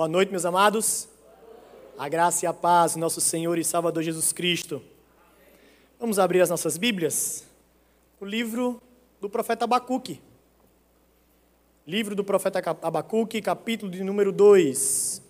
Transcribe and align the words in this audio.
Boa 0.00 0.08
noite, 0.08 0.30
meus 0.30 0.46
amados. 0.46 1.10
A 1.98 2.08
graça 2.08 2.46
e 2.46 2.48
a 2.48 2.54
paz 2.54 2.94
do 2.94 3.00
nosso 3.00 3.20
Senhor 3.20 3.58
e 3.58 3.62
Salvador 3.62 4.02
Jesus 4.02 4.32
Cristo. 4.32 4.82
Vamos 5.98 6.18
abrir 6.18 6.40
as 6.40 6.48
nossas 6.48 6.78
Bíblias. 6.78 7.44
O 8.18 8.24
livro 8.24 8.80
do 9.20 9.28
profeta 9.28 9.66
Abacuque. 9.66 10.18
Livro 11.86 12.14
do 12.14 12.24
profeta 12.24 12.60
Abacuque, 12.80 13.42
capítulo 13.42 13.92
de 13.92 14.02
número 14.02 14.32
2. 14.32 15.20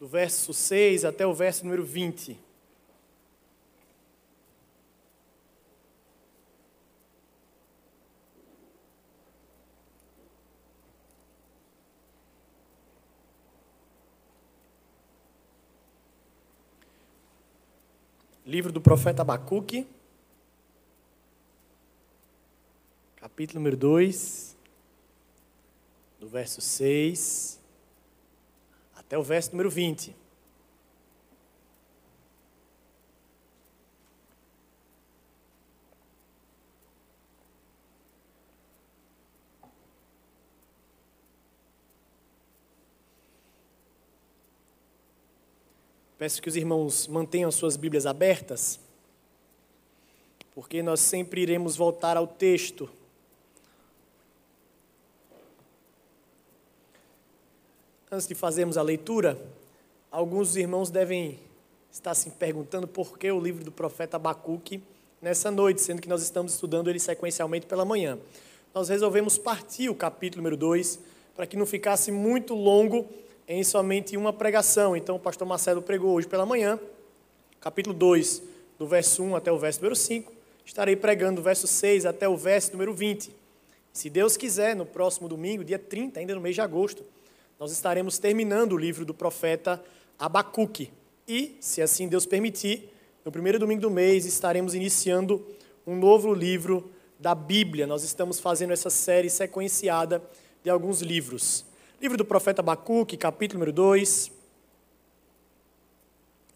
Do 0.00 0.08
verso 0.08 0.54
6 0.54 1.04
até 1.04 1.26
o 1.26 1.34
verso 1.34 1.62
número 1.64 1.84
20. 1.84 2.51
Livro 18.52 18.70
do 18.70 18.82
profeta 18.82 19.22
Abacuque, 19.22 19.88
capítulo 23.16 23.60
número 23.60 23.78
2, 23.78 24.58
do 26.20 26.28
verso 26.28 26.60
6 26.60 27.58
até 28.94 29.16
o 29.16 29.22
verso 29.22 29.52
número 29.52 29.70
20. 29.70 30.14
Peço 46.22 46.40
que 46.40 46.48
os 46.48 46.54
irmãos 46.54 47.08
mantenham 47.08 47.50
suas 47.50 47.76
Bíblias 47.76 48.06
abertas, 48.06 48.78
porque 50.54 50.80
nós 50.80 51.00
sempre 51.00 51.40
iremos 51.40 51.74
voltar 51.74 52.16
ao 52.16 52.28
texto. 52.28 52.88
Antes 58.08 58.28
de 58.28 58.36
fazermos 58.36 58.76
a 58.76 58.82
leitura, 58.82 59.36
alguns 60.12 60.54
irmãos 60.54 60.90
devem 60.90 61.40
estar 61.90 62.14
se 62.14 62.30
perguntando 62.30 62.86
por 62.86 63.18
que 63.18 63.28
o 63.28 63.40
livro 63.40 63.64
do 63.64 63.72
profeta 63.72 64.16
Abacuque 64.16 64.80
nessa 65.20 65.50
noite, 65.50 65.80
sendo 65.80 66.00
que 66.00 66.08
nós 66.08 66.22
estamos 66.22 66.52
estudando 66.52 66.88
ele 66.88 67.00
sequencialmente 67.00 67.66
pela 67.66 67.84
manhã. 67.84 68.16
Nós 68.72 68.88
resolvemos 68.88 69.38
partir 69.38 69.88
o 69.88 69.94
capítulo 69.96 70.40
número 70.40 70.56
2 70.56 71.00
para 71.34 71.48
que 71.48 71.56
não 71.56 71.66
ficasse 71.66 72.12
muito 72.12 72.54
longo 72.54 73.08
em 73.46 73.62
somente 73.64 74.16
uma 74.16 74.32
pregação. 74.32 74.96
Então, 74.96 75.16
o 75.16 75.20
pastor 75.20 75.46
Marcelo 75.46 75.82
pregou 75.82 76.14
hoje 76.14 76.26
pela 76.26 76.46
manhã, 76.46 76.78
capítulo 77.60 77.94
2, 77.94 78.42
do 78.78 78.86
verso 78.86 79.22
1 79.22 79.36
até 79.36 79.50
o 79.52 79.58
verso 79.58 79.80
número 79.80 79.96
5. 79.96 80.32
Estarei 80.64 80.96
pregando 80.96 81.36
do 81.36 81.42
verso 81.42 81.66
6 81.66 82.06
até 82.06 82.28
o 82.28 82.36
verso 82.36 82.72
número 82.72 82.94
20. 82.94 83.34
Se 83.92 84.08
Deus 84.08 84.36
quiser, 84.36 84.74
no 84.74 84.86
próximo 84.86 85.28
domingo, 85.28 85.64
dia 85.64 85.78
30, 85.78 86.20
ainda 86.20 86.34
no 86.34 86.40
mês 86.40 86.54
de 86.54 86.60
agosto, 86.60 87.04
nós 87.58 87.70
estaremos 87.72 88.18
terminando 88.18 88.72
o 88.72 88.78
livro 88.78 89.04
do 89.04 89.12
profeta 89.12 89.82
Abacuque. 90.18 90.90
E, 91.28 91.56
se 91.60 91.82
assim 91.82 92.08
Deus 92.08 92.26
permitir, 92.26 92.90
no 93.24 93.30
primeiro 93.30 93.58
domingo 93.58 93.82
do 93.82 93.90
mês 93.90 94.24
estaremos 94.24 94.74
iniciando 94.74 95.44
um 95.86 95.94
novo 95.94 96.32
livro 96.32 96.90
da 97.18 97.34
Bíblia. 97.34 97.86
Nós 97.86 98.02
estamos 98.02 98.40
fazendo 98.40 98.72
essa 98.72 98.90
série 98.90 99.30
sequenciada 99.30 100.22
de 100.64 100.70
alguns 100.70 101.02
livros. 101.02 101.64
Livro 102.02 102.18
do 102.18 102.24
profeta 102.24 102.60
Abacuque, 102.60 103.16
capítulo 103.16 103.60
número 103.60 103.72
2, 103.72 104.32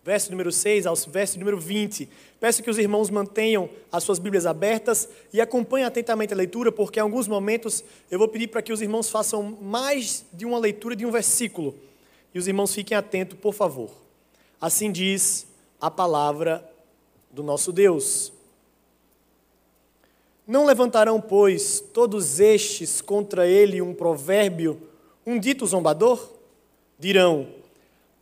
verso 0.03 0.33
número 0.33 0.51
6 0.51 0.87
ao 0.87 0.97
verso 0.97 1.39
número 1.39 1.57
20. 1.57 2.09
Peço 2.41 2.65
que 2.65 2.69
os 2.69 2.77
irmãos 2.79 3.11
mantenham 3.11 3.71
as 3.93 4.03
suas 4.03 4.19
Bíblias 4.19 4.45
abertas 4.45 5.09
e 5.33 5.41
acompanhem 5.41 5.87
atentamente 5.87 6.35
a 6.35 6.37
leitura, 6.37 6.73
porque 6.73 6.99
em 6.99 7.03
alguns 7.03 7.29
momentos 7.29 7.85
eu 8.11 8.19
vou 8.19 8.27
pedir 8.27 8.49
para 8.49 8.61
que 8.61 8.73
os 8.73 8.83
irmãos 8.83 9.09
façam 9.09 9.57
mais 9.63 10.27
de 10.33 10.45
uma 10.45 10.59
leitura 10.59 10.97
de 10.97 11.07
um 11.07 11.13
versículo. 11.13 11.77
E 12.35 12.41
os 12.41 12.49
irmãos 12.49 12.75
fiquem 12.75 12.97
atentos, 12.97 13.39
por 13.39 13.55
favor. 13.55 13.93
Assim 14.61 14.91
diz 14.91 15.47
a 15.81 15.89
palavra 15.89 16.69
do 17.31 17.45
nosso 17.45 17.71
Deus. 17.71 18.33
Não 20.45 20.67
levantarão, 20.67 21.21
pois, 21.21 21.79
todos 21.79 22.41
estes 22.41 23.01
contra 23.01 23.47
ele 23.47 23.81
um 23.81 23.95
provérbio 23.95 24.83
um 25.27 25.39
dito 25.39 25.67
zombador? 25.67 26.33
Dirão: 26.99 27.49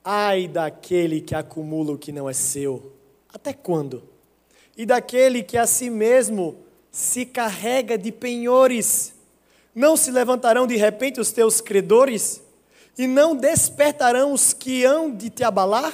Ai 0.03 0.48
daquele 0.48 1.20
que 1.20 1.34
acumula 1.34 1.92
o 1.92 1.98
que 1.98 2.10
não 2.10 2.28
é 2.28 2.32
seu. 2.32 2.92
Até 3.28 3.53
quando? 3.53 4.03
E 4.76 4.87
daquele 4.87 5.43
que 5.43 5.56
a 5.56 5.66
si 5.66 5.91
mesmo 5.91 6.56
se 6.91 7.26
carrega 7.26 7.98
de 7.98 8.10
penhores. 8.10 9.14
Não 9.75 9.97
se 9.97 10.10
levantarão 10.10 10.66
de 10.66 10.76
repente 10.76 11.20
os 11.20 11.32
teus 11.32 11.60
credores? 11.60 12.41
E 12.97 13.06
não 13.06 13.34
despertarão 13.34 14.32
os 14.32 14.53
que 14.53 14.84
hão 14.84 15.12
de 15.12 15.28
te 15.28 15.43
abalar? 15.43 15.93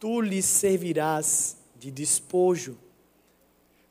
Tu 0.00 0.20
lhes 0.20 0.44
servirás 0.44 1.56
de 1.76 1.90
despojo. 1.90 2.76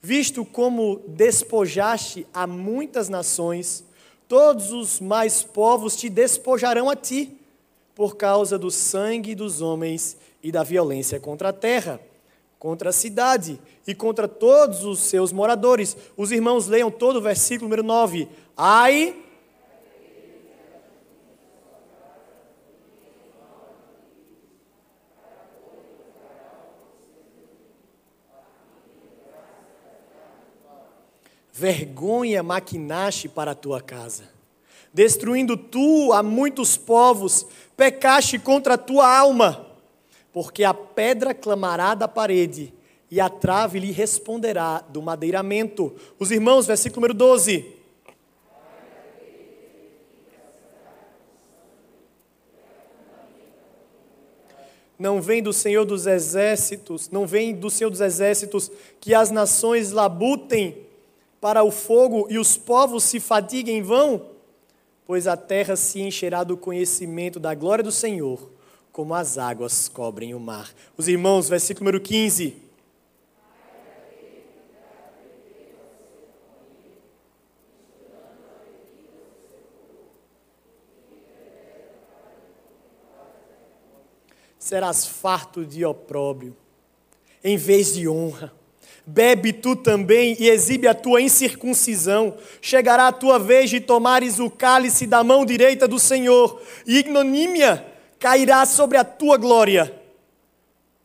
Visto 0.02 0.44
como 0.44 1.02
despojaste 1.08 2.28
a 2.34 2.46
muitas 2.46 3.08
nações, 3.08 3.86
todos 4.34 4.72
os 4.72 5.00
mais 5.00 5.44
povos 5.44 5.96
te 5.96 6.10
despojarão 6.10 6.90
a 6.90 6.96
ti, 6.96 7.38
por 7.94 8.18
causa 8.18 8.58
do 8.58 8.72
sangue 8.72 9.36
dos 9.36 9.62
homens 9.62 10.18
e 10.42 10.52
da 10.52 10.64
violência 10.64 11.20
contra 11.20 11.50
a 11.50 11.54
terra, 11.54 12.00
contra 12.58 12.90
a 12.90 12.92
cidade 12.92 13.60
e 13.86 13.94
contra 13.94 14.28
todos 14.28 14.86
os 14.86 15.02
seus 15.02 15.32
moradores. 15.32 15.96
Os 16.18 16.32
irmãos 16.32 16.66
leiam 16.66 16.90
todo 16.90 17.18
o 17.18 17.22
versículo 17.22 17.70
número 17.70 17.84
9. 17.84 18.28
Ai. 18.58 19.23
Vergonha 31.54 32.42
maquinaste 32.42 33.30
para 33.30 33.52
a 33.52 33.56
tua 33.56 33.80
casa. 33.80 34.24
Destruindo 34.92 35.56
tu 35.56 36.12
a 36.12 36.24
muitos 36.24 36.76
povos, 36.76 37.46
pecaste 37.78 38.40
contra 38.40 38.74
a 38.74 38.78
tua 38.78 39.08
alma, 39.08 39.68
porque 40.32 40.64
a 40.64 40.74
pedra 40.74 41.34
clamará 41.34 41.94
da 41.94 42.08
parede 42.08 42.74
e 43.10 43.22
a 43.22 43.30
trave 43.30 43.80
lhe 43.80 43.92
responderá 43.92 44.80
do 44.90 45.02
madeiramento. 45.02 45.96
Os 46.18 46.32
irmãos, 46.32 46.66
versículo 46.66 47.02
número 47.02 47.14
12. 47.14 47.84
Não 54.98 55.22
vem 55.22 55.44
do 55.44 55.52
Senhor 55.52 55.86
dos 55.86 56.08
exércitos, 56.08 57.10
não 57.10 57.28
vem 57.28 57.54
do 57.54 57.70
Senhor 57.70 57.90
dos 57.90 58.00
exércitos 58.00 58.72
que 59.00 59.14
as 59.14 59.30
nações 59.30 59.92
labutem 59.92 60.93
para 61.44 61.62
o 61.62 61.72
fogo 61.72 62.26
e 62.30 62.40
os 62.40 62.56
povos 62.56 63.04
se 63.04 63.20
fatiguem 63.20 63.80
em 63.80 63.82
vão? 63.82 64.30
Pois 65.06 65.28
a 65.28 65.36
terra 65.36 65.76
se 65.76 66.00
encherá 66.00 66.42
do 66.42 66.56
conhecimento 66.56 67.38
da 67.38 67.54
glória 67.54 67.84
do 67.84 67.92
Senhor, 67.92 68.50
como 68.94 69.14
as 69.14 69.38
águas 69.38 69.90
cobrem 69.90 70.34
o 70.34 70.40
mar. 70.40 70.74
Os 70.96 71.10
irmãos, 71.10 71.50
versículo 71.50 71.84
número 71.84 72.02
15. 72.02 72.56
Serás 84.58 85.06
farto 85.06 85.66
de 85.66 85.84
opróbrio, 85.84 86.56
em 87.44 87.58
vez 87.58 87.96
de 87.96 88.08
honra 88.08 88.63
Bebe 89.06 89.52
tu 89.52 89.76
também 89.76 90.38
e 90.40 90.50
exibe 90.50 90.88
a 90.88 90.94
tua 90.94 91.22
incircuncisão. 91.22 92.38
Chegará 92.62 93.08
a 93.08 93.12
tua 93.12 93.38
vez 93.38 93.70
de 93.70 93.82
tomares 93.82 94.40
o 94.40 94.50
cálice 94.50 95.06
da 95.06 95.24
mão 95.24 95.46
direita 95.46 95.88
do 95.88 96.00
Senhor, 96.00 96.62
e 96.88 97.00
ignomínia 97.00 97.86
cairá 98.18 98.66
sobre 98.66 98.98
a 98.98 99.04
tua 99.04 99.36
glória, 99.36 99.94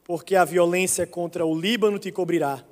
porque 0.05 0.37
a 0.37 0.45
violência 0.45 1.05
contra 1.05 1.45
o 1.45 1.59
Líbano 1.59 1.99
te 1.99 2.13
cobrirá, 2.13 2.65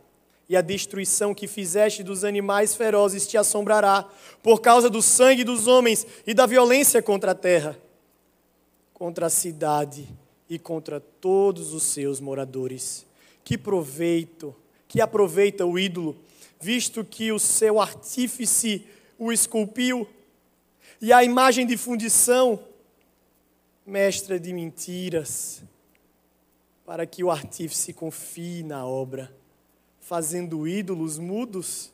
e 0.49 0.57
a 0.57 0.61
destruição 0.61 1.35
que 1.35 1.49
fizeste 1.49 2.05
dos 2.05 2.23
animais 2.23 2.77
ferozes 2.77 3.27
te 3.27 3.37
assombrará, 3.37 4.09
por 4.45 4.61
causa 4.61 4.89
do 4.89 5.03
sangue 5.03 5.43
dos 5.43 5.67
homens 5.67 6.07
e 6.25 6.33
da 6.33 6.47
violência 6.47 7.03
contra 7.03 7.33
a 7.33 7.35
terra, 7.35 7.77
contra 8.95 9.27
a 9.27 9.31
cidade 9.31 10.07
e 10.49 10.57
contra 10.57 11.01
todos 11.01 11.75
os 11.75 11.83
seus 11.83 12.21
moradores. 12.21 13.05
Que 13.43 13.59
proveito! 13.59 14.55
Que 14.97 15.01
aproveita 15.03 15.67
o 15.67 15.79
ídolo, 15.79 16.17
visto 16.59 17.05
que 17.05 17.31
o 17.31 17.39
seu 17.39 17.79
artífice 17.79 18.87
o 19.19 19.31
esculpiu, 19.31 20.09
e 21.03 21.13
a 21.13 21.23
imagem 21.23 21.67
de 21.67 21.77
fundição, 21.77 22.59
mestra 23.85 24.41
de 24.41 24.55
mentiras, 24.55 25.63
para 26.87 27.05
que 27.05 27.23
o 27.23 27.31
artífice 27.31 27.93
confie 27.93 28.63
na 28.63 28.87
obra, 28.87 29.31
fazendo 30.01 30.67
ídolos 30.67 31.19
mudos? 31.19 31.93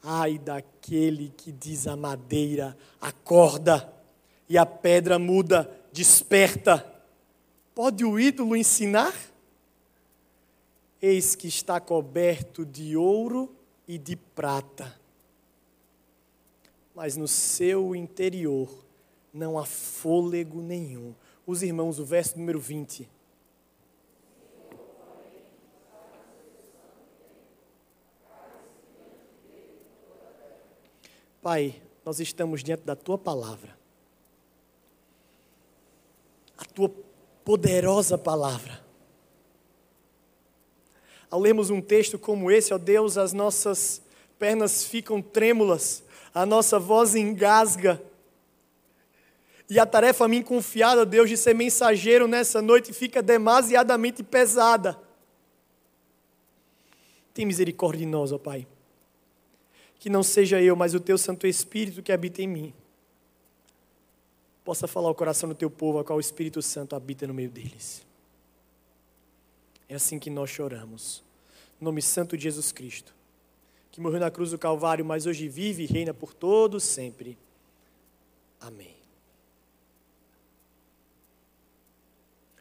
Ai 0.00 0.38
daquele 0.38 1.32
que 1.36 1.50
diz 1.50 1.88
a 1.88 1.96
madeira, 1.96 2.78
acorda, 3.00 3.92
e 4.48 4.56
a 4.56 4.64
pedra 4.64 5.18
muda, 5.18 5.68
desperta. 5.92 6.86
Pode 7.74 8.04
o 8.04 8.20
ídolo 8.20 8.54
ensinar? 8.54 9.31
Eis 11.02 11.34
que 11.34 11.48
está 11.48 11.80
coberto 11.80 12.64
de 12.64 12.96
ouro 12.96 13.52
e 13.88 13.98
de 13.98 14.14
prata, 14.14 14.96
mas 16.94 17.16
no 17.16 17.26
seu 17.26 17.96
interior 17.96 18.72
não 19.34 19.58
há 19.58 19.64
fôlego 19.66 20.62
nenhum. 20.62 21.12
Os 21.44 21.60
irmãos, 21.64 21.98
o 21.98 22.04
verso 22.04 22.38
número 22.38 22.60
20. 22.60 23.08
Pai, 31.42 31.82
nós 32.04 32.20
estamos 32.20 32.62
diante 32.62 32.84
da 32.84 32.94
tua 32.94 33.18
palavra. 33.18 33.76
A 36.56 36.64
tua 36.64 36.88
poderosa 37.44 38.16
palavra. 38.16 38.81
Ao 41.32 41.40
lermos 41.40 41.68
um 41.68 41.80
texto 41.80 42.16
como 42.16 42.48
esse, 42.48 42.72
ó 42.72 42.78
Deus, 42.78 43.18
as 43.18 43.32
nossas 43.32 44.00
pernas 44.38 44.84
ficam 44.84 45.20
trêmulas, 45.20 46.04
a 46.32 46.46
nossa 46.46 46.78
voz 46.78 47.16
engasga. 47.16 48.00
E 49.68 49.80
a 49.80 49.86
tarefa 49.86 50.26
a 50.26 50.28
mim 50.28 50.42
confiada, 50.42 51.04
Deus, 51.04 51.28
de 51.28 51.36
ser 51.36 51.54
mensageiro 51.54 52.28
nessa 52.28 52.62
noite 52.62 52.92
fica 52.92 53.20
demasiadamente 53.20 54.22
pesada. 54.22 54.96
Tem 57.34 57.44
misericórdia 57.44 58.00
de 58.00 58.06
nós, 58.06 58.30
ó 58.30 58.38
Pai 58.38 58.66
que 60.02 60.10
não 60.10 60.24
seja 60.24 60.60
eu, 60.60 60.74
mas 60.74 60.94
o 60.94 61.00
teu 61.00 61.16
Santo 61.16 61.46
Espírito 61.46 62.02
que 62.02 62.10
habita 62.10 62.42
em 62.42 62.48
mim, 62.48 62.74
possa 64.64 64.88
falar 64.88 65.08
o 65.08 65.14
coração 65.14 65.48
do 65.48 65.54
teu 65.54 65.70
povo, 65.70 66.00
a 66.00 66.04
qual 66.04 66.16
o 66.16 66.20
Espírito 66.20 66.60
Santo 66.60 66.96
habita 66.96 67.24
no 67.24 67.32
meio 67.32 67.48
deles. 67.48 68.04
É 69.92 69.96
assim 69.96 70.18
que 70.18 70.30
nós 70.30 70.48
choramos. 70.48 71.22
No 71.78 71.84
nome 71.84 72.00
santo 72.00 72.34
de 72.34 72.44
Jesus 72.44 72.72
Cristo, 72.72 73.14
que 73.90 74.00
morreu 74.00 74.20
na 74.20 74.30
cruz 74.30 74.50
do 74.50 74.56
Calvário, 74.56 75.04
mas 75.04 75.26
hoje 75.26 75.50
vive 75.50 75.82
e 75.82 75.86
reina 75.86 76.14
por 76.14 76.32
todos 76.32 76.82
sempre. 76.82 77.36
Amém. 78.58 78.96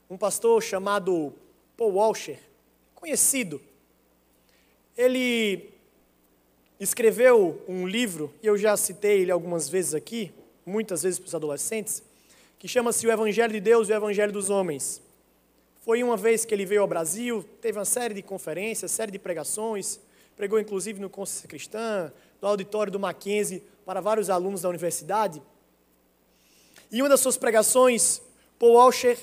Um 0.10 0.18
pastor 0.18 0.62
chamado 0.62 1.33
Paul 1.78 1.94
Washer, 1.94 2.38
conhecido, 2.94 3.62
ele 4.98 5.69
escreveu 6.81 7.63
um 7.66 7.88
livro, 7.88 8.33
e 8.44 8.48
eu 8.48 8.57
já 8.57 8.75
citei 8.75 9.22
ele 9.22 9.31
algumas 9.31 9.69
vezes 9.69 9.94
aqui, 9.94 10.33
muitas 10.66 11.04
vezes 11.04 11.18
para 11.18 11.28
os 11.28 11.36
adolescentes, 11.36 12.04
que 12.60 12.68
chama-se 12.68 13.07
O 13.07 13.12
Evangelho 13.12 13.54
de 13.54 13.62
Deus 13.62 13.88
e 13.88 13.94
o 13.94 13.95
Evangelho 13.95 14.33
dos 14.33 14.50
Homens. 14.50 15.01
Foi 15.81 16.04
uma 16.04 16.16
vez 16.16 16.45
que 16.45 16.54
ele 16.54 16.63
veio 16.63 16.81
ao 16.81 16.88
Brasil, 16.88 17.44
teve 17.60 17.80
uma 17.80 17.86
série 17.86 18.13
de 18.13 18.22
conferências, 18.22 18.92
série 18.92 19.12
de 19.12 19.18
pregações, 19.18 20.00
pregou 20.36 20.60
inclusive 20.60 21.00
no 21.00 21.10
Consciência 21.10 21.50
Cristã, 21.50 22.13
no 22.39 22.48
auditório 22.48 22.92
do 22.92 23.00
Mackenzie, 23.00 23.63
para 23.83 24.00
vários 24.00 24.30
alunos 24.30 24.62
da 24.62 24.69
universidade. 24.69 25.42
E 26.92 27.01
uma 27.01 27.10
das 27.10 27.19
suas 27.19 27.36
pregações, 27.36 28.22
Paul 28.60 28.74
Washer, 28.74 29.18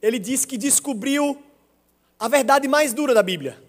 ele 0.00 0.20
disse 0.20 0.46
que 0.46 0.56
descobriu 0.56 1.42
a 2.20 2.28
verdade 2.28 2.68
mais 2.68 2.92
dura 2.92 3.12
da 3.12 3.22
Bíblia. 3.22 3.60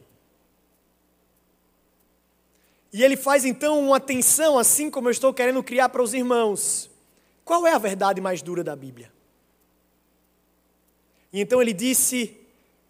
E 2.93 3.03
ele 3.03 3.17
faz 3.17 3.45
então 3.45 3.79
uma 3.79 3.99
tensão, 3.99 4.59
assim 4.59 4.91
como 4.91 5.07
eu 5.07 5.11
estou 5.11 5.33
querendo 5.33 5.63
criar 5.63 5.89
para 5.89 6.03
os 6.03 6.13
irmãos. 6.13 6.89
Qual 7.43 7.65
é 7.65 7.73
a 7.73 7.79
verdade 7.79 8.21
mais 8.21 8.43
dura 8.43 8.63
da 8.63 8.75
Bíblia? 8.75 9.11
E 11.31 11.41
então 11.41 11.61
ele 11.61 11.73
disse 11.73 12.37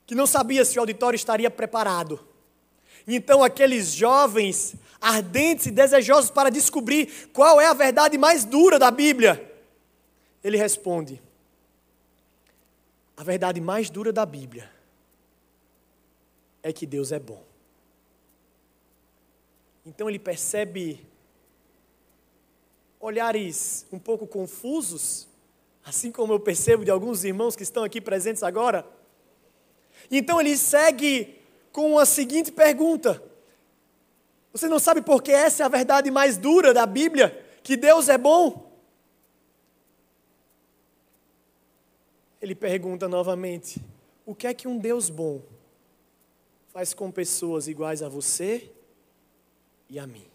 que 0.06 0.16
não 0.16 0.26
sabia 0.26 0.64
se 0.64 0.78
o 0.78 0.82
auditório 0.82 1.16
estaria 1.16 1.50
preparado. 1.50 2.20
E 3.08 3.16
então 3.16 3.44
aqueles 3.44 3.92
jovens 3.92 4.76
ardentes 5.00 5.68
e 5.68 5.72
desejosos 5.72 6.30
para 6.30 6.50
descobrir 6.50 7.30
qual 7.34 7.60
é 7.60 7.68
a 7.68 7.74
verdade 7.74 8.18
mais 8.18 8.44
dura 8.44 8.78
da 8.78 8.92
Bíblia, 8.92 9.44
ele 10.44 10.58
responde: 10.58 11.22
A 13.16 13.24
verdade 13.24 13.62
mais 13.62 13.90
dura 13.90 14.12
da 14.12 14.26
Bíblia 14.26 14.70
é 16.62 16.74
que 16.74 16.86
Deus 16.86 17.12
é 17.12 17.20
bom. 17.20 17.44
Então 19.86 20.10
ele 20.10 20.20
percebe 20.20 21.06
olhares 23.00 23.86
um 23.92 23.98
pouco 24.00 24.28
confusos, 24.28 25.28
assim 25.88 26.12
como 26.12 26.34
eu 26.34 26.40
percebo 26.40 26.84
de 26.84 26.92
alguns 26.92 27.24
irmãos 27.24 27.56
que 27.56 27.64
estão 27.64 27.82
aqui 27.82 28.02
presentes 28.02 28.44
agora. 28.44 28.86
Então 30.12 30.40
ele 30.42 30.58
segue 30.58 31.40
com 31.72 31.98
a 31.98 32.06
seguinte 32.06 32.52
pergunta: 32.52 33.24
Você 34.52 34.68
não 34.68 34.80
sabe 34.80 35.02
por 35.02 35.24
que 35.24 35.32
essa 35.32 35.64
é 35.64 35.66
a 35.66 35.70
verdade 35.70 36.12
mais 36.12 36.36
dura 36.36 36.74
da 36.74 36.86
Bíblia? 36.86 37.42
Que 37.64 37.78
Deus 37.78 38.10
é 38.10 38.18
bom? 38.18 38.70
Ele 42.42 42.54
pergunta 42.54 43.08
novamente: 43.08 43.82
O 44.26 44.36
que 44.36 44.46
é 44.46 44.54
que 44.54 44.68
um 44.68 44.78
Deus 44.78 45.10
bom 45.10 45.42
faz 46.68 46.94
com 46.94 47.10
pessoas 47.10 47.70
iguais 47.70 48.04
a 48.04 48.10
você 48.10 48.70
e 49.90 49.98
a 49.98 50.06
mim. 50.06 50.27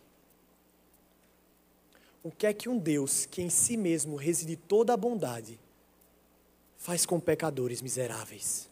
O 2.22 2.30
que 2.30 2.46
é 2.46 2.52
que 2.52 2.68
um 2.68 2.78
Deus 2.78 3.26
que 3.26 3.42
em 3.42 3.50
si 3.50 3.76
mesmo 3.76 4.16
reside 4.16 4.56
toda 4.56 4.92
a 4.92 4.96
bondade 4.96 5.58
faz 6.76 7.04
com 7.04 7.18
pecadores 7.18 7.82
miseráveis? 7.82 8.68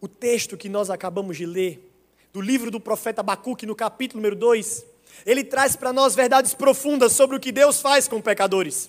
O 0.00 0.06
texto 0.06 0.56
que 0.56 0.68
nós 0.68 0.90
acabamos 0.90 1.36
de 1.36 1.44
ler, 1.44 1.84
do 2.32 2.40
livro 2.40 2.70
do 2.70 2.78
profeta 2.78 3.20
Abacuque, 3.20 3.66
no 3.66 3.74
capítulo 3.74 4.20
número 4.20 4.36
2, 4.36 4.84
ele 5.26 5.42
traz 5.42 5.74
para 5.74 5.92
nós 5.92 6.14
verdades 6.14 6.54
profundas 6.54 7.12
sobre 7.12 7.36
o 7.36 7.40
que 7.40 7.50
Deus 7.50 7.80
faz 7.80 8.06
com 8.06 8.20
pecadores. 8.20 8.88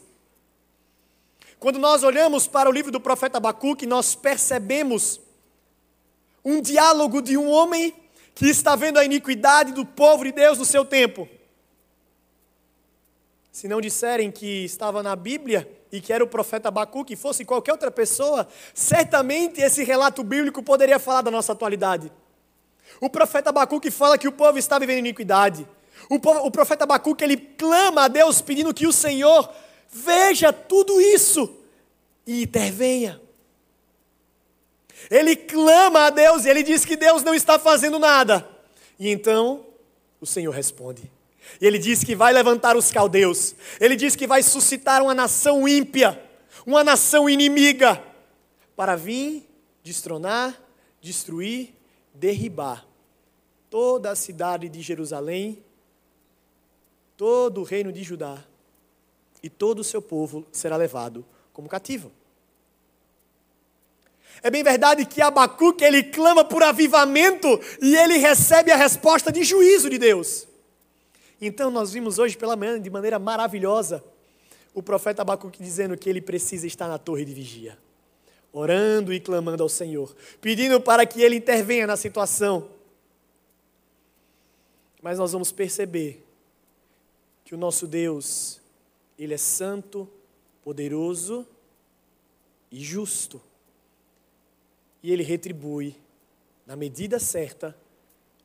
Quando 1.59 1.79
nós 1.79 2.03
olhamos 2.03 2.47
para 2.47 2.69
o 2.69 2.71
livro 2.71 2.91
do 2.91 3.01
profeta 3.01 3.37
Abacuque, 3.37 3.87
nós 3.87 4.13
percebemos 4.13 5.19
um 6.45 6.61
diálogo 6.61 7.21
de 7.21 7.37
um 7.37 7.49
homem 7.49 7.93
que 8.39 8.47
está 8.47 8.73
vendo 8.73 8.97
a 8.97 9.03
iniquidade 9.03 9.73
do 9.73 9.85
povo 9.85 10.23
de 10.23 10.31
Deus 10.31 10.57
no 10.57 10.63
seu 10.63 10.85
tempo. 10.85 11.27
Se 13.51 13.67
não 13.67 13.81
disserem 13.81 14.31
que 14.31 14.63
estava 14.63 15.03
na 15.03 15.13
Bíblia 15.13 15.69
e 15.91 15.99
que 15.99 16.13
era 16.13 16.23
o 16.23 16.27
profeta 16.27 16.69
Abacuque, 16.69 17.17
fosse 17.17 17.43
qualquer 17.43 17.73
outra 17.73 17.91
pessoa, 17.91 18.47
certamente 18.73 19.59
esse 19.59 19.83
relato 19.83 20.23
bíblico 20.23 20.63
poderia 20.63 20.97
falar 20.99 21.21
da 21.21 21.29
nossa 21.29 21.51
atualidade. 21.51 22.09
O 23.01 23.09
profeta 23.09 23.49
Abacuque 23.49 23.91
fala 23.91 24.17
que 24.17 24.29
o 24.29 24.31
povo 24.31 24.57
está 24.57 24.79
vivendo 24.79 24.99
iniquidade. 24.99 25.67
O, 26.09 26.15
o 26.15 26.49
profeta 26.49 26.85
Abacuque 26.85 27.25
ele 27.25 27.35
clama 27.35 28.05
a 28.05 28.07
Deus 28.07 28.39
pedindo 28.39 28.73
que 28.73 28.87
o 28.87 28.93
Senhor 28.93 29.53
veja 29.91 30.53
tudo 30.53 31.01
isso 31.01 31.57
e 32.25 32.43
intervenha. 32.43 33.19
Ele 35.09 35.35
clama 35.35 36.05
a 36.05 36.09
Deus 36.09 36.45
e 36.45 36.49
ele 36.49 36.63
diz 36.63 36.85
que 36.85 36.95
Deus 36.95 37.23
não 37.23 37.33
está 37.33 37.57
fazendo 37.57 37.97
nada. 37.97 38.47
E 38.99 39.09
então 39.09 39.65
o 40.21 40.25
Senhor 40.25 40.51
responde. 40.51 41.11
E 41.59 41.65
ele 41.65 41.79
diz 41.79 42.03
que 42.03 42.15
vai 42.15 42.31
levantar 42.31 42.77
os 42.77 42.91
caldeus. 42.91 43.55
Ele 43.79 43.95
diz 43.95 44.15
que 44.15 44.27
vai 44.27 44.43
suscitar 44.43 45.01
uma 45.01 45.15
nação 45.15 45.67
ímpia, 45.67 46.21
uma 46.65 46.83
nação 46.83 47.29
inimiga, 47.29 48.03
para 48.75 48.95
vir 48.95 49.49
destronar, 49.83 50.57
destruir, 51.01 51.73
derribar 52.13 52.85
toda 53.69 54.11
a 54.11 54.15
cidade 54.15 54.69
de 54.69 54.81
Jerusalém, 54.81 55.63
todo 57.15 57.61
o 57.61 57.63
reino 57.63 57.91
de 57.91 58.03
Judá, 58.03 58.43
e 59.41 59.49
todo 59.49 59.79
o 59.79 59.83
seu 59.83 60.01
povo 60.01 60.45
será 60.51 60.75
levado 60.75 61.25
como 61.53 61.69
cativo. 61.69 62.11
É 64.41 64.49
bem 64.49 64.63
verdade 64.63 65.05
que 65.05 65.21
Abacuque 65.21 65.83
ele 65.83 66.03
clama 66.03 66.45
por 66.45 66.63
avivamento 66.63 67.59
e 67.81 67.95
ele 67.95 68.17
recebe 68.17 68.71
a 68.71 68.75
resposta 68.75 69.31
de 69.31 69.43
juízo 69.43 69.89
de 69.89 69.97
Deus. 69.97 70.47
Então 71.41 71.69
nós 71.69 71.91
vimos 71.91 72.19
hoje 72.19 72.37
pela 72.37 72.55
manhã 72.55 72.79
de 72.79 72.89
maneira 72.89 73.19
maravilhosa 73.19 74.03
o 74.73 74.83
profeta 74.83 75.21
Abacuque 75.21 75.61
dizendo 75.61 75.97
que 75.97 76.09
ele 76.09 76.21
precisa 76.21 76.67
estar 76.67 76.87
na 76.87 76.97
torre 76.97 77.25
de 77.25 77.33
vigia. 77.33 77.77
orando 78.51 79.13
e 79.13 79.19
clamando 79.19 79.61
ao 79.61 79.69
Senhor, 79.69 80.15
pedindo 80.41 80.81
para 80.81 81.05
que 81.05 81.21
Ele 81.21 81.35
intervenha 81.35 81.85
na 81.85 81.95
situação. 81.95 82.67
Mas 85.01 85.19
nós 85.19 85.31
vamos 85.31 85.51
perceber 85.51 86.25
que 87.45 87.53
o 87.53 87.57
nosso 87.57 87.87
Deus, 87.87 88.59
Ele 89.17 89.33
é 89.33 89.37
santo, 89.37 90.09
poderoso 90.63 91.47
e 92.71 92.79
justo. 92.83 93.41
E 95.01 95.11
Ele 95.11 95.23
retribui 95.23 95.95
na 96.65 96.75
medida 96.75 97.19
certa 97.19 97.75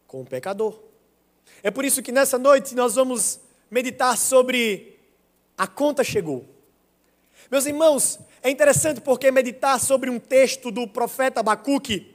com 0.07 0.23
o 0.23 0.27
pecador. 0.27 0.79
É 1.63 1.71
por 1.71 1.85
isso 1.85 2.03
que 2.03 2.13
nessa 2.13 2.39
noite 2.39 2.75
nós 2.75 2.95
vamos 2.95 3.41
meditar 3.71 4.17
sobre 4.17 4.99
a 5.57 5.67
conta 5.67 6.05
chegou. 6.05 6.45
Meus 7.51 7.67
irmãos, 7.67 8.19
é 8.43 8.51
interessante 8.51 9.01
porque 9.01 9.31
meditar 9.31 9.79
sobre 9.79 10.11
um 10.11 10.19
texto 10.19 10.71
do 10.71 10.87
profeta 10.87 11.41
Abacuque 11.41 12.15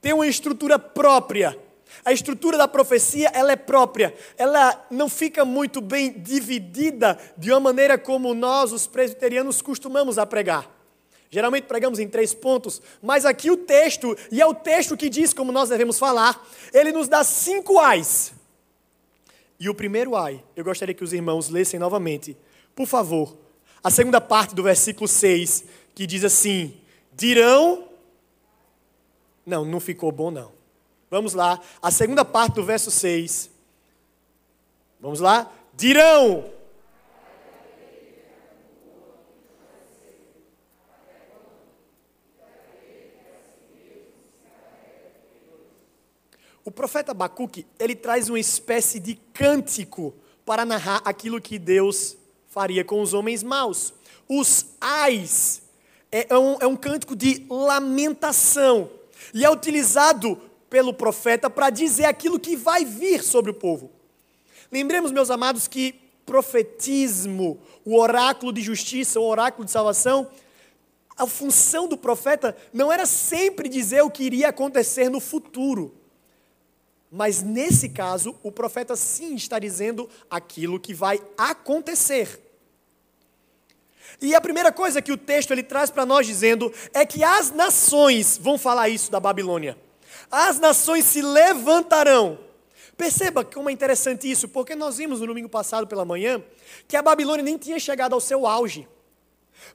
tem 0.00 0.12
uma 0.12 0.26
estrutura 0.26 0.78
própria. 0.78 1.58
A 2.04 2.12
estrutura 2.12 2.58
da 2.58 2.66
profecia, 2.66 3.30
ela 3.32 3.52
é 3.52 3.56
própria. 3.56 4.14
Ela 4.36 4.86
não 4.90 5.08
fica 5.08 5.44
muito 5.44 5.80
bem 5.80 6.12
dividida 6.12 7.18
de 7.38 7.50
uma 7.50 7.60
maneira 7.60 7.96
como 7.96 8.34
nós, 8.34 8.72
os 8.72 8.86
presbiterianos, 8.86 9.62
costumamos 9.62 10.18
a 10.18 10.26
pregar. 10.26 10.73
Geralmente 11.34 11.64
pregamos 11.64 11.98
em 11.98 12.06
três 12.06 12.32
pontos, 12.32 12.80
mas 13.02 13.26
aqui 13.26 13.50
o 13.50 13.56
texto, 13.56 14.16
e 14.30 14.40
é 14.40 14.46
o 14.46 14.54
texto 14.54 14.96
que 14.96 15.08
diz 15.10 15.34
como 15.34 15.50
nós 15.50 15.68
devemos 15.68 15.98
falar, 15.98 16.40
ele 16.72 16.92
nos 16.92 17.08
dá 17.08 17.24
cinco 17.24 17.80
ais. 17.80 18.32
E 19.58 19.68
o 19.68 19.74
primeiro 19.74 20.14
ai, 20.14 20.40
eu 20.54 20.62
gostaria 20.62 20.94
que 20.94 21.02
os 21.02 21.12
irmãos 21.12 21.48
lessem 21.48 21.80
novamente, 21.80 22.36
por 22.72 22.86
favor, 22.86 23.36
a 23.82 23.90
segunda 23.90 24.20
parte 24.20 24.54
do 24.54 24.62
versículo 24.62 25.08
6, 25.08 25.64
que 25.92 26.06
diz 26.06 26.22
assim: 26.22 26.72
dirão. 27.12 27.88
Não, 29.44 29.64
não 29.64 29.80
ficou 29.80 30.12
bom, 30.12 30.30
não. 30.30 30.52
Vamos 31.10 31.34
lá, 31.34 31.60
a 31.82 31.90
segunda 31.90 32.24
parte 32.24 32.54
do 32.54 32.62
verso 32.62 32.92
6. 32.92 33.50
Vamos 35.00 35.18
lá? 35.18 35.52
Dirão. 35.76 36.44
O 46.64 46.70
profeta 46.70 47.10
Abacuque, 47.10 47.66
ele 47.78 47.94
traz 47.94 48.30
uma 48.30 48.40
espécie 48.40 48.98
de 48.98 49.16
cântico 49.34 50.14
para 50.46 50.64
narrar 50.64 51.02
aquilo 51.04 51.40
que 51.40 51.58
Deus 51.58 52.16
faria 52.48 52.82
com 52.82 53.02
os 53.02 53.12
homens 53.12 53.42
maus. 53.42 53.92
Os 54.26 54.66
ais 54.80 55.62
é, 56.10 56.26
é 56.30 56.38
um, 56.38 56.56
é 56.60 56.66
um 56.66 56.76
cântico 56.76 57.14
de 57.14 57.44
lamentação 57.50 58.90
e 59.34 59.44
é 59.44 59.50
utilizado 59.50 60.40
pelo 60.70 60.94
profeta 60.94 61.50
para 61.50 61.68
dizer 61.68 62.06
aquilo 62.06 62.40
que 62.40 62.56
vai 62.56 62.84
vir 62.84 63.22
sobre 63.22 63.50
o 63.50 63.54
povo. 63.54 63.90
Lembremos, 64.72 65.12
meus 65.12 65.30
amados, 65.30 65.68
que 65.68 65.94
profetismo, 66.24 67.60
o 67.84 67.98
oráculo 67.98 68.52
de 68.52 68.62
justiça, 68.62 69.20
o 69.20 69.24
oráculo 69.24 69.66
de 69.66 69.70
salvação, 69.70 70.30
a 71.16 71.26
função 71.26 71.86
do 71.86 71.98
profeta 71.98 72.56
não 72.72 72.90
era 72.90 73.04
sempre 73.04 73.68
dizer 73.68 74.02
o 74.02 74.10
que 74.10 74.24
iria 74.24 74.48
acontecer 74.48 75.10
no 75.10 75.20
futuro. 75.20 75.94
Mas 77.14 77.44
nesse 77.44 77.88
caso, 77.90 78.34
o 78.42 78.50
profeta 78.50 78.96
sim 78.96 79.36
está 79.36 79.60
dizendo 79.60 80.10
aquilo 80.28 80.80
que 80.80 80.92
vai 80.92 81.22
acontecer. 81.38 82.40
E 84.20 84.34
a 84.34 84.40
primeira 84.40 84.72
coisa 84.72 85.00
que 85.00 85.12
o 85.12 85.16
texto 85.16 85.52
ele 85.52 85.62
traz 85.62 85.92
para 85.92 86.04
nós 86.04 86.26
dizendo 86.26 86.72
é 86.92 87.06
que 87.06 87.22
as 87.22 87.52
nações 87.52 88.36
vão 88.36 88.58
falar 88.58 88.88
isso 88.88 89.12
da 89.12 89.20
Babilônia. 89.20 89.78
As 90.28 90.58
nações 90.58 91.04
se 91.04 91.22
levantarão. 91.22 92.36
Perceba 92.96 93.44
como 93.44 93.70
é 93.70 93.72
interessante 93.72 94.28
isso, 94.28 94.48
porque 94.48 94.74
nós 94.74 94.96
vimos 94.96 95.20
no 95.20 95.28
domingo 95.28 95.48
passado 95.48 95.86
pela 95.86 96.04
manhã 96.04 96.42
que 96.88 96.96
a 96.96 97.02
Babilônia 97.02 97.44
nem 97.44 97.56
tinha 97.56 97.78
chegado 97.78 98.14
ao 98.14 98.20
seu 98.20 98.44
auge, 98.44 98.88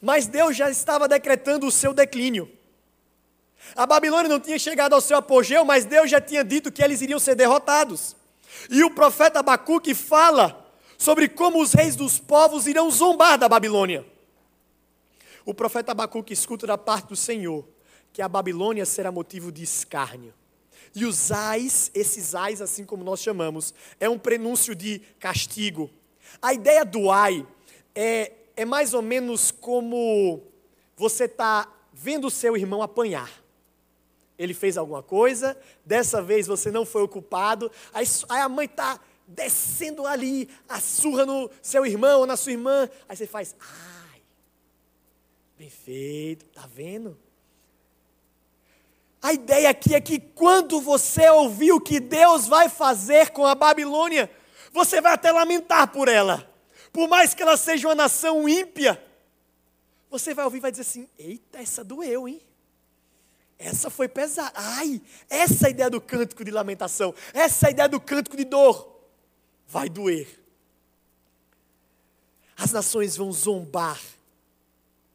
mas 0.01 0.27
Deus 0.27 0.57
já 0.57 0.69
estava 0.69 1.07
decretando 1.07 1.65
o 1.65 1.71
seu 1.71 1.93
declínio. 1.93 2.58
A 3.75 3.85
Babilônia 3.85 4.29
não 4.29 4.39
tinha 4.39 4.57
chegado 4.57 4.93
ao 4.93 5.01
seu 5.01 5.17
apogeu, 5.17 5.63
mas 5.63 5.85
Deus 5.85 6.09
já 6.09 6.19
tinha 6.19 6.43
dito 6.43 6.71
que 6.71 6.83
eles 6.83 7.01
iriam 7.01 7.19
ser 7.19 7.35
derrotados. 7.35 8.15
E 8.69 8.83
o 8.83 8.91
profeta 8.91 9.39
Abacuque 9.39 9.93
fala 9.93 10.65
sobre 10.97 11.29
como 11.29 11.61
os 11.61 11.73
reis 11.73 11.95
dos 11.95 12.19
povos 12.19 12.67
irão 12.67 12.89
zombar 12.89 13.37
da 13.37 13.47
Babilônia. 13.47 14.05
O 15.45 15.53
profeta 15.53 15.91
Abacuque 15.91 16.33
escuta 16.33 16.67
da 16.67 16.77
parte 16.77 17.07
do 17.07 17.15
Senhor 17.15 17.65
que 18.11 18.21
a 18.21 18.27
Babilônia 18.27 18.85
será 18.85 19.11
motivo 19.11 19.51
de 19.51 19.63
escárnio. 19.63 20.33
E 20.95 21.05
os 21.05 21.31
ais, 21.31 21.91
esses 21.93 22.33
ais, 22.33 22.61
assim 22.61 22.83
como 22.83 23.03
nós 23.03 23.19
chamamos, 23.21 23.73
é 23.99 24.09
um 24.09 24.17
prenúncio 24.17 24.73
de 24.73 24.99
castigo. 25.19 25.89
A 26.41 26.53
ideia 26.53 26.83
do 26.83 27.11
ai 27.11 27.45
é, 27.93 28.31
é 28.55 28.65
mais 28.65 28.93
ou 28.93 29.01
menos 29.01 29.51
como 29.51 30.43
você 30.97 31.25
está 31.25 31.71
vendo 31.93 32.27
o 32.27 32.31
seu 32.31 32.57
irmão 32.57 32.81
apanhar 32.81 33.29
ele 34.39 34.53
fez 34.53 34.77
alguma 34.77 35.03
coisa, 35.03 35.55
dessa 35.85 36.21
vez 36.21 36.47
você 36.47 36.71
não 36.71 36.85
foi 36.85 37.03
ocupado, 37.03 37.69
aí, 37.93 38.05
aí 38.29 38.41
a 38.41 38.47
mãe 38.47 38.65
está 38.65 38.97
descendo 39.27 40.07
ali, 40.07 40.49
a 40.67 40.79
surra 40.79 41.25
no 41.25 41.51
seu 41.61 41.85
irmão 41.85 42.21
ou 42.21 42.25
na 42.25 42.37
sua 42.37 42.53
irmã, 42.53 42.89
aí 43.09 43.17
você 43.17 43.27
faz, 43.27 43.53
ai, 43.59 44.21
bem 45.57 45.69
feito, 45.69 46.45
tá 46.45 46.65
vendo? 46.73 47.19
A 49.21 49.33
ideia 49.33 49.69
aqui 49.69 49.93
é 49.93 49.99
que 49.99 50.17
quando 50.17 50.79
você 50.79 51.29
ouvir 51.29 51.73
o 51.73 51.81
que 51.81 51.99
Deus 51.99 52.47
vai 52.47 52.69
fazer 52.69 53.31
com 53.31 53.45
a 53.45 53.53
Babilônia, 53.53 54.31
você 54.71 55.01
vai 55.01 55.13
até 55.13 55.29
lamentar 55.33 55.91
por 55.91 56.07
ela. 56.07 56.49
Por 56.93 57.09
mais 57.09 57.33
que 57.33 57.43
ela 57.43 57.57
seja 57.57 57.89
uma 57.89 57.95
nação 57.95 58.47
ímpia, 58.47 59.03
você 60.09 60.33
vai 60.33 60.45
ouvir 60.45 60.59
e 60.59 60.61
vai 60.61 60.71
dizer 60.71 60.83
assim: 60.83 61.09
eita, 61.19 61.59
essa 61.59 61.83
doeu, 61.83 62.29
hein? 62.29 62.41
Essa 63.59 63.89
foi 63.89 64.07
pesada. 64.07 64.53
Ai, 64.55 65.01
essa 65.29 65.69
ideia 65.69 65.89
do 65.89 65.99
cântico 65.99 66.45
de 66.45 66.49
lamentação. 66.49 67.13
Essa 67.33 67.69
ideia 67.69 67.89
do 67.89 67.99
cântico 67.99 68.37
de 68.37 68.45
dor. 68.45 68.97
Vai 69.67 69.89
doer. 69.89 70.39
As 72.55 72.71
nações 72.71 73.17
vão 73.17 73.31
zombar 73.33 73.99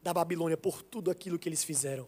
da 0.02 0.12
Babilônia 0.12 0.56
por 0.58 0.82
tudo 0.82 1.10
aquilo 1.10 1.38
que 1.38 1.48
eles 1.48 1.64
fizeram. 1.64 2.06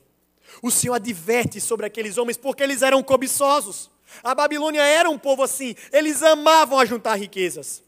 O 0.63 0.71
Senhor 0.71 0.95
adverte 0.95 1.61
sobre 1.61 1.87
aqueles 1.87 2.19
homens 2.19 2.37
porque 2.37 2.63
eles 2.63 2.83
eram 2.83 3.03
cobiçosos. 3.03 3.91
A 4.23 4.35
Babilônia 4.35 4.83
era 4.83 5.09
um 5.11 5.19
povo 5.19 5.43
assim, 5.43 5.75
eles 5.93 6.23
amavam 6.23 6.79
ajuntar 6.79 7.19
riquezas. 7.19 7.83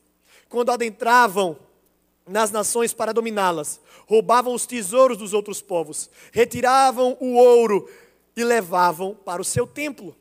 Quando 0.49 0.73
adentravam 0.73 1.59
nas 2.27 2.51
nações 2.51 2.93
para 2.93 3.13
dominá-las, 3.13 3.81
roubavam 4.07 4.55
os 4.55 4.67
tesouros 4.67 5.17
dos 5.17 5.33
outros 5.33 5.63
povos, 5.63 6.11
retiravam 6.33 7.17
o 7.21 7.35
ouro, 7.35 7.89
e 8.39 8.45
levavam 8.45 9.17
para 9.17 9.43
o 9.43 9.45
seu 9.45 9.67
templo. 9.67 10.17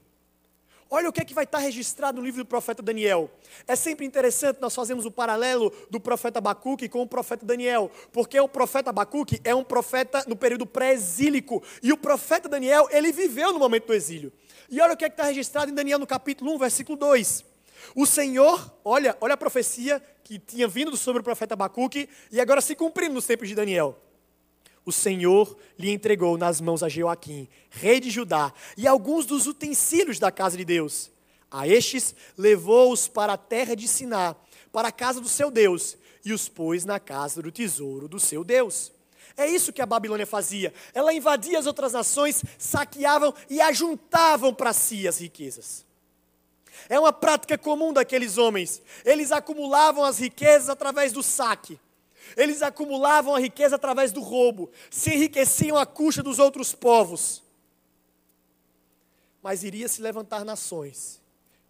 Olha 0.90 1.08
o 1.08 1.14
que 1.14 1.22
é 1.22 1.26
que 1.26 1.36
vai 1.36 1.44
estar 1.44 1.60
registrado 1.60 2.20
no 2.20 2.26
livro 2.26 2.44
do 2.44 2.48
profeta 2.48 2.82
Daniel. 2.82 3.30
É 3.68 3.76
sempre 3.76 4.08
interessante 4.08 4.60
nós 4.60 4.74
fazemos 4.74 5.06
o 5.06 5.12
paralelo 5.12 5.72
do 5.92 6.00
profeta 6.00 6.40
Abacuque 6.40 6.90
com 6.90 7.02
o 7.02 7.08
profeta 7.08 7.46
Daniel, 7.46 7.92
porque 8.12 8.40
o 8.40 8.48
profeta 8.48 8.90
Abacuque 8.90 9.40
é 9.44 9.54
um 9.54 9.64
profeta 9.64 10.24
no 10.28 10.36
período 10.36 10.66
pré-exílico, 10.66 11.62
e 11.84 11.94
o 11.94 11.98
profeta 11.98 12.50
Daniel, 12.50 12.88
ele 12.90 13.12
viveu 13.12 13.54
no 13.54 13.60
momento 13.60 13.88
do 13.88 13.94
exílio. 13.94 14.34
E 14.68 14.82
olha 14.82 14.94
o 14.94 14.98
que 14.98 15.06
é 15.06 15.10
que 15.10 15.14
está 15.14 15.26
registrado 15.26 15.70
em 15.70 15.76
Daniel 15.76 16.00
no 16.00 16.08
capítulo 16.08 16.56
1, 16.56 16.58
versículo 16.58 16.98
2. 16.98 17.46
O 17.94 18.06
Senhor, 18.08 18.74
olha, 18.84 19.16
olha 19.22 19.36
a 19.36 19.38
profecia 19.38 20.02
que 20.24 20.40
tinha 20.40 20.68
vindo 20.68 20.98
sobre 20.98 21.22
o 21.22 21.24
profeta 21.24 21.54
Abacuque 21.54 22.10
e 22.32 22.42
agora 22.42 22.62
se 22.62 22.76
cumprindo 22.76 23.14
nos 23.14 23.28
tempos 23.28 23.48
de 23.48 23.54
Daniel 23.54 24.07
o 24.88 24.92
Senhor 24.94 25.58
lhe 25.78 25.92
entregou 25.92 26.38
nas 26.38 26.62
mãos 26.62 26.82
a 26.82 26.88
Joaquim, 26.88 27.50
rei 27.70 28.00
de 28.00 28.10
Judá, 28.10 28.54
e 28.78 28.88
alguns 28.88 29.26
dos 29.26 29.46
utensílios 29.46 30.18
da 30.18 30.32
casa 30.32 30.56
de 30.56 30.64
Deus. 30.64 31.12
A 31.52 31.68
estes 31.68 32.16
levou-os 32.38 33.06
para 33.06 33.34
a 33.34 33.38
terra 33.38 33.76
de 33.76 33.86
Siná, 33.86 34.34
para 34.72 34.88
a 34.88 34.92
casa 34.92 35.20
do 35.20 35.28
seu 35.28 35.52
Deus, 35.52 35.98
e 36.24 36.32
os 36.32 36.48
pôs 36.48 36.86
na 36.86 37.02
casa 37.02 37.42
do 37.42 37.52
tesouro 37.52 38.08
do 38.08 38.18
seu 38.18 38.46
Deus. 38.46 38.94
É 39.36 39.46
isso 39.46 39.74
que 39.74 39.82
a 39.82 39.86
Babilônia 39.86 40.26
fazia. 40.26 40.74
Ela 40.94 41.14
invadia 41.14 41.60
as 41.60 41.66
outras 41.66 41.92
nações, 41.92 42.42
saqueavam 42.58 43.34
e 43.50 43.60
ajuntavam 43.60 44.54
para 44.54 44.72
si 44.72 45.06
as 45.06 45.20
riquezas. 45.20 45.86
É 46.88 46.98
uma 46.98 47.12
prática 47.12 47.58
comum 47.58 47.92
daqueles 47.92 48.38
homens. 48.38 48.82
Eles 49.04 49.34
acumulavam 49.34 50.06
as 50.06 50.18
riquezas 50.18 50.70
através 50.70 51.12
do 51.12 51.22
saque. 51.22 51.78
Eles 52.36 52.62
acumulavam 52.62 53.36
a 53.36 53.40
riqueza 53.40 53.76
através 53.76 54.12
do 54.12 54.22
roubo, 54.22 54.70
se 54.90 55.14
enriqueciam 55.14 55.78
à 55.78 55.86
custa 55.86 56.22
dos 56.22 56.40
outros 56.40 56.74
povos. 56.74 57.44
Mas 59.42 59.64
iria 59.64 59.88
se 59.88 60.02
levantar 60.02 60.44
nações 60.44 61.22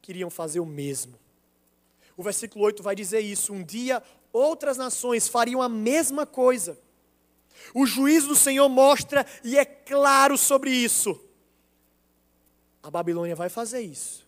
que 0.01 0.11
iriam 0.11 0.29
fazer 0.29 0.59
o 0.59 0.65
mesmo. 0.65 1.19
O 2.15 2.23
versículo 2.23 2.65
8 2.65 2.81
vai 2.81 2.95
dizer 2.95 3.19
isso: 3.19 3.53
um 3.53 3.63
dia 3.63 4.01
outras 4.33 4.77
nações 4.77 5.27
fariam 5.27 5.61
a 5.61 5.69
mesma 5.69 6.25
coisa. 6.25 6.79
O 7.73 7.85
juízo 7.85 8.29
do 8.29 8.35
Senhor 8.35 8.67
mostra 8.69 9.25
e 9.43 9.57
é 9.57 9.65
claro 9.65 10.37
sobre 10.37 10.71
isso. 10.71 11.19
A 12.81 12.89
Babilônia 12.89 13.35
vai 13.35 13.49
fazer 13.49 13.81
isso, 13.81 14.25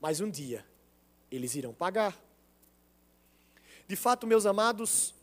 mas 0.00 0.20
um 0.20 0.30
dia 0.30 0.64
eles 1.30 1.54
irão 1.54 1.72
pagar. 1.72 2.16
De 3.88 3.96
fato, 3.96 4.26
meus 4.26 4.46
amados, 4.46 5.14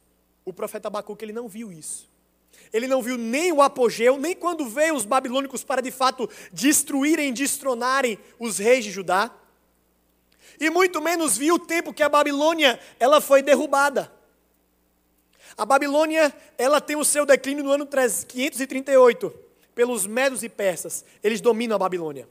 o 0.46 0.54
profeta 0.54 0.88
Abacuque 0.88 1.24
ele 1.24 1.34
não 1.34 1.48
viu 1.48 1.72
isso. 1.72 2.12
Ele 2.72 2.88
não 2.88 3.02
viu 3.02 3.18
nem 3.18 3.52
o 3.52 3.62
apogeu, 3.62 4.18
nem 4.18 4.36
quando 4.36 4.66
veio 4.66 4.96
os 4.96 5.06
babilônicos 5.06 5.64
para 5.64 5.82
de 5.82 5.92
fato 5.92 6.30
destruírem, 6.52 7.34
destronarem 7.34 8.18
os 8.40 8.58
reis 8.58 8.84
de 8.84 8.92
Judá. 8.92 9.32
E 10.60 10.70
muito 10.70 11.02
menos 11.02 11.38
viu 11.38 11.56
o 11.56 11.60
tempo 11.60 11.94
que 11.94 12.04
a 12.04 12.10
Babilônia 12.10 12.80
ela 13.00 13.20
foi 13.22 13.42
derrubada. 13.42 14.12
A 15.58 15.66
Babilônia, 15.66 16.34
ela 16.58 16.82
tem 16.82 16.96
o 16.96 17.06
seu 17.06 17.26
declínio 17.26 17.64
no 17.64 17.72
ano 17.72 17.88
538, 17.88 19.34
pelos 19.76 20.08
medos 20.08 20.44
e 20.44 20.50
persas. 20.50 21.06
Eles 21.24 21.42
dominam 21.42 21.76
a 21.76 21.80
Babilônia. 21.80 22.28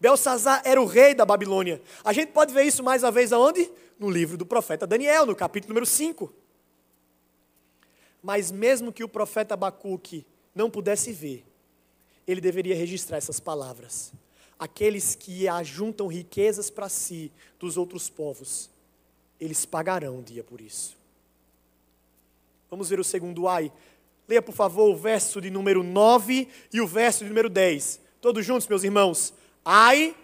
Belsazar 0.00 0.62
era 0.64 0.80
o 0.80 0.84
rei 0.84 1.14
da 1.14 1.24
Babilônia. 1.24 1.80
A 2.04 2.12
gente 2.12 2.30
pode 2.30 2.52
ver 2.52 2.64
isso 2.64 2.82
mais 2.82 3.02
uma 3.02 3.10
vez 3.10 3.32
aonde? 3.32 3.70
No 3.98 4.10
livro 4.10 4.36
do 4.36 4.46
profeta 4.46 4.86
Daniel, 4.86 5.26
no 5.26 5.34
capítulo 5.34 5.70
número 5.70 5.86
5. 5.86 6.32
Mas 8.22 8.50
mesmo 8.50 8.92
que 8.92 9.04
o 9.04 9.08
profeta 9.08 9.54
Abacuque 9.54 10.26
não 10.54 10.70
pudesse 10.70 11.12
ver, 11.12 11.44
ele 12.26 12.40
deveria 12.40 12.74
registrar 12.74 13.16
essas 13.16 13.40
palavras. 13.40 14.12
Aqueles 14.58 15.14
que 15.14 15.46
ajuntam 15.46 16.08
riquezas 16.08 16.68
para 16.68 16.88
si 16.88 17.32
dos 17.58 17.76
outros 17.76 18.10
povos, 18.10 18.70
eles 19.40 19.64
pagarão 19.64 20.16
um 20.16 20.22
dia 20.22 20.42
por 20.42 20.60
isso. 20.60 20.96
Vamos 22.68 22.88
ver 22.88 23.00
o 23.00 23.04
segundo 23.04 23.48
ai. 23.48 23.72
Leia, 24.26 24.42
por 24.42 24.54
favor, 24.54 24.90
o 24.90 24.96
verso 24.96 25.40
de 25.40 25.48
número 25.48 25.82
9 25.82 26.48
e 26.72 26.80
o 26.80 26.86
verso 26.86 27.24
de 27.24 27.30
número 27.30 27.48
10. 27.48 28.00
Todos 28.20 28.44
juntos, 28.44 28.68
meus 28.68 28.84
irmãos. 28.84 29.32
Ai 29.64 30.14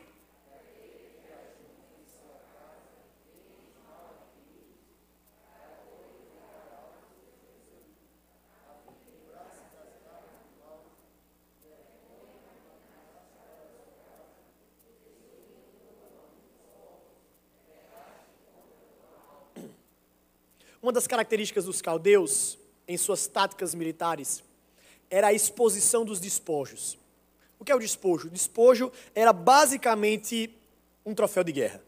Uma 20.85 20.93
das 20.93 21.07
características 21.07 21.65
dos 21.65 21.81
caldeus, 21.81 22.59
em 22.87 22.99
suas 22.99 23.27
táticas 23.27 23.75
militares, 23.75 24.45
era 25.09 25.29
a 25.29 25.33
exposição 25.33 26.05
dos 26.05 26.21
despojos. 26.21 26.99
O 27.59 27.65
que 27.65 27.73
é 27.73 27.75
o 27.75 27.79
despojo? 27.79 28.29
O 28.29 28.31
despojo 28.31 28.93
era 29.15 29.33
basicamente 29.33 30.55
um 31.03 31.15
troféu 31.15 31.43
de 31.43 31.53
guerra. 31.53 31.83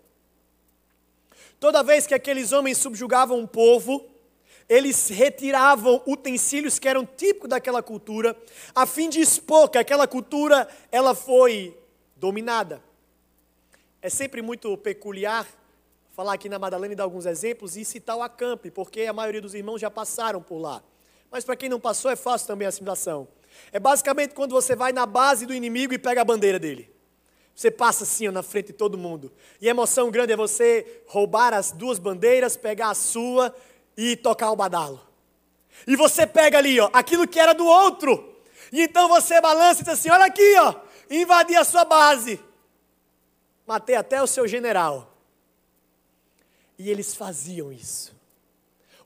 Toda 1.61 1.83
vez 1.83 2.07
que 2.07 2.15
aqueles 2.15 2.53
homens 2.53 2.79
subjugavam 2.79 3.39
um 3.39 3.47
povo, 3.47 4.03
eles 4.67 5.11
retiravam 5.11 6.03
utensílios 6.07 6.79
que 6.79 6.89
eram 6.89 7.05
típicos 7.05 7.51
daquela 7.51 7.83
cultura, 7.83 8.35
a 8.75 8.87
fim 8.87 9.11
de 9.11 9.21
expor 9.21 9.69
que 9.69 9.77
aquela 9.77 10.09
cultura 10.09 10.67
ela 10.91 11.15
foi 11.15 11.79
dominada. 12.17 12.83
É 14.01 14.09
sempre 14.09 14.41
muito 14.41 14.75
peculiar 14.79 15.47
falar 16.17 16.33
aqui 16.33 16.49
na 16.49 16.59
Madalena 16.59 16.95
e 16.95 16.97
dar 16.97 17.05
alguns 17.05 17.27
exemplos 17.27 17.77
e 17.77 17.85
citar 17.85 18.17
o 18.17 18.23
acampe, 18.23 18.71
porque 18.71 19.03
a 19.03 19.13
maioria 19.13 19.43
dos 19.43 19.53
irmãos 19.53 19.79
já 19.79 19.91
passaram 19.91 20.41
por 20.41 20.57
lá. 20.57 20.83
Mas 21.31 21.45
para 21.45 21.55
quem 21.55 21.69
não 21.69 21.79
passou, 21.79 22.11
é 22.11 22.17
fácil 22.17 22.47
também 22.47 22.65
a 22.65 22.71
assimilação. 22.71 23.29
É 23.71 23.79
basicamente 23.79 24.35
quando 24.35 24.53
você 24.53 24.75
vai 24.75 24.93
na 24.93 25.05
base 25.05 25.45
do 25.45 25.53
inimigo 25.53 25.93
e 25.93 25.99
pega 25.99 26.23
a 26.23 26.25
bandeira 26.25 26.59
dele. 26.59 26.91
Você 27.55 27.71
passa 27.71 28.05
assim 28.05 28.29
ó, 28.29 28.33
na 28.33 28.43
frente 28.43 28.69
de 28.69 28.73
todo 28.73 28.97
mundo. 28.97 29.31
E 29.61 29.69
a 29.69 29.71
emoção 29.71 30.11
grande 30.11 30.33
é 30.33 30.37
você 30.37 31.03
roubar 31.07 31.53
as 31.53 31.71
duas 31.71 31.99
bandeiras, 31.99 32.57
pegar 32.57 32.91
a 32.91 32.95
sua 32.95 33.55
e 33.95 34.17
tocar 34.17 34.51
o 34.51 34.57
badalo. 34.57 35.01
E 35.87 35.97
você 35.97 36.27
pega 36.27 36.57
ali, 36.57 36.81
ó, 36.81 36.89
aquilo 36.95 37.29
que 37.29 37.39
era 37.39 37.53
do 37.53 37.67
outro. 37.67 38.41
E 38.73 38.81
então 38.81 39.07
você 39.07 39.39
balança 39.39 39.83
e 39.83 39.85
diz 39.85 39.93
assim: 39.93 40.09
olha 40.09 40.25
aqui, 40.25 40.57
ó, 40.61 40.77
invadi 41.11 41.55
a 41.55 41.65
sua 41.65 41.85
base. 41.85 42.41
Matei 43.67 43.97
até 43.97 44.23
o 44.23 44.27
seu 44.27 44.49
general. 44.49 45.16
E 46.79 46.91
eles 46.91 47.15
faziam 47.15 47.73
isso. 47.73 48.15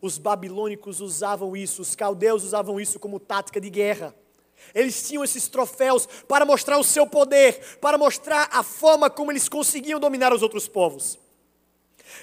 Os 0.01 0.19
babilônicos 0.19 1.01
usavam 1.01 1.57
isso, 1.57 1.83
os 1.83 1.95
caldeus 1.95 2.43
usavam 2.43 2.81
isso 2.81 2.99
como 2.99 3.21
tática 3.21 3.61
de 3.61 3.69
guerra. 3.69 4.15
Eles 4.75 5.07
tinham 5.07 5.25
esses 5.25 5.49
troféus 5.49 6.07
para 6.29 6.45
mostrar 6.45 6.79
o 6.79 6.85
seu 6.85 7.07
poder, 7.07 7.79
para 7.81 7.99
mostrar 7.99 8.49
a 8.53 8.63
forma 8.63 9.11
como 9.11 9.31
eles 9.33 9.49
conseguiam 9.49 10.01
dominar 10.01 10.33
os 10.33 10.43
outros 10.43 10.69
povos. 10.69 11.19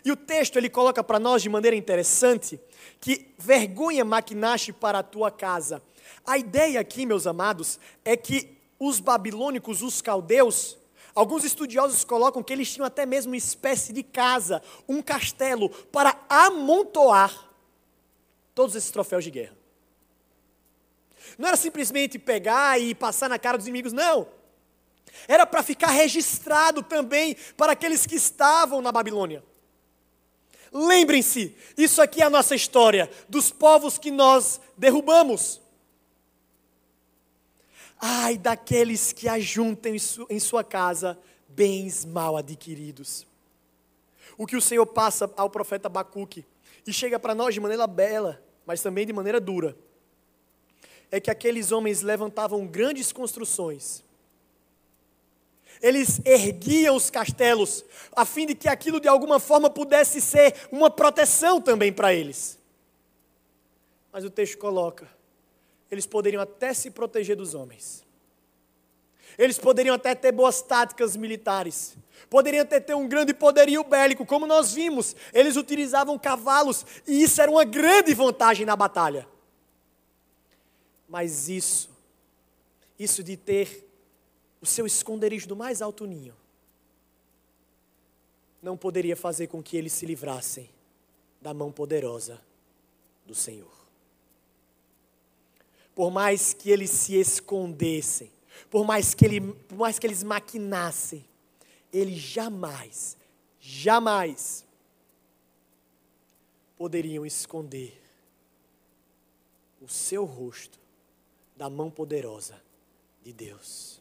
E 0.03 0.12
o 0.12 0.15
texto 0.15 0.57
ele 0.57 0.69
coloca 0.69 1.03
para 1.03 1.19
nós 1.19 1.41
de 1.41 1.49
maneira 1.49 1.75
interessante 1.75 2.60
que 2.99 3.33
vergonha 3.38 4.03
maquinaste 4.03 4.73
para 4.73 4.99
a 4.99 5.03
tua 5.03 5.31
casa. 5.31 5.81
A 6.25 6.38
ideia 6.38 6.79
aqui, 6.79 7.05
meus 7.05 7.25
amados, 7.27 7.79
é 8.03 8.17
que 8.17 8.57
os 8.79 8.99
babilônicos, 8.99 9.81
os 9.81 10.01
caldeus, 10.01 10.77
Alguns 11.17 11.43
estudiosos 11.43 12.03
colocam 12.03 12.43
que 12.43 12.53
eles 12.53 12.71
tinham 12.71 12.86
até 12.86 13.03
mesmo 13.03 13.32
uma 13.32 13.38
espécie 13.38 13.91
de 13.91 14.03
casa, 14.03 14.62
um 14.88 15.01
castelo, 15.01 15.67
para 15.67 16.15
amontoar 16.30 17.49
todos 18.53 18.75
esses 18.75 18.91
troféus 18.91 19.23
de 19.23 19.32
guerra. 19.32 19.58
Não 21.36 21.47
era 21.47 21.58
simplesmente 21.58 22.19
pegar 22.19 22.80
e 22.80 22.93
passar 22.93 23.27
na 23.30 23.39
cara 23.39 23.58
dos 23.58 23.65
inimigos, 23.65 23.93
não. 23.93 24.27
Era 25.27 25.47
para 25.47 25.63
ficar 25.63 25.88
registrado 25.88 26.84
também 26.84 27.36
para 27.58 27.71
aqueles 27.71 28.06
que 28.06 28.15
estavam 28.15 28.80
na 28.80 28.91
Babilônia. 28.91 29.43
Lembrem-se, 30.71 31.58
isso 31.75 31.99
aqui 31.99 32.21
é 32.21 32.25
a 32.25 32.30
nossa 32.30 32.53
história, 32.53 33.10
dos 33.27 33.49
povos 33.49 33.97
que 33.97 34.12
nós 34.12 34.62
derrubamos. 34.77 35.60
Ai 37.99 38.38
daqueles 38.38 39.12
que 39.12 39.27
ajuntem 39.27 39.95
em 40.29 40.39
sua 40.39 40.63
casa 40.63 41.17
bens 41.47 42.05
mal 42.05 42.38
adquiridos. 42.38 43.25
O 44.38 44.45
que 44.45 44.55
o 44.55 44.62
Senhor 44.62 44.86
passa 44.86 45.31
ao 45.36 45.49
profeta 45.49 45.88
Abacuque 45.88 46.45
e 46.86 46.93
chega 46.93 47.19
para 47.19 47.33
nós 47.33 47.53
de 47.53 47.60
maneira 47.60 47.88
bela, 47.88 48.41
mas 48.65 48.81
também 48.81 49.05
de 49.05 49.13
maneira 49.13 49.39
dura, 49.39 49.75
é 51.10 51.19
que 51.19 51.31
aqueles 51.31 51.71
homens 51.71 52.01
levantavam 52.01 52.67
grandes 52.67 53.12
construções. 53.12 54.03
Eles 55.81 56.19
erguiam 56.25 56.95
os 56.95 57.10
castelos, 57.10 57.83
a 58.15 58.25
fim 58.25 58.45
de 58.45 58.55
que 58.55 58.67
aquilo 58.67 58.99
de 58.99 59.07
alguma 59.07 59.39
forma 59.39 59.69
pudesse 59.69 60.19
ser 60.21 60.67
uma 60.71 60.89
proteção 60.89 61.62
também 61.62 61.93
para 61.93 62.13
eles. 62.13 62.60
Mas 64.12 64.23
o 64.23 64.29
texto 64.29 64.57
coloca: 64.57 65.07
eles 65.89 66.06
poderiam 66.06 66.41
até 66.41 66.73
se 66.73 66.91
proteger 66.91 67.36
dos 67.36 67.54
homens. 67.54 68.06
Eles 69.38 69.60
poderiam 69.60 69.95
até 69.95 70.15
ter 70.15 70.32
boas 70.32 70.62
táticas 70.62 71.15
militares. 71.15 71.95
Poderiam 72.30 72.63
até 72.63 72.80
ter 72.80 72.95
um 72.95 73.08
grande 73.08 73.34
poderio 73.34 73.84
bélico, 73.84 74.26
como 74.26 74.47
nós 74.47 74.73
vimos. 74.73 75.15
Eles 75.32 75.56
utilizavam 75.56 76.17
cavalos 76.17 76.86
e 77.08 77.21
isso 77.21 77.41
era 77.41 77.52
uma 77.52 77.63
grande 77.63 78.13
vantagem 78.13 78.65
na 78.65 78.76
batalha. 78.76 79.28
Mas 81.08 81.47
isso, 81.47 81.89
isso 82.97 83.23
de 83.23 83.38
ter 83.38 83.88
o 84.60 84.65
seu 84.65 84.86
esconderijo 84.86 85.47
do 85.47 85.56
mais 85.56 85.82
alto 85.82 86.06
ninho, 86.06 86.36
não 88.62 88.76
poderia 88.76 89.15
fazer 89.15 89.47
com 89.47 89.62
que 89.62 89.78
eles 89.78 89.93
se 89.93 90.06
livrassem 90.06 90.69
da 91.39 91.54
mão 91.54 91.71
poderosa 91.71 92.41
do 93.26 93.36
Senhor 93.36 93.76
por 95.97 96.12
mais 96.12 96.53
que 96.53 96.69
eles 96.69 96.91
se 96.91 97.15
escondessem, 97.15 98.31
por 98.69 98.86
mais 98.86 99.15
que, 99.15 99.25
ele, 99.25 99.41
por 99.41 99.79
mais 99.79 99.97
que 99.97 100.05
eles 100.05 100.21
maquinassem, 100.21 101.25
eles 101.91 102.19
jamais, 102.19 103.17
jamais 103.60 104.63
poderiam 106.77 107.25
esconder 107.25 107.99
o 109.81 109.88
seu 109.88 110.23
rosto 110.23 110.79
da 111.55 111.67
mão 111.67 111.89
poderosa 111.89 112.62
de 113.23 113.33
Deus. 113.33 113.99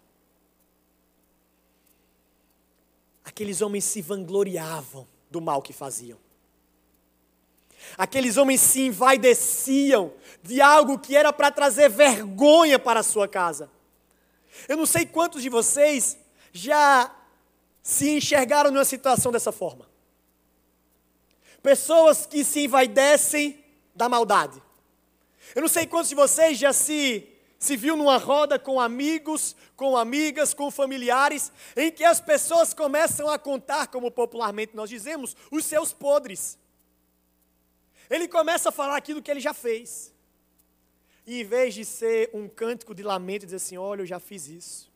Aqueles 3.24 3.62
homens 3.62 3.85
se 3.85 4.02
vangloriavam 4.02 5.09
do 5.30 5.40
mal 5.40 5.62
que 5.62 5.72
faziam. 5.72 6.18
Aqueles 7.96 8.37
homens 8.37 8.61
se 8.61 8.83
envaideciam 8.83 10.12
de 10.42 10.61
algo 10.61 10.99
que 10.99 11.16
era 11.16 11.33
para 11.33 11.51
trazer 11.51 11.88
vergonha 11.88 12.79
para 12.79 13.01
a 13.01 13.03
sua 13.03 13.27
casa. 13.27 13.70
Eu 14.68 14.77
não 14.77 14.87
sei 14.87 15.05
quantos 15.05 15.42
de 15.42 15.49
vocês 15.49 16.16
já 16.53 17.14
se 17.83 18.16
enxergaram 18.16 18.70
numa 18.70 18.85
situação 18.85 19.31
dessa 19.31 19.53
forma. 19.53 19.88
Pessoas 21.62 22.27
que 22.27 22.44
se 22.44 22.64
envaidecem 22.64 23.64
da 23.94 24.09
maldade. 24.09 24.62
Eu 25.55 25.62
não 25.62 25.68
sei 25.68 25.87
quantos 25.87 26.09
de 26.09 26.14
vocês 26.14 26.59
já 26.59 26.72
se 26.72 27.33
se 27.59 27.77
viu 27.77 27.96
numa 27.96 28.18
roda 28.18 28.59
com 28.59 28.81
amigos, 28.81 29.57
com 29.77 29.96
amigas, 29.96 30.53
com 30.53 30.70
familiares, 30.70 31.51
em 31.77 31.90
que 31.90 32.05
as 32.05 32.20
pessoas 32.20 32.75
começam 32.75 33.29
a 33.29 33.38
contar, 33.38 33.87
como 33.87 34.11
popularmente 34.11 34.77
nós 34.77 34.90
dizemos, 34.90 35.37
os 35.51 35.64
seus 35.64 35.92
podres. 35.92 36.59
Ele 38.08 38.28
começa 38.28 38.68
a 38.68 38.72
falar 38.72 38.96
aquilo 38.96 39.22
que 39.22 39.30
ele 39.30 39.40
já 39.40 39.54
fez. 39.54 40.14
E 41.26 41.40
em 41.40 41.44
vez 41.44 41.74
de 41.74 41.84
ser 41.84 42.30
um 42.32 42.48
cântico 42.48 42.94
de 42.94 43.02
lamento, 43.02 43.44
dizer 43.44 43.56
assim: 43.56 43.76
Olha, 43.76 44.02
eu 44.02 44.06
já 44.06 44.20
fiz 44.20 44.46
isso. 44.48 44.92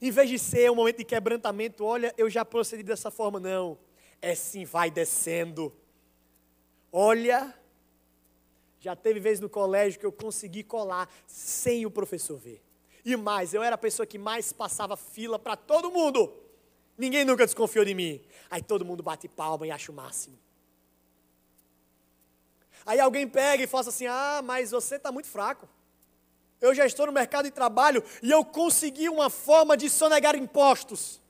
Em 0.00 0.10
vez 0.10 0.28
de 0.28 0.38
ser 0.38 0.70
um 0.70 0.74
momento 0.74 0.98
de 0.98 1.04
quebrantamento, 1.04 1.84
olha, 1.84 2.14
eu 2.16 2.28
já 2.28 2.44
procedi 2.44 2.82
dessa 2.82 3.10
forma, 3.10 3.40
não. 3.40 3.78
É 4.20 4.34
sim, 4.34 4.64
vai 4.64 4.90
descendo. 4.90 5.72
Olha, 6.92 7.54
já 8.80 8.94
teve 8.94 9.18
vezes 9.18 9.40
no 9.40 9.48
colégio 9.48 9.98
que 9.98 10.06
eu 10.06 10.12
consegui 10.12 10.62
colar 10.62 11.08
sem 11.26 11.86
o 11.86 11.90
professor 11.90 12.36
ver. 12.36 12.62
E 13.04 13.16
mais, 13.16 13.54
eu 13.54 13.62
era 13.62 13.74
a 13.74 13.78
pessoa 13.78 14.06
que 14.06 14.18
mais 14.18 14.52
passava 14.52 14.96
fila 14.96 15.38
para 15.38 15.56
todo 15.56 15.90
mundo. 15.90 16.32
Ninguém 16.96 17.24
nunca 17.24 17.44
desconfiou 17.44 17.84
de 17.84 17.94
mim. 17.94 18.20
Aí 18.50 18.62
todo 18.62 18.84
mundo 18.84 19.02
bate 19.02 19.28
palma 19.28 19.66
e 19.66 19.70
acha 19.70 19.90
o 19.90 19.94
máximo. 19.94 20.38
Aí 22.88 22.98
alguém 22.98 23.28
pega 23.28 23.62
e 23.62 23.66
fala 23.66 23.86
assim: 23.86 24.06
Ah, 24.06 24.40
mas 24.42 24.70
você 24.70 24.96
está 24.96 25.12
muito 25.12 25.28
fraco. 25.28 25.68
Eu 26.58 26.74
já 26.74 26.86
estou 26.86 27.04
no 27.04 27.12
mercado 27.12 27.44
de 27.44 27.50
trabalho 27.50 28.02
e 28.22 28.30
eu 28.30 28.42
consegui 28.42 29.10
uma 29.10 29.28
forma 29.28 29.76
de 29.76 29.90
sonegar 29.90 30.34
impostos. 30.34 31.20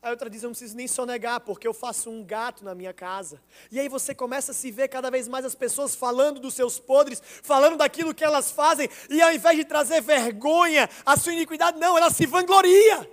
Aí 0.00 0.12
outra 0.12 0.30
diz: 0.30 0.44
Eu 0.44 0.50
não 0.50 0.52
preciso 0.52 0.76
nem 0.76 0.86
sonegar, 0.86 1.40
porque 1.40 1.66
eu 1.66 1.74
faço 1.74 2.10
um 2.10 2.22
gato 2.22 2.64
na 2.64 2.76
minha 2.76 2.92
casa. 2.92 3.42
E 3.72 3.80
aí 3.80 3.88
você 3.88 4.14
começa 4.14 4.52
a 4.52 4.54
se 4.54 4.70
ver 4.70 4.86
cada 4.86 5.10
vez 5.10 5.26
mais 5.26 5.44
as 5.44 5.56
pessoas 5.56 5.96
falando 5.96 6.38
dos 6.38 6.54
seus 6.54 6.78
podres, 6.78 7.20
falando 7.42 7.76
daquilo 7.76 8.14
que 8.14 8.22
elas 8.22 8.52
fazem, 8.52 8.88
e 9.10 9.20
ao 9.20 9.32
invés 9.32 9.56
de 9.56 9.64
trazer 9.64 10.00
vergonha, 10.00 10.88
a 11.04 11.16
sua 11.16 11.32
iniquidade, 11.32 11.80
não, 11.80 11.98
ela 11.98 12.10
se 12.12 12.24
vangloria. 12.24 13.10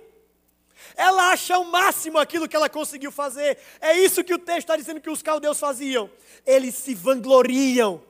Ela 0.96 1.30
acha 1.30 1.58
o 1.58 1.64
máximo 1.64 2.18
aquilo 2.18 2.48
que 2.48 2.56
ela 2.56 2.68
conseguiu 2.68 3.10
fazer. 3.12 3.58
É 3.80 3.96
isso 3.98 4.24
que 4.24 4.34
o 4.34 4.38
texto 4.38 4.58
está 4.58 4.76
dizendo 4.76 5.00
que 5.00 5.10
os 5.10 5.22
caldeus 5.22 5.58
faziam. 5.58 6.10
Eles 6.46 6.74
se 6.74 6.94
vangloriam 6.94 8.02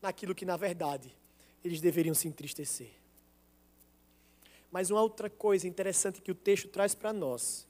naquilo 0.00 0.34
que, 0.34 0.44
na 0.44 0.56
verdade, 0.56 1.14
eles 1.64 1.80
deveriam 1.80 2.14
se 2.14 2.28
entristecer. 2.28 2.90
Mas 4.70 4.90
uma 4.90 5.00
outra 5.00 5.30
coisa 5.30 5.66
interessante 5.66 6.20
que 6.20 6.30
o 6.30 6.34
texto 6.34 6.68
traz 6.68 6.94
para 6.94 7.12
nós 7.12 7.66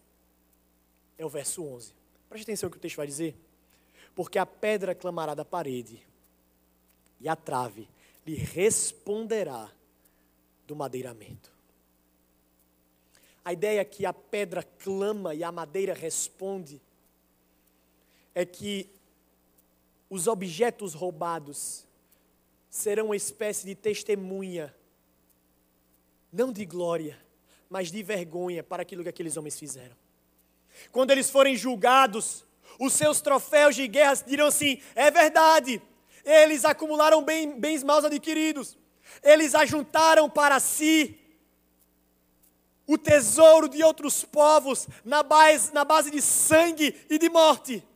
é 1.19 1.25
o 1.25 1.29
verso 1.29 1.65
11. 1.65 1.95
Preste 2.29 2.45
atenção 2.45 2.67
no 2.67 2.73
que 2.73 2.79
o 2.79 2.81
texto 2.81 2.97
vai 2.97 3.07
dizer. 3.07 3.35
Porque 4.15 4.39
a 4.39 4.47
pedra 4.47 4.95
clamará 4.95 5.35
da 5.35 5.45
parede, 5.45 6.03
e 7.21 7.29
a 7.29 7.37
trave 7.37 7.89
lhe 8.27 8.35
responderá 8.35 9.71
do 10.67 10.75
madeiramento. 10.75 11.56
A 13.47 13.53
ideia 13.53 13.85
que 13.85 14.05
a 14.05 14.13
pedra 14.13 14.61
clama 14.61 15.33
e 15.33 15.45
a 15.45 15.53
madeira 15.53 15.95
responde 15.95 16.83
é 18.35 18.45
que 18.45 18.91
os 20.11 20.27
objetos 20.27 20.95
roubados 20.95 21.87
serão 22.69 23.05
uma 23.07 23.15
espécie 23.15 23.65
de 23.65 23.77
testemunha, 23.77 24.75
não 26.33 26.53
de 26.53 26.67
glória, 26.67 27.17
mas 27.71 27.93
de 27.93 28.03
vergonha 28.03 28.65
para 28.65 28.83
aquilo 28.83 29.05
que 29.05 29.11
aqueles 29.11 29.37
homens 29.37 29.57
fizeram. 29.57 29.95
Quando 30.91 31.13
eles 31.13 31.31
forem 31.31 31.55
julgados, 31.55 32.45
os 32.81 32.95
seus 32.95 33.21
troféus 33.21 33.77
de 33.77 33.87
guerra 33.87 34.15
dirão 34.27 34.49
assim: 34.49 34.83
é 34.93 35.09
verdade, 35.09 35.81
eles 36.25 36.65
acumularam 36.65 37.23
bem, 37.23 37.61
bens 37.61 37.85
mal 37.85 38.05
adquiridos, 38.05 38.77
eles 39.23 39.55
ajuntaram 39.55 40.29
para 40.29 40.59
si 40.59 41.21
o 42.87 42.97
tesouro 42.97 43.69
de 43.69 43.83
outros 43.83 44.25
povos 44.25 44.87
na 45.05 45.23
base, 45.23 45.73
na 45.75 45.85
base 45.85 46.11
de 46.11 46.23
sangue 46.23 46.95
e 47.11 47.19
de 47.19 47.29
morte. 47.29 47.87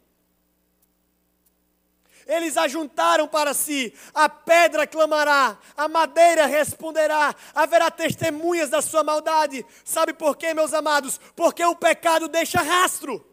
Eles 2.26 2.57
ajuntaram 2.57 3.26
para 3.26 3.53
si, 3.53 3.92
a 4.14 4.29
pedra 4.29 4.87
clamará, 4.87 5.59
a 5.76 5.88
madeira 5.88 6.46
responderá, 6.46 7.35
haverá 7.53 7.90
testemunhas 7.90 8.70
da 8.70 8.81
sua 8.81 9.03
maldade. 9.03 9.66
Sabe 9.85 10.12
por 10.12 10.37
quê, 10.37 10.55
meus 10.55 10.72
amados? 10.72 11.18
Porque 11.35 11.64
o 11.64 11.74
pecado 11.74 12.29
deixa 12.29 12.62
rastro, 12.62 13.26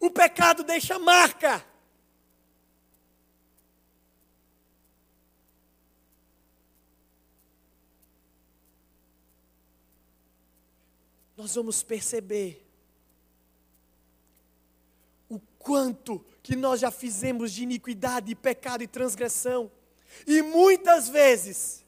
o 0.00 0.10
pecado 0.10 0.62
deixa 0.62 0.98
marca. 0.98 1.64
Nós 11.36 11.54
vamos 11.54 11.82
perceber 11.82 12.64
o 15.28 15.38
quanto 15.58 16.24
que 16.42 16.54
nós 16.54 16.80
já 16.80 16.90
fizemos 16.90 17.52
de 17.52 17.62
iniquidade, 17.62 18.34
pecado 18.34 18.82
e 18.82 18.86
transgressão. 18.86 19.70
E 20.26 20.42
muitas 20.42 21.08
vezes 21.08 21.84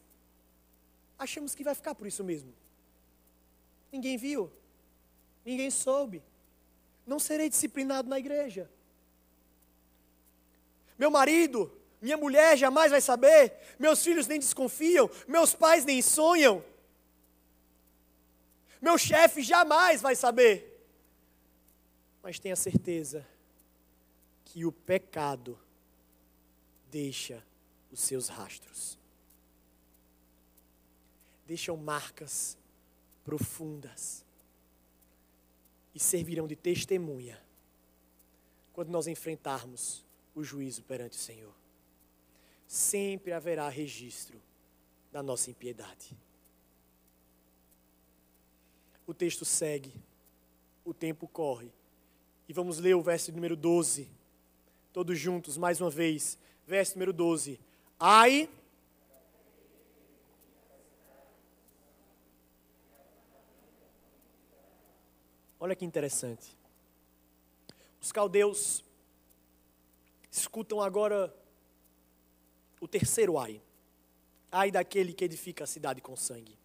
achamos 1.19 1.55
que 1.55 1.63
vai 1.63 1.75
ficar 1.75 1.95
por 1.95 2.07
isso 2.07 2.25
mesmo. 2.25 2.53
Ninguém 3.93 4.17
viu, 4.17 4.51
ninguém 5.45 5.71
soube. 5.71 6.23
Não 7.07 7.19
serei 7.19 7.49
disciplinado 7.49 8.09
na 8.09 8.19
igreja. 8.19 8.69
Meu 10.99 11.11
marido, 11.11 11.71
minha 12.01 12.17
mulher 12.17 12.57
jamais 12.57 12.91
vai 12.91 13.01
saber, 13.01 13.53
meus 13.79 14.03
filhos 14.03 14.27
nem 14.27 14.39
desconfiam, 14.39 15.09
meus 15.29 15.55
pais 15.55 15.85
nem 15.85 16.03
sonham. 16.03 16.65
Meu 18.81 18.99
chefe 18.99 19.43
jamais 19.43 20.01
vai 20.01 20.15
saber. 20.15 20.73
Mas 22.23 22.39
tenha 22.39 22.57
certeza 22.57 23.27
que 24.45 24.65
o 24.65 24.73
pecado 24.73 25.59
deixa 26.91 27.43
os 27.91 28.01
seus 28.01 28.29
rastros. 28.29 28.99
Deixam 31.47 31.77
marcas 31.77 32.59
profundas 33.25 34.25
e 35.95 36.01
servirão 36.01 36.47
de 36.47 36.57
testemunha 36.57 37.41
quando 38.73 38.91
nós 38.91 39.07
enfrentarmos 39.07 40.05
o 40.35 40.45
juízo 40.45 40.83
perante 40.83 41.17
o 41.17 41.21
Senhor. 41.21 41.55
Sempre 42.69 43.33
haverá 43.33 43.69
registro 43.69 44.41
da 45.11 45.23
nossa 45.23 45.51
impiedade. 45.51 46.15
O 49.07 49.15
texto 49.15 49.45
segue, 49.45 49.93
o 50.85 50.93
tempo 50.93 51.29
corre. 51.29 51.71
E 52.49 52.53
vamos 52.53 52.79
ler 52.79 52.95
o 52.95 53.03
verso 53.03 53.33
número 53.33 53.55
12, 53.55 54.09
todos 54.93 55.19
juntos, 55.19 55.57
mais 55.57 55.81
uma 55.81 55.91
vez. 55.91 56.39
Verso 56.67 56.95
número 56.95 57.13
12. 57.13 57.61
Ai. 57.99 58.49
Olha 65.61 65.75
que 65.75 65.85
interessante. 65.85 66.57
Os 68.01 68.13
caldeus 68.13 68.85
escutam 70.31 70.81
agora 70.81 71.35
o 72.81 72.87
terceiro 72.87 73.39
ai. 73.39 73.61
Ai 74.51 74.71
daquele 74.71 75.13
que 75.13 75.25
edifica 75.25 75.65
a 75.65 75.67
cidade 75.67 76.01
com 76.01 76.15
sangue. 76.15 76.57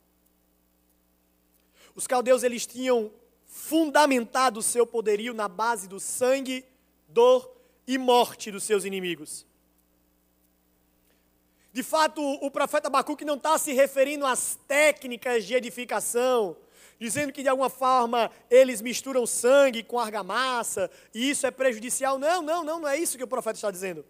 Os 1.96 2.08
caldeus 2.08 2.44
eles 2.44 2.66
tinham 2.66 3.12
fundamentado 3.46 4.60
o 4.60 4.64
seu 4.64 4.88
poderio 4.88 5.34
na 5.34 5.48
base 5.48 5.88
do 5.88 6.00
sangue, 6.00 6.66
dor 7.08 7.52
e 7.86 7.98
morte 7.98 8.50
dos 8.50 8.64
seus 8.64 8.86
inimigos. 8.86 9.46
De 11.74 11.84
fato, 11.84 12.22
o 12.22 12.52
profeta 12.52 12.88
Abacuque 12.88 13.24
não 13.24 13.36
está 13.36 13.58
se 13.58 13.72
referindo 13.72 14.26
às 14.26 14.58
técnicas 14.68 15.46
de 15.46 15.54
edificação, 15.54 16.58
dizendo 17.00 17.32
que 17.32 17.42
de 17.42 17.50
alguma 17.50 17.70
forma 17.70 18.30
eles 18.50 18.82
misturam 18.82 19.26
sangue 19.26 19.82
com 19.82 20.00
argamassa 20.00 20.92
e 21.14 21.30
isso 21.30 21.48
é 21.48 21.52
prejudicial. 21.52 22.20
Não, 22.20 22.42
não, 22.42 22.64
não, 22.64 22.80
não 22.82 22.88
é 22.88 22.98
isso 22.98 23.18
que 23.18 23.24
o 23.24 23.28
profeta 23.28 23.58
está 23.58 23.72
dizendo. 23.72 24.06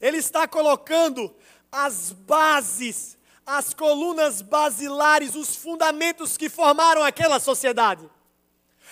Ele 0.00 0.18
está 0.18 0.46
colocando 0.46 1.34
as 1.70 2.12
bases 2.12 3.15
as 3.46 3.72
colunas 3.72 4.42
basilares, 4.42 5.36
os 5.36 5.54
fundamentos 5.54 6.36
que 6.36 6.48
formaram 6.48 7.04
aquela 7.04 7.38
sociedade. 7.38 8.10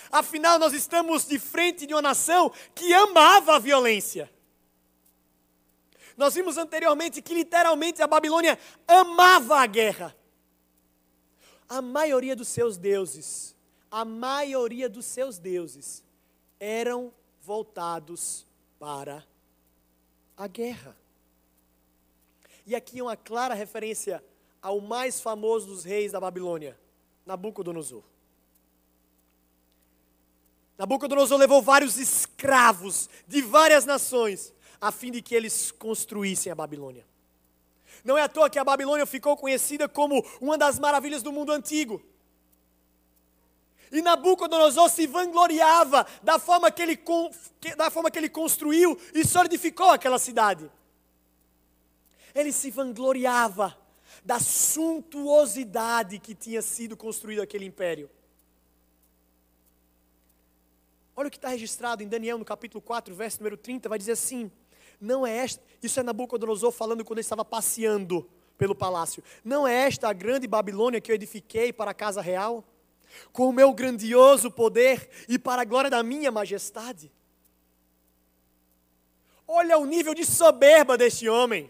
Afinal, 0.09 0.57
nós 0.57 0.71
estamos 0.71 1.27
de 1.27 1.37
frente 1.37 1.85
de 1.85 1.93
uma 1.93 2.01
nação 2.01 2.49
que 2.73 2.93
amava 2.93 3.57
a 3.57 3.59
violência. 3.59 4.31
Nós 6.15 6.33
vimos 6.33 6.57
anteriormente 6.57 7.21
que 7.21 7.33
literalmente 7.33 8.01
a 8.01 8.07
Babilônia 8.07 8.57
amava 8.87 9.59
a 9.59 9.65
guerra. 9.65 10.15
A 11.67 11.81
maioria 11.81 12.35
dos 12.35 12.47
seus 12.47 12.77
deuses, 12.77 13.53
a 13.91 14.05
maioria 14.05 14.87
dos 14.87 15.05
seus 15.05 15.37
deuses 15.37 16.01
eram 16.57 17.11
voltados 17.41 18.47
para 18.79 19.25
a 20.37 20.47
guerra. 20.47 20.95
E 22.65 22.73
aqui 22.73 23.01
uma 23.01 23.17
clara 23.17 23.53
referência 23.53 24.23
ao 24.65 24.81
mais 24.81 25.21
famoso 25.21 25.67
dos 25.67 25.83
reis 25.83 26.11
da 26.11 26.19
Babilônia, 26.19 26.75
Nabucodonosor. 27.23 28.01
Nabucodonosor 30.75 31.37
levou 31.37 31.61
vários 31.61 31.99
escravos 31.99 33.07
de 33.27 33.43
várias 33.43 33.85
nações 33.85 34.51
a 34.81 34.91
fim 34.91 35.11
de 35.11 35.21
que 35.21 35.35
eles 35.35 35.69
construíssem 35.69 36.51
a 36.51 36.55
Babilônia. 36.55 37.05
Não 38.03 38.17
é 38.17 38.23
à 38.23 38.27
toa 38.27 38.49
que 38.49 38.57
a 38.57 38.63
Babilônia 38.63 39.05
ficou 39.05 39.37
conhecida 39.37 39.87
como 39.87 40.25
uma 40.41 40.57
das 40.57 40.79
maravilhas 40.79 41.21
do 41.21 41.31
mundo 41.31 41.51
antigo. 41.51 42.01
E 43.91 44.01
Nabucodonosor 44.01 44.89
se 44.89 45.05
vangloriava 45.05 46.07
da 46.23 46.39
forma 46.39 46.71
que 46.71 46.81
ele, 46.81 46.99
da 47.77 47.91
forma 47.91 48.09
que 48.09 48.17
ele 48.17 48.29
construiu 48.29 48.99
e 49.13 49.23
solidificou 49.23 49.91
aquela 49.91 50.17
cidade. 50.17 50.71
Ele 52.33 52.51
se 52.51 52.71
vangloriava 52.71 53.84
da 54.25 54.39
suntuosidade 54.39 56.17
que 56.17 56.33
tinha 56.33 56.59
sido 56.59 56.97
construído 56.97 57.41
aquele 57.41 57.63
império. 57.63 58.09
Olha 61.15 61.27
o 61.27 61.31
que 61.31 61.37
está 61.37 61.49
registrado 61.49 62.01
em 62.01 62.07
Daniel 62.07 62.39
no 62.39 62.43
capítulo 62.43 62.81
4, 62.81 63.13
verso 63.13 63.37
número 63.37 63.55
30, 63.55 63.87
vai 63.87 63.99
dizer 63.99 64.13
assim: 64.13 64.51
Não 64.99 65.25
é 65.27 65.37
esta, 65.37 65.63
isso 65.81 65.99
é 65.99 66.03
Nabucodonosor 66.03 66.71
falando 66.71 67.05
quando 67.05 67.19
ele 67.19 67.25
estava 67.25 67.45
passeando 67.45 68.27
pelo 68.57 68.73
palácio. 68.73 69.23
Não 69.43 69.67
é 69.67 69.85
esta 69.85 70.09
a 70.09 70.13
grande 70.13 70.47
Babilônia 70.47 70.99
que 70.99 71.11
eu 71.11 71.15
edifiquei 71.15 71.71
para 71.71 71.91
a 71.91 71.93
casa 71.93 72.19
real? 72.19 72.63
Com 73.31 73.47
o 73.47 73.53
meu 73.53 73.71
grandioso 73.73 74.49
poder 74.49 75.07
e 75.29 75.37
para 75.37 75.61
a 75.61 75.65
glória 75.65 75.89
da 75.89 76.01
minha 76.01 76.31
majestade? 76.31 77.11
Olha 79.47 79.77
o 79.77 79.85
nível 79.85 80.15
de 80.15 80.25
soberba 80.25 80.97
deste 80.97 81.29
homem. 81.29 81.69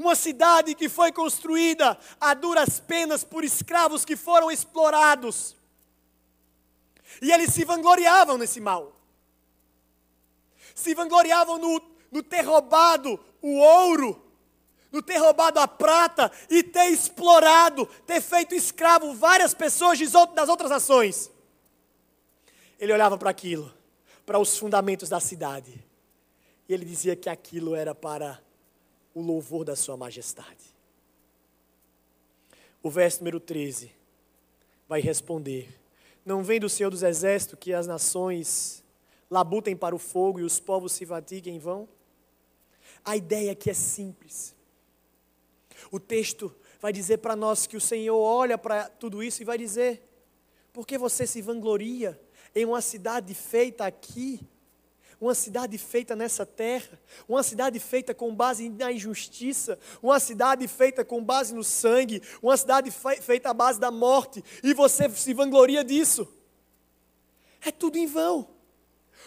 Uma 0.00 0.14
cidade 0.14 0.74
que 0.74 0.88
foi 0.88 1.12
construída 1.12 1.98
a 2.18 2.32
duras 2.32 2.80
penas 2.80 3.22
por 3.22 3.44
escravos 3.44 4.02
que 4.02 4.16
foram 4.16 4.50
explorados 4.50 5.54
e 7.20 7.30
eles 7.30 7.52
se 7.52 7.66
vangloriavam 7.66 8.38
nesse 8.38 8.62
mal. 8.62 8.96
Se 10.74 10.94
vangloriavam 10.94 11.58
no, 11.58 11.82
no 12.10 12.22
ter 12.22 12.40
roubado 12.40 13.20
o 13.42 13.58
ouro, 13.58 14.24
no 14.90 15.02
ter 15.02 15.18
roubado 15.18 15.60
a 15.60 15.68
prata 15.68 16.32
e 16.48 16.62
ter 16.62 16.90
explorado, 16.90 17.84
ter 18.06 18.22
feito 18.22 18.54
escravo 18.54 19.12
várias 19.12 19.52
pessoas 19.52 19.98
das 20.34 20.48
outras 20.48 20.70
nações. 20.70 21.30
Ele 22.78 22.94
olhava 22.94 23.18
para 23.18 23.28
aquilo, 23.28 23.70
para 24.24 24.38
os 24.38 24.56
fundamentos 24.56 25.10
da 25.10 25.20
cidade, 25.20 25.84
e 26.66 26.72
ele 26.72 26.86
dizia 26.86 27.14
que 27.14 27.28
aquilo 27.28 27.74
era 27.74 27.94
para 27.94 28.40
o 29.14 29.20
louvor 29.20 29.64
da 29.64 29.76
Sua 29.76 29.96
Majestade. 29.96 30.74
O 32.82 32.90
verso 32.90 33.18
número 33.18 33.40
13 33.40 33.90
vai 34.88 35.00
responder: 35.00 35.68
não 36.24 36.42
vem 36.42 36.60
do 36.60 36.68
Senhor 36.68 36.90
dos 36.90 37.02
Exércitos 37.02 37.58
que 37.58 37.72
as 37.72 37.86
nações 37.86 38.84
labutem 39.30 39.76
para 39.76 39.94
o 39.94 39.98
fogo 39.98 40.40
e 40.40 40.42
os 40.42 40.58
povos 40.58 40.92
se 40.92 41.06
fatiguem 41.06 41.56
em 41.56 41.58
vão? 41.58 41.88
A 43.04 43.16
ideia 43.16 43.52
aqui 43.52 43.70
é 43.70 43.74
simples. 43.74 44.54
O 45.90 45.98
texto 45.98 46.54
vai 46.80 46.92
dizer 46.92 47.18
para 47.18 47.36
nós 47.36 47.66
que 47.66 47.76
o 47.76 47.80
Senhor 47.80 48.18
olha 48.18 48.58
para 48.58 48.88
tudo 48.88 49.22
isso 49.22 49.42
e 49.42 49.44
vai 49.44 49.56
dizer: 49.56 50.02
por 50.72 50.86
que 50.86 50.98
você 50.98 51.26
se 51.26 51.40
vangloria 51.40 52.20
em 52.54 52.64
uma 52.64 52.80
cidade 52.80 53.34
feita 53.34 53.84
aqui? 53.84 54.40
Uma 55.20 55.34
cidade 55.34 55.76
feita 55.76 56.16
nessa 56.16 56.46
terra, 56.46 56.98
uma 57.28 57.42
cidade 57.42 57.78
feita 57.78 58.14
com 58.14 58.34
base 58.34 58.68
na 58.70 58.90
injustiça, 58.90 59.78
uma 60.02 60.18
cidade 60.18 60.66
feita 60.66 61.04
com 61.04 61.22
base 61.22 61.54
no 61.54 61.62
sangue, 61.62 62.22
uma 62.40 62.56
cidade 62.56 62.90
feita 62.90 63.50
à 63.50 63.54
base 63.54 63.78
da 63.78 63.90
morte, 63.90 64.42
e 64.62 64.72
você 64.72 65.10
se 65.10 65.34
vangloria 65.34 65.84
disso. 65.84 66.26
É 67.60 67.70
tudo 67.70 67.98
em 67.98 68.06
vão. 68.06 68.48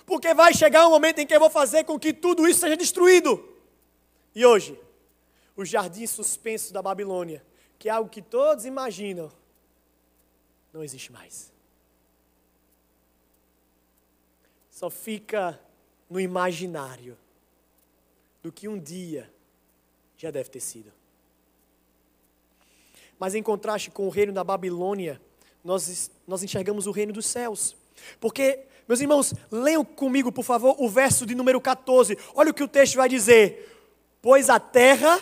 Porque 0.06 0.34
vai 0.34 0.54
chegar 0.54 0.88
um 0.88 0.90
momento 0.90 1.20
em 1.20 1.28
que 1.28 1.36
eu 1.36 1.40
vou 1.40 1.50
fazer 1.50 1.84
com 1.84 2.00
que 2.00 2.12
tudo 2.12 2.48
isso 2.48 2.62
seja 2.62 2.76
destruído. 2.76 3.48
E 4.34 4.44
hoje, 4.44 4.80
o 5.56 5.64
jardim 5.64 6.08
suspenso 6.08 6.74
da 6.74 6.82
Babilônia, 6.82 7.46
que 7.78 7.88
é 7.88 7.92
algo 7.92 8.10
que 8.10 8.22
todos 8.22 8.66
imaginam, 8.66 9.32
não 10.74 10.84
existe 10.84 11.12
mais. 11.12 11.54
Só 14.72 14.90
fica 14.90 15.60
no 16.14 16.20
imaginário 16.20 17.18
do 18.44 18.52
que 18.52 18.68
um 18.68 18.78
dia 18.78 19.28
já 20.16 20.30
deve 20.30 20.48
ter 20.48 20.60
sido. 20.60 20.94
Mas 23.18 23.34
em 23.34 23.42
contraste 23.42 23.90
com 23.90 24.06
o 24.06 24.12
reino 24.12 24.32
da 24.32 24.44
Babilônia, 24.44 25.20
nós, 25.64 26.12
nós 26.28 26.44
enxergamos 26.44 26.86
o 26.86 26.92
reino 26.92 27.12
dos 27.12 27.26
céus. 27.26 27.76
Porque, 28.20 28.60
meus 28.88 29.02
irmãos, 29.02 29.34
leiam 29.50 29.84
comigo, 29.84 30.32
por 30.32 30.44
favor, 30.44 30.76
o 30.78 30.88
verso 30.88 31.26
de 31.26 31.34
número 31.34 31.60
14. 31.60 32.16
Olha 32.36 32.52
o 32.52 32.54
que 32.54 32.64
o 32.64 32.68
texto 32.68 32.96
vai 32.96 33.10
dizer: 33.10 33.76
Pois 34.22 34.52
a 34.52 34.60
terra 34.60 35.20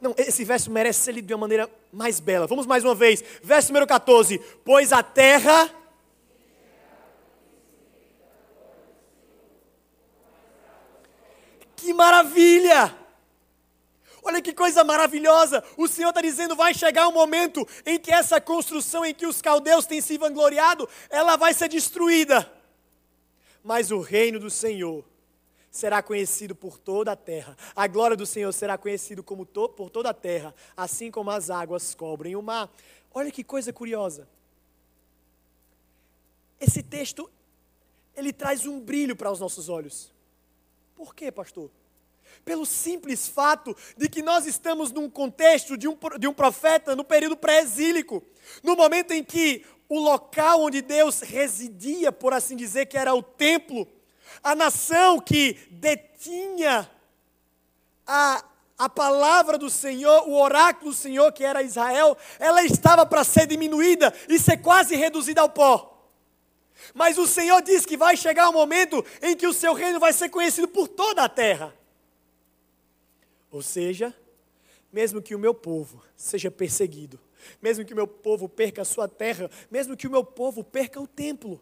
Não, 0.00 0.14
esse 0.18 0.44
verso 0.44 0.70
merece 0.70 1.00
ser 1.00 1.12
lido 1.12 1.26
de 1.26 1.34
uma 1.34 1.40
maneira 1.40 1.70
mais 1.96 2.20
bela. 2.20 2.46
Vamos 2.46 2.66
mais 2.66 2.84
uma 2.84 2.94
vez. 2.94 3.24
Verso 3.42 3.68
número 3.68 3.86
14. 3.86 4.38
Pois 4.62 4.92
a 4.92 5.02
terra. 5.02 5.70
Que 11.74 11.94
maravilha! 11.94 12.94
Olha 14.22 14.42
que 14.42 14.52
coisa 14.52 14.82
maravilhosa! 14.82 15.62
O 15.76 15.88
Senhor 15.88 16.08
está 16.10 16.20
dizendo: 16.20 16.54
vai 16.54 16.74
chegar 16.74 17.08
um 17.08 17.12
momento 17.12 17.66
em 17.86 17.98
que 17.98 18.12
essa 18.12 18.40
construção 18.40 19.04
em 19.04 19.14
que 19.14 19.26
os 19.26 19.40
caldeus 19.40 19.86
têm 19.86 20.00
se 20.00 20.18
vangloriado, 20.18 20.88
ela 21.08 21.36
vai 21.36 21.54
ser 21.54 21.68
destruída. 21.68 22.50
Mas 23.62 23.90
o 23.90 24.00
reino 24.00 24.38
do 24.38 24.50
Senhor 24.50 25.04
será 25.76 26.02
conhecido 26.02 26.54
por 26.54 26.78
toda 26.78 27.12
a 27.12 27.16
terra. 27.16 27.56
A 27.74 27.86
glória 27.86 28.16
do 28.16 28.24
Senhor 28.24 28.50
será 28.52 28.78
conhecida 28.78 29.22
como 29.22 29.44
to, 29.44 29.68
por 29.68 29.90
toda 29.90 30.10
a 30.10 30.14
terra, 30.14 30.54
assim 30.76 31.10
como 31.10 31.30
as 31.30 31.50
águas 31.50 31.94
cobrem 31.94 32.34
o 32.34 32.42
mar. 32.42 32.70
Olha 33.12 33.30
que 33.30 33.44
coisa 33.44 33.72
curiosa. 33.72 34.26
Esse 36.58 36.82
texto 36.82 37.30
ele 38.16 38.32
traz 38.32 38.66
um 38.66 38.80
brilho 38.80 39.14
para 39.14 39.30
os 39.30 39.38
nossos 39.38 39.68
olhos. 39.68 40.10
Por 40.94 41.14
quê, 41.14 41.30
pastor? 41.30 41.70
Pelo 42.42 42.64
simples 42.64 43.28
fato 43.28 43.76
de 43.96 44.08
que 44.08 44.22
nós 44.22 44.46
estamos 44.46 44.90
num 44.90 45.10
contexto 45.10 45.76
de 45.76 45.86
um, 45.86 45.96
de 46.18 46.26
um 46.26 46.32
profeta 46.32 46.96
no 46.96 47.04
período 47.04 47.36
pré-exílico, 47.36 48.22
no 48.62 48.74
momento 48.74 49.12
em 49.12 49.22
que 49.22 49.64
o 49.88 50.00
local 50.00 50.62
onde 50.62 50.80
Deus 50.80 51.20
residia, 51.20 52.10
por 52.10 52.32
assim 52.32 52.56
dizer, 52.56 52.86
que 52.86 52.96
era 52.96 53.14
o 53.14 53.22
templo, 53.22 53.86
a 54.42 54.54
nação 54.54 55.20
que 55.20 55.54
detinha 55.70 56.88
a, 58.06 58.44
a 58.78 58.88
palavra 58.88 59.58
do 59.58 59.68
Senhor, 59.68 60.28
o 60.28 60.38
oráculo 60.38 60.90
do 60.90 60.96
Senhor, 60.96 61.32
que 61.32 61.44
era 61.44 61.62
Israel, 61.62 62.16
ela 62.38 62.62
estava 62.62 63.04
para 63.04 63.24
ser 63.24 63.46
diminuída 63.46 64.12
e 64.28 64.38
ser 64.38 64.58
quase 64.58 64.94
reduzida 64.94 65.40
ao 65.40 65.50
pó. 65.50 65.92
Mas 66.94 67.18
o 67.18 67.26
Senhor 67.26 67.62
diz 67.62 67.84
que 67.86 67.96
vai 67.96 68.16
chegar 68.16 68.48
um 68.48 68.52
momento 68.52 69.04
em 69.22 69.36
que 69.36 69.46
o 69.46 69.52
seu 69.52 69.72
reino 69.72 69.98
vai 69.98 70.12
ser 70.12 70.28
conhecido 70.28 70.68
por 70.68 70.86
toda 70.86 71.24
a 71.24 71.28
terra. 71.28 71.74
Ou 73.50 73.62
seja, 73.62 74.14
mesmo 74.92 75.22
que 75.22 75.34
o 75.34 75.38
meu 75.38 75.54
povo 75.54 76.02
seja 76.14 76.50
perseguido, 76.50 77.18
mesmo 77.60 77.84
que 77.84 77.92
o 77.92 77.96
meu 77.96 78.06
povo 78.06 78.48
perca 78.48 78.82
a 78.82 78.84
sua 78.84 79.08
terra, 79.08 79.50
mesmo 79.70 79.96
que 79.96 80.06
o 80.06 80.10
meu 80.10 80.22
povo 80.22 80.62
perca 80.62 81.00
o 81.00 81.06
templo, 81.06 81.60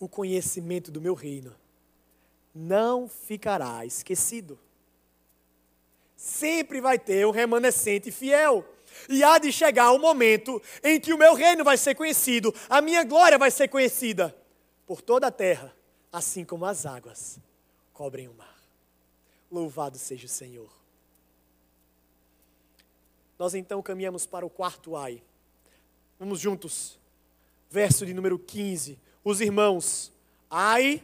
o 0.00 0.08
conhecimento 0.08 0.90
do 0.90 1.00
meu 1.00 1.14
reino 1.14 1.54
não 2.54 3.08
ficará 3.08 3.84
esquecido. 3.84 4.58
Sempre 6.16 6.80
vai 6.80 6.98
ter 6.98 7.26
um 7.26 7.30
remanescente 7.30 8.10
fiel. 8.10 8.64
E 9.08 9.24
há 9.24 9.38
de 9.38 9.50
chegar 9.50 9.90
o 9.90 9.96
um 9.96 9.98
momento 9.98 10.62
em 10.82 11.00
que 11.00 11.12
o 11.12 11.18
meu 11.18 11.34
reino 11.34 11.64
vai 11.64 11.76
ser 11.76 11.96
conhecido, 11.96 12.54
a 12.68 12.80
minha 12.80 13.02
glória 13.02 13.36
vai 13.36 13.50
ser 13.50 13.66
conhecida 13.66 14.34
por 14.86 15.02
toda 15.02 15.26
a 15.26 15.32
terra, 15.32 15.74
assim 16.12 16.44
como 16.44 16.64
as 16.64 16.86
águas 16.86 17.40
cobrem 17.92 18.28
o 18.28 18.34
mar. 18.34 18.56
Louvado 19.50 19.98
seja 19.98 20.26
o 20.26 20.28
Senhor. 20.28 20.70
Nós 23.36 23.54
então 23.54 23.82
caminhamos 23.82 24.26
para 24.26 24.46
o 24.46 24.50
quarto 24.50 24.96
ai. 24.96 25.22
Vamos 26.18 26.38
juntos. 26.38 26.98
Verso 27.68 28.06
de 28.06 28.14
número 28.14 28.38
15. 28.38 28.98
Os 29.24 29.40
irmãos, 29.40 30.12
ai 30.48 31.02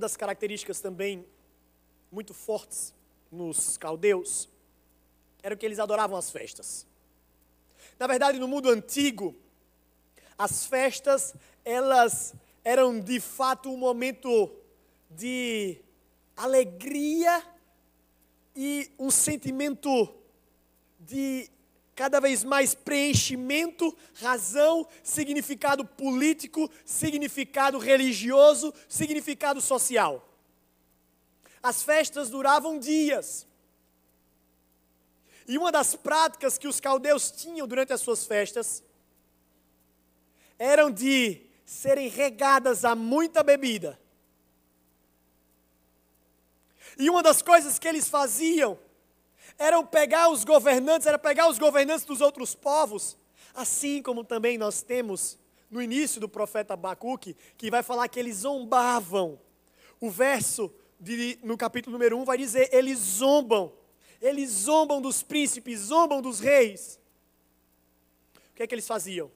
das 0.00 0.16
características 0.16 0.80
também 0.80 1.24
muito 2.10 2.34
fortes 2.34 2.94
nos 3.30 3.76
caldeus 3.76 4.48
era 5.42 5.56
que 5.56 5.64
eles 5.64 5.78
adoravam 5.78 6.16
as 6.16 6.30
festas. 6.30 6.86
Na 7.98 8.06
verdade, 8.06 8.38
no 8.38 8.48
mundo 8.48 8.68
antigo, 8.68 9.34
as 10.36 10.66
festas, 10.66 11.34
elas 11.64 12.34
eram 12.64 13.00
de 13.00 13.20
fato 13.20 13.70
um 13.70 13.76
momento 13.76 14.50
de 15.10 15.80
alegria 16.36 17.42
e 18.54 18.90
um 18.98 19.10
sentimento 19.10 20.14
de 20.98 21.50
cada 22.00 22.18
vez 22.18 22.42
mais 22.42 22.74
preenchimento, 22.74 23.94
razão, 24.14 24.88
significado 25.02 25.84
político, 25.84 26.70
significado 26.82 27.76
religioso, 27.76 28.72
significado 28.88 29.60
social. 29.60 30.26
As 31.62 31.82
festas 31.82 32.30
duravam 32.30 32.78
dias. 32.78 33.46
E 35.46 35.58
uma 35.58 35.70
das 35.70 35.94
práticas 35.94 36.56
que 36.56 36.66
os 36.66 36.80
caldeus 36.80 37.30
tinham 37.30 37.68
durante 37.68 37.92
as 37.92 38.00
suas 38.00 38.24
festas 38.24 38.82
eram 40.58 40.90
de 40.90 41.42
serem 41.66 42.08
regadas 42.08 42.82
a 42.82 42.94
muita 42.94 43.42
bebida. 43.42 44.00
E 46.98 47.10
uma 47.10 47.22
das 47.22 47.42
coisas 47.42 47.78
que 47.78 47.86
eles 47.86 48.08
faziam 48.08 48.78
eram 49.60 49.84
pegar 49.84 50.30
os 50.30 50.42
governantes, 50.42 51.06
era 51.06 51.18
pegar 51.18 51.46
os 51.46 51.58
governantes 51.58 52.06
dos 52.06 52.22
outros 52.22 52.54
povos, 52.54 53.18
assim 53.54 54.02
como 54.02 54.24
também 54.24 54.56
nós 54.56 54.80
temos 54.80 55.38
no 55.70 55.82
início 55.82 56.18
do 56.18 56.30
profeta 56.30 56.72
Abacuque, 56.72 57.36
que 57.58 57.70
vai 57.70 57.82
falar 57.82 58.08
que 58.08 58.18
eles 58.18 58.38
zombavam. 58.38 59.38
O 60.00 60.10
verso 60.10 60.72
de, 60.98 61.38
no 61.42 61.58
capítulo 61.58 61.92
número 61.92 62.16
1 62.16 62.24
vai 62.24 62.38
dizer: 62.38 62.70
eles 62.72 62.98
zombam, 62.98 63.70
eles 64.18 64.50
zombam 64.50 64.98
dos 64.98 65.22
príncipes, 65.22 65.78
zombam 65.80 66.22
dos 66.22 66.40
reis. 66.40 66.98
O 68.34 68.54
que 68.54 68.62
é 68.62 68.66
que 68.66 68.74
eles 68.74 68.88
faziam? 68.88 69.30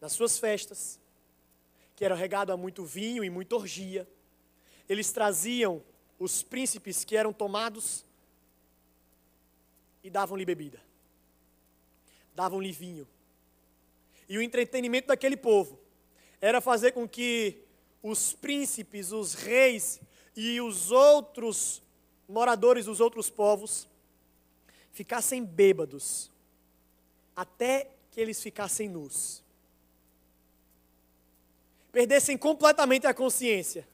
Nas 0.00 0.12
suas 0.12 0.38
festas, 0.38 1.00
que 1.96 2.04
era 2.04 2.14
regado 2.14 2.52
a 2.52 2.56
muito 2.56 2.84
vinho 2.84 3.24
e 3.24 3.30
muita 3.30 3.56
orgia, 3.56 4.08
eles 4.88 5.10
traziam 5.10 5.82
os 6.16 6.44
príncipes 6.44 7.04
que 7.04 7.16
eram 7.16 7.32
tomados 7.32 8.06
e 10.04 10.10
davam-lhe 10.10 10.44
bebida, 10.44 10.80
davam-lhe 12.34 12.70
vinho. 12.70 13.08
E 14.28 14.36
o 14.36 14.42
entretenimento 14.42 15.08
daquele 15.08 15.36
povo 15.36 15.80
era 16.40 16.60
fazer 16.60 16.92
com 16.92 17.08
que 17.08 17.64
os 18.02 18.34
príncipes, 18.34 19.12
os 19.12 19.32
reis 19.32 19.98
e 20.36 20.60
os 20.60 20.90
outros 20.90 21.82
moradores 22.28 22.84
dos 22.84 23.00
outros 23.00 23.30
povos 23.30 23.88
ficassem 24.92 25.42
bêbados, 25.42 26.30
até 27.34 27.90
que 28.10 28.20
eles 28.20 28.42
ficassem 28.42 28.88
nus. 28.88 29.42
Perdessem 31.90 32.36
completamente 32.36 33.06
a 33.06 33.14
consciência. 33.14 33.88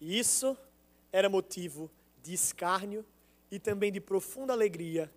Isso 0.00 0.56
era 1.12 1.28
motivo 1.28 1.90
de 2.22 2.34
escárnio 2.34 3.04
e 3.50 3.58
também 3.58 3.90
de 3.90 4.00
profunda 4.00 4.52
alegria 4.52 5.10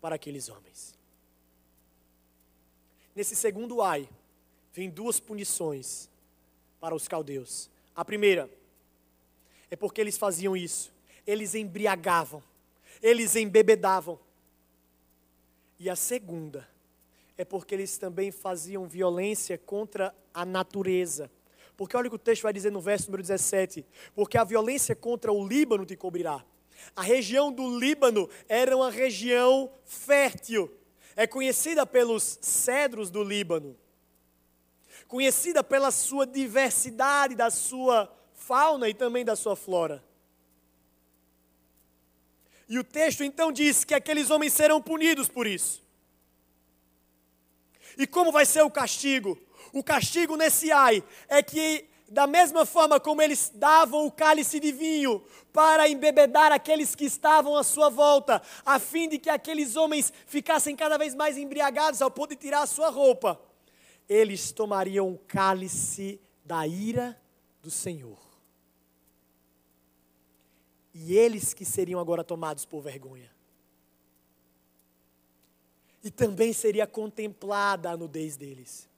para 0.00 0.16
aqueles 0.16 0.48
homens. 0.48 0.98
Nesse 3.14 3.34
segundo 3.34 3.80
ai, 3.80 4.08
vem 4.72 4.90
duas 4.90 5.20
punições 5.20 6.10
para 6.80 6.94
os 6.94 7.08
caldeus. 7.08 7.70
A 7.94 8.04
primeira 8.04 8.50
é 9.70 9.76
porque 9.76 10.00
eles 10.00 10.18
faziam 10.18 10.56
isso, 10.56 10.92
eles 11.26 11.54
embriagavam, 11.54 12.42
eles 13.00 13.36
embebedavam. 13.36 14.18
E 15.78 15.88
a 15.88 15.96
segunda 15.96 16.68
é 17.36 17.44
porque 17.44 17.74
eles 17.74 17.96
também 17.98 18.30
faziam 18.30 18.86
violência 18.86 19.56
contra 19.56 20.14
a 20.32 20.44
natureza. 20.44 21.30
Porque 21.76 21.96
olha 21.96 22.06
o 22.06 22.10
que 22.10 22.16
o 22.16 22.18
texto 22.18 22.42
vai 22.42 22.52
dizer 22.52 22.70
no 22.70 22.80
verso 22.80 23.06
número 23.06 23.22
17: 23.22 23.84
Porque 24.14 24.38
a 24.38 24.44
violência 24.44 24.94
contra 24.94 25.32
o 25.32 25.46
Líbano 25.46 25.84
te 25.84 25.96
cobrirá. 25.96 26.44
A 26.94 27.02
região 27.02 27.52
do 27.52 27.78
Líbano 27.78 28.28
era 28.48 28.76
uma 28.76 28.90
região 28.90 29.72
fértil, 29.84 30.72
é 31.16 31.26
conhecida 31.26 31.86
pelos 31.86 32.38
cedros 32.40 33.10
do 33.10 33.22
Líbano, 33.22 33.76
conhecida 35.08 35.62
pela 35.62 35.90
sua 35.90 36.26
diversidade, 36.26 37.34
da 37.34 37.50
sua 37.50 38.12
fauna 38.34 38.88
e 38.88 38.94
também 38.94 39.24
da 39.24 39.36
sua 39.36 39.56
flora. 39.56 40.04
E 42.68 42.78
o 42.78 42.84
texto 42.84 43.22
então 43.22 43.52
diz 43.52 43.84
que 43.84 43.94
aqueles 43.94 44.30
homens 44.30 44.52
serão 44.52 44.80
punidos 44.80 45.28
por 45.28 45.46
isso. 45.46 45.82
E 47.96 48.06
como 48.06 48.32
vai 48.32 48.44
ser 48.44 48.62
o 48.62 48.70
castigo? 48.70 49.38
O 49.72 49.82
castigo 49.82 50.36
nesse 50.36 50.72
ai 50.72 51.02
é 51.28 51.42
que, 51.42 51.84
da 52.14 52.28
mesma 52.28 52.64
forma 52.64 53.00
como 53.00 53.20
eles 53.20 53.50
davam 53.52 54.06
o 54.06 54.10
cálice 54.10 54.60
de 54.60 54.70
vinho 54.70 55.20
para 55.52 55.88
embebedar 55.88 56.52
aqueles 56.52 56.94
que 56.94 57.04
estavam 57.04 57.56
à 57.56 57.64
sua 57.64 57.90
volta, 57.90 58.40
a 58.64 58.78
fim 58.78 59.08
de 59.08 59.18
que 59.18 59.28
aqueles 59.28 59.74
homens 59.74 60.12
ficassem 60.24 60.76
cada 60.76 60.96
vez 60.96 61.12
mais 61.12 61.36
embriagados 61.36 62.00
ao 62.00 62.12
ponto 62.12 62.30
de 62.30 62.36
tirar 62.36 62.62
a 62.62 62.66
sua 62.66 62.88
roupa, 62.88 63.40
eles 64.08 64.52
tomariam 64.52 65.12
o 65.12 65.18
cálice 65.18 66.20
da 66.44 66.64
ira 66.68 67.20
do 67.60 67.70
Senhor. 67.70 68.20
E 70.94 71.16
eles 71.16 71.52
que 71.52 71.64
seriam 71.64 71.98
agora 71.98 72.22
tomados 72.22 72.64
por 72.64 72.80
vergonha. 72.80 73.34
E 76.04 76.12
também 76.12 76.52
seria 76.52 76.86
contemplada 76.86 77.90
a 77.90 77.96
nudez 77.96 78.36
deles. 78.36 78.88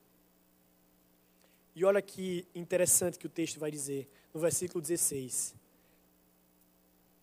E 1.77 1.85
olha 1.85 2.01
que 2.01 2.49
interessante 2.55 3.19
que 3.19 3.27
o 3.27 3.31
texto 3.31 3.61
vai 3.61 3.71
dizer 3.71 4.09
no 4.33 4.41
versículo 4.41 4.81
16: 4.81 5.55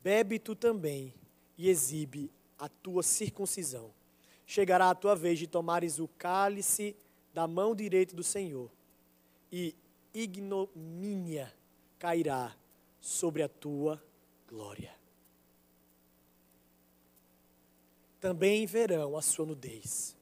Bebe 0.04 0.38
tu 0.38 0.56
também 0.56 1.12
e 1.58 1.70
exibe 1.70 2.32
a 2.60 2.70
tua 2.70 3.02
circuncisão. 3.02 3.92
Chegará 4.46 4.92
a 4.92 4.96
tua 4.96 5.16
vez 5.16 5.39
de 5.39 5.48
tomares 5.48 5.98
o 5.98 6.08
cálice 6.08 6.96
da 7.34 7.48
mão 7.48 7.74
direita 7.74 8.16
do 8.16 8.24
Senhor, 8.24 8.70
e 9.52 9.76
ignomínia 10.13 11.52
cairá 11.98 12.56
sobre 13.02 13.42
a 13.42 13.50
tua 13.50 14.00
glória. 14.48 14.96
Também 18.20 18.68
verão 18.68 19.18
a 19.18 19.22
sua 19.24 19.48
nudez, 19.48 20.16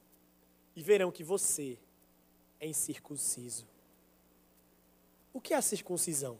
e 0.74 0.82
verão 0.82 1.12
que 1.12 1.22
você 1.22 1.78
é 2.58 2.66
incircunciso. 2.66 3.71
O 5.32 5.40
que 5.40 5.54
é 5.54 5.56
a 5.56 5.62
circuncisão? 5.62 6.38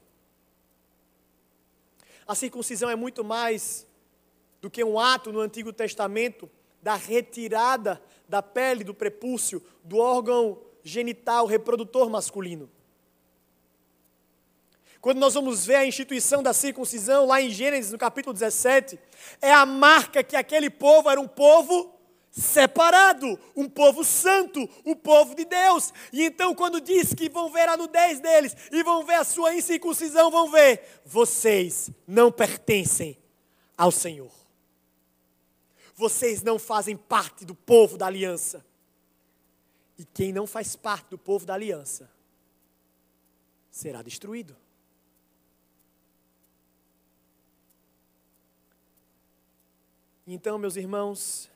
A 2.27 2.35
circuncisão 2.35 2.89
é 2.89 2.95
muito 2.95 3.23
mais 3.23 3.85
do 4.61 4.69
que 4.69 4.83
um 4.83 4.99
ato 4.99 5.31
no 5.31 5.39
Antigo 5.39 5.73
Testamento 5.73 6.49
da 6.81 6.95
retirada 6.95 8.01
da 8.27 8.41
pele 8.41 8.83
do 8.83 8.93
prepúcio 8.93 9.61
do 9.83 9.97
órgão 9.97 10.61
genital 10.83 11.45
reprodutor 11.45 12.09
masculino. 12.09 12.69
Quando 15.01 15.19
nós 15.19 15.33
vamos 15.33 15.65
ver 15.65 15.75
a 15.75 15.85
instituição 15.85 16.41
da 16.41 16.53
circuncisão, 16.53 17.25
lá 17.25 17.41
em 17.41 17.49
Gênesis, 17.49 17.91
no 17.91 17.97
capítulo 17.97 18.33
17, 18.33 18.97
é 19.41 19.51
a 19.51 19.65
marca 19.65 20.23
que 20.23 20.35
aquele 20.35 20.69
povo 20.69 21.09
era 21.09 21.19
um 21.19 21.27
povo 21.27 21.92
separado, 22.33 23.39
um 23.55 23.69
povo 23.69 24.03
santo, 24.03 24.67
o 24.83 24.95
povo 24.95 25.35
de 25.35 25.45
Deus. 25.45 25.93
E 26.11 26.23
então, 26.23 26.55
quando 26.55 26.81
diz 26.81 27.13
que 27.13 27.29
vão 27.29 27.51
ver 27.51 27.69
a 27.69 27.77
nudez 27.77 28.19
deles 28.19 28.55
e 28.71 28.83
vão 28.83 29.05
ver 29.05 29.15
a 29.15 29.23
sua 29.23 29.53
incircuncisão, 29.53 30.31
vão 30.31 30.49
ver: 30.49 31.01
vocês 31.05 31.91
não 32.07 32.31
pertencem 32.31 33.17
ao 33.77 33.91
Senhor. 33.91 34.31
Vocês 35.95 36.41
não 36.41 36.57
fazem 36.57 36.97
parte 36.97 37.45
do 37.45 37.53
povo 37.53 37.97
da 37.97 38.07
aliança. 38.07 38.65
E 39.95 40.03
quem 40.03 40.33
não 40.33 40.47
faz 40.47 40.75
parte 40.75 41.11
do 41.11 41.19
povo 41.19 41.45
da 41.45 41.53
aliança 41.53 42.11
será 43.69 44.01
destruído. 44.01 44.55
Então, 50.25 50.57
meus 50.57 50.77
irmãos, 50.77 51.51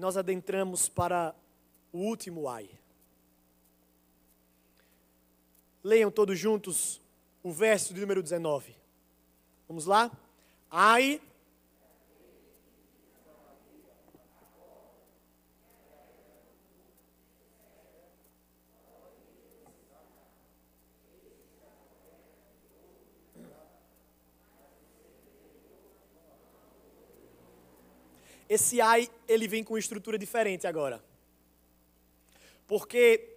nós 0.00 0.16
adentramos 0.16 0.88
para 0.88 1.34
o 1.92 1.98
último 1.98 2.48
ai. 2.48 2.68
Leiam 5.84 6.10
todos 6.10 6.38
juntos 6.38 7.00
o 7.42 7.52
verso 7.52 7.94
de 7.94 8.00
número 8.00 8.22
19. 8.22 8.74
Vamos 9.68 9.86
lá? 9.86 10.10
Ai. 10.70 11.20
Esse 28.50 28.80
ai, 28.80 29.08
ele 29.28 29.46
vem 29.46 29.62
com 29.62 29.78
estrutura 29.78 30.18
diferente 30.18 30.66
agora. 30.66 31.00
Porque 32.66 33.36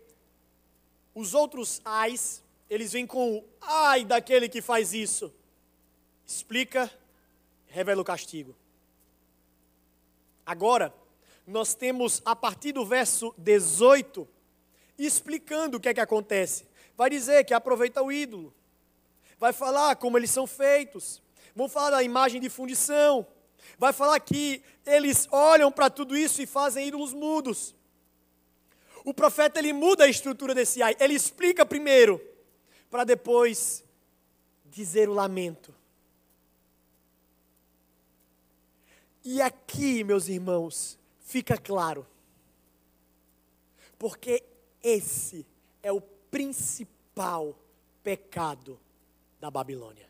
os 1.14 1.36
outros 1.36 1.80
ais, 1.86 2.44
eles 2.68 2.94
vêm 2.94 3.06
com 3.06 3.38
o 3.38 3.46
ai 3.62 4.04
daquele 4.04 4.50
que 4.50 4.60
faz 4.60 4.92
isso. 4.92 5.32
Explica, 6.26 6.92
revela 7.68 8.02
o 8.02 8.04
castigo. 8.04 8.56
Agora, 10.44 10.92
nós 11.46 11.76
temos 11.76 12.20
a 12.26 12.36
partir 12.36 12.72
do 12.72 12.84
verso 12.84 13.36
18, 13.38 14.28
explicando 14.98 15.78
o 15.78 15.80
que 15.80 15.90
é 15.90 15.94
que 15.94 16.02
acontece. 16.02 16.68
Vai 16.98 17.12
dizer 17.12 17.44
que 17.44 17.54
aproveita 17.54 18.02
o 18.02 18.12
ídolo, 18.12 18.52
vai 19.38 19.54
falar 19.54 19.96
como 19.96 20.18
eles 20.18 20.32
são 20.32 20.48
feitos, 20.48 21.22
vão 21.56 21.70
falar 21.70 21.92
da 21.92 22.04
imagem 22.04 22.42
de 22.42 22.50
fundição, 22.50 23.28
vai 23.78 23.94
falar 23.94 24.20
que 24.20 24.62
eles 24.86 25.28
olham 25.32 25.72
para 25.72 25.90
tudo 25.90 26.16
isso 26.16 26.42
e 26.42 26.46
fazem 26.46 26.88
ídolos 26.88 27.14
mudos. 27.14 27.76
O 29.06 29.14
profeta 29.14 29.60
ele 29.60 29.74
muda 29.74 30.06
a 30.06 30.10
estrutura 30.10 30.56
desse 30.56 30.82
ai, 30.82 30.96
ele 31.00 31.14
explica 31.14 31.66
primeiro, 31.66 32.22
para 32.90 33.04
depois 33.04 33.84
dizer 34.66 35.10
o 35.10 35.14
lamento. 35.14 35.74
E 39.24 39.42
aqui, 39.42 40.04
meus 40.04 40.28
irmãos, 40.28 41.00
fica 41.22 41.58
claro. 41.58 42.06
Porque 43.98 44.44
esse 44.82 45.46
é 45.82 45.92
o 45.92 46.02
principal 46.02 47.58
pecado 48.04 48.80
da 49.40 49.50
Babilônia. 49.50 50.10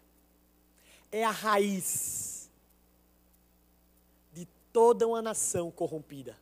É 1.11 1.23
a 1.23 1.29
raiz 1.29 2.42
toda 4.73 5.07
uma 5.07 5.21
nação 5.21 5.69
corrompida. 5.69 6.35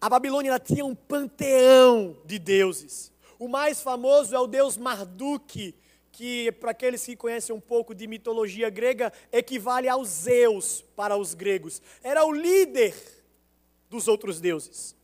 A 0.00 0.08
Babilônia 0.08 0.58
tinha 0.58 0.84
um 0.84 0.94
panteão 0.94 2.16
de 2.24 2.38
deuses. 2.38 3.12
O 3.38 3.46
mais 3.46 3.80
famoso 3.80 4.34
é 4.34 4.38
o 4.38 4.46
deus 4.46 4.76
Marduk, 4.76 5.74
que 6.10 6.52
para 6.52 6.72
aqueles 6.72 7.04
que 7.04 7.14
conhecem 7.14 7.54
um 7.54 7.60
pouco 7.60 7.94
de 7.94 8.06
mitologia 8.06 8.68
grega, 8.68 9.12
equivale 9.30 9.88
ao 9.88 10.04
Zeus 10.04 10.82
para 10.96 11.16
os 11.16 11.34
gregos. 11.34 11.80
Era 12.02 12.24
o 12.24 12.32
líder 12.32 12.94
dos 13.88 14.08
outros 14.08 14.40
deuses. 14.40 14.96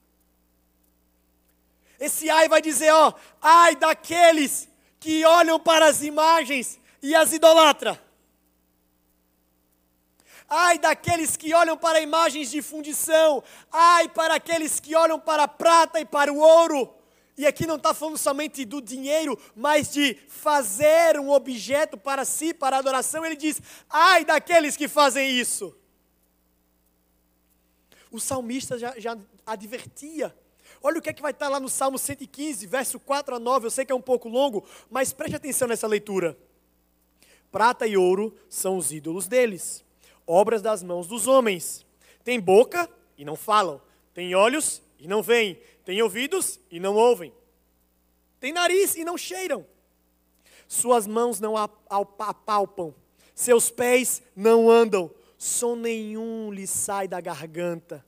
Esse 2.01 2.29
ai 2.29 2.49
vai 2.49 2.61
dizer, 2.61 2.91
ó, 2.93 3.15
ai 3.41 3.77
daqueles 3.77 4.69
que 4.99 5.25
olham 5.25 5.59
para 5.61 5.87
as 5.87 6.03
imagens 6.03 6.81
e 7.03 7.15
as 7.15 7.33
idolatra. 7.33 8.06
Ai 10.49 10.79
daqueles 10.79 11.37
que 11.37 11.53
olham 11.55 11.77
para 11.77 12.01
imagens 12.01 12.51
de 12.51 12.63
fundição. 12.63 13.43
Ai 13.71 14.09
para 14.09 14.35
aqueles 14.35 14.81
que 14.81 14.95
olham 14.95 15.19
para 15.19 15.45
a 15.45 15.49
prata 15.49 16.01
e 16.01 16.05
para 16.05 16.33
o 16.33 16.39
ouro 16.39 16.97
e 17.37 17.47
aqui 17.47 17.67
não 17.67 17.77
está 17.77 17.93
falando 17.93 18.17
somente 18.17 18.65
do 18.65 18.81
dinheiro, 18.81 19.39
mas 19.55 19.93
de 19.93 20.15
fazer 20.27 21.21
um 21.21 21.31
objeto 21.31 21.99
para 21.99 22.25
si, 22.25 22.55
para 22.55 22.79
adoração. 22.79 23.25
Ele 23.27 23.37
diz: 23.37 23.61
ai 23.91 24.25
daqueles 24.25 24.77
que 24.77 24.89
fazem 24.89 25.39
isso. 25.39 25.77
O 28.11 28.19
salmista 28.19 28.79
já, 28.79 28.99
já 28.99 29.19
advertia. 29.45 30.35
Olha 30.83 30.99
o 30.99 31.03
que 31.03 31.11
é 31.11 31.13
que 31.13 31.21
vai 31.21 31.33
estar 31.33 31.49
lá 31.49 31.61
no 31.61 31.69
Salmo 31.69 31.99
115, 31.99 32.67
verso 32.67 32.99
4 32.99 33.37
a 33.37 33.39
9. 33.39 33.67
Eu 33.67 33.71
sei 33.71 33.85
que 33.85 33.93
é 33.93 33.95
um 33.95 34.01
pouco 34.01 34.29
longo, 34.29 34.67
mas 34.89 35.13
preste 35.13 35.37
atenção 35.37 35.69
nessa 35.69 35.87
leitura. 35.87 36.39
Prata 37.53 37.87
e 37.87 37.97
ouro 37.99 38.35
são 38.49 38.79
os 38.79 38.93
ídolos 38.93 39.29
deles, 39.29 39.85
obras 40.27 40.61
das 40.61 40.83
mãos 40.83 41.07
dos 41.07 41.27
homens. 41.27 41.87
Tem 42.25 42.41
boca 42.41 42.91
e 43.17 43.25
não 43.25 43.37
falam, 43.37 43.81
tem 44.13 44.35
olhos 44.35 44.83
e 44.99 45.07
não 45.07 45.23
veem, 45.23 45.59
tem 45.85 46.03
ouvidos 46.03 46.59
e 46.71 46.81
não 46.81 46.95
ouvem. 46.95 47.33
Tem 48.41 48.53
nariz 48.53 48.97
e 48.97 49.05
não 49.05 49.17
cheiram. 49.17 49.67
Suas 50.69 51.07
mãos 51.07 51.41
não 51.41 51.57
apalpam. 51.57 52.95
Seus 53.35 53.71
pés 53.71 54.23
não 54.35 54.71
andam. 54.71 55.11
Som 55.39 55.77
nenhum 55.77 56.51
lhes 56.51 56.71
sai 56.71 57.07
da 57.07 57.21
garganta. 57.21 58.05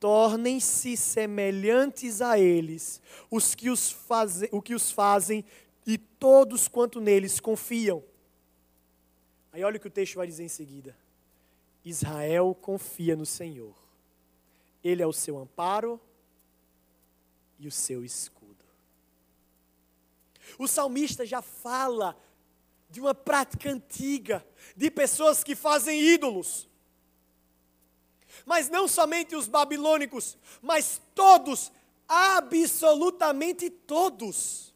Tornem-se 0.00 0.96
semelhantes 0.96 2.20
a 2.20 2.38
eles, 2.38 3.00
os 3.30 3.54
que 3.54 3.70
os, 3.70 3.90
fazem, 3.90 4.48
o 4.52 4.60
que 4.60 4.74
os 4.74 4.90
fazem 4.90 5.44
e 5.86 5.96
todos 5.96 6.68
quanto 6.68 7.00
neles 7.00 7.40
confiam. 7.40 8.02
Aí 9.50 9.64
olha 9.64 9.76
o 9.76 9.80
que 9.80 9.86
o 9.86 9.90
texto 9.90 10.16
vai 10.16 10.26
dizer 10.26 10.44
em 10.44 10.48
seguida. 10.48 10.94
Israel 11.84 12.56
confia 12.60 13.14
no 13.14 13.26
Senhor. 13.26 13.74
Ele 14.82 15.02
é 15.02 15.06
o 15.06 15.12
seu 15.12 15.38
amparo 15.38 16.00
e 17.58 17.68
o 17.68 17.70
seu 17.70 18.04
escudo. 18.04 18.64
O 20.58 20.66
salmista 20.66 21.26
já 21.26 21.42
fala 21.42 22.16
de 22.88 23.00
uma 23.00 23.14
prática 23.14 23.70
antiga, 23.70 24.46
de 24.76 24.90
pessoas 24.90 25.42
que 25.42 25.54
fazem 25.54 26.00
ídolos. 26.00 26.68
Mas 28.46 28.68
não 28.68 28.86
somente 28.86 29.34
os 29.34 29.48
babilônicos, 29.48 30.38
mas 30.62 31.00
todos, 31.14 31.72
absolutamente 32.06 33.70
todos. 33.70 34.72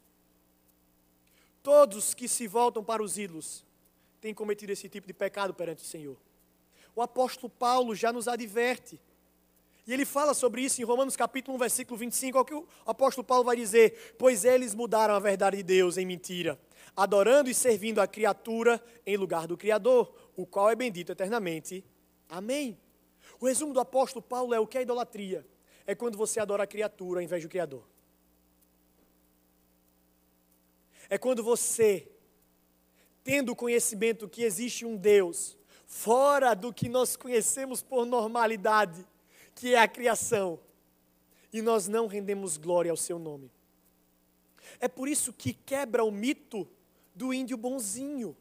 Todos 1.62 2.14
que 2.14 2.28
se 2.28 2.46
voltam 2.46 2.82
para 2.82 3.02
os 3.02 3.18
ídolos 3.18 3.64
têm 4.20 4.34
cometido 4.34 4.72
esse 4.72 4.88
tipo 4.88 5.06
de 5.06 5.12
pecado 5.12 5.54
perante 5.54 5.82
o 5.82 5.86
Senhor. 5.86 6.16
O 6.98 7.00
apóstolo 7.00 7.48
Paulo 7.48 7.94
já 7.94 8.12
nos 8.12 8.26
adverte 8.26 9.00
e 9.86 9.92
ele 9.92 10.04
fala 10.04 10.34
sobre 10.34 10.62
isso 10.62 10.80
em 10.82 10.84
Romanos 10.84 11.14
capítulo 11.14 11.54
1, 11.54 11.60
versículo 11.60 11.96
25, 11.96 12.36
é 12.36 12.40
o 12.40 12.44
que 12.44 12.54
o 12.54 12.66
apóstolo 12.84 13.24
Paulo 13.24 13.44
vai 13.44 13.54
dizer: 13.54 14.16
Pois 14.18 14.44
eles 14.44 14.74
mudaram 14.74 15.14
a 15.14 15.20
verdade 15.20 15.58
de 15.58 15.62
Deus 15.62 15.96
em 15.96 16.04
mentira, 16.04 16.58
adorando 16.96 17.48
e 17.48 17.54
servindo 17.54 18.00
a 18.00 18.08
criatura 18.08 18.82
em 19.06 19.16
lugar 19.16 19.46
do 19.46 19.56
Criador, 19.56 20.12
o 20.34 20.44
qual 20.44 20.70
é 20.70 20.74
bendito 20.74 21.12
eternamente. 21.12 21.84
Amém. 22.28 22.76
O 23.38 23.46
resumo 23.46 23.72
do 23.72 23.78
apóstolo 23.78 24.20
Paulo 24.20 24.52
é 24.52 24.58
o 24.58 24.66
que 24.66 24.76
é 24.76 24.82
idolatria? 24.82 25.46
É 25.86 25.94
quando 25.94 26.18
você 26.18 26.40
adora 26.40 26.64
a 26.64 26.66
criatura 26.66 27.20
ao 27.20 27.24
invés 27.24 27.44
do 27.44 27.48
Criador. 27.48 27.84
É 31.08 31.16
quando 31.16 31.44
você, 31.44 32.10
tendo 33.22 33.54
conhecimento 33.54 34.28
que 34.28 34.42
existe 34.42 34.84
um 34.84 34.96
Deus, 34.96 35.57
fora 35.88 36.54
do 36.54 36.72
que 36.72 36.86
nós 36.86 37.16
conhecemos 37.16 37.82
por 37.82 38.04
normalidade, 38.04 39.04
que 39.54 39.74
é 39.74 39.80
a 39.80 39.88
criação, 39.88 40.60
e 41.50 41.62
nós 41.62 41.88
não 41.88 42.06
rendemos 42.06 42.58
glória 42.58 42.90
ao 42.90 42.96
seu 42.96 43.18
nome. 43.18 43.50
É 44.78 44.86
por 44.86 45.08
isso 45.08 45.32
que 45.32 45.54
quebra 45.54 46.04
o 46.04 46.10
mito 46.10 46.68
do 47.14 47.32
índio 47.32 47.56
bonzinho. 47.56 48.36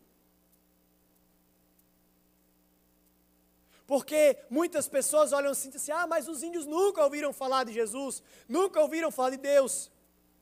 Porque 3.87 4.37
muitas 4.49 4.89
pessoas 4.89 5.31
olham 5.31 5.51
assim 5.51 5.69
e 5.69 5.71
dizem, 5.71 5.95
ah, 5.95 6.05
mas 6.05 6.27
os 6.27 6.43
índios 6.43 6.65
nunca 6.65 7.01
ouviram 7.01 7.31
falar 7.31 7.63
de 7.63 7.71
Jesus, 7.71 8.21
nunca 8.47 8.81
ouviram 8.81 9.09
falar 9.09 9.29
de 9.29 9.37
Deus. 9.37 9.89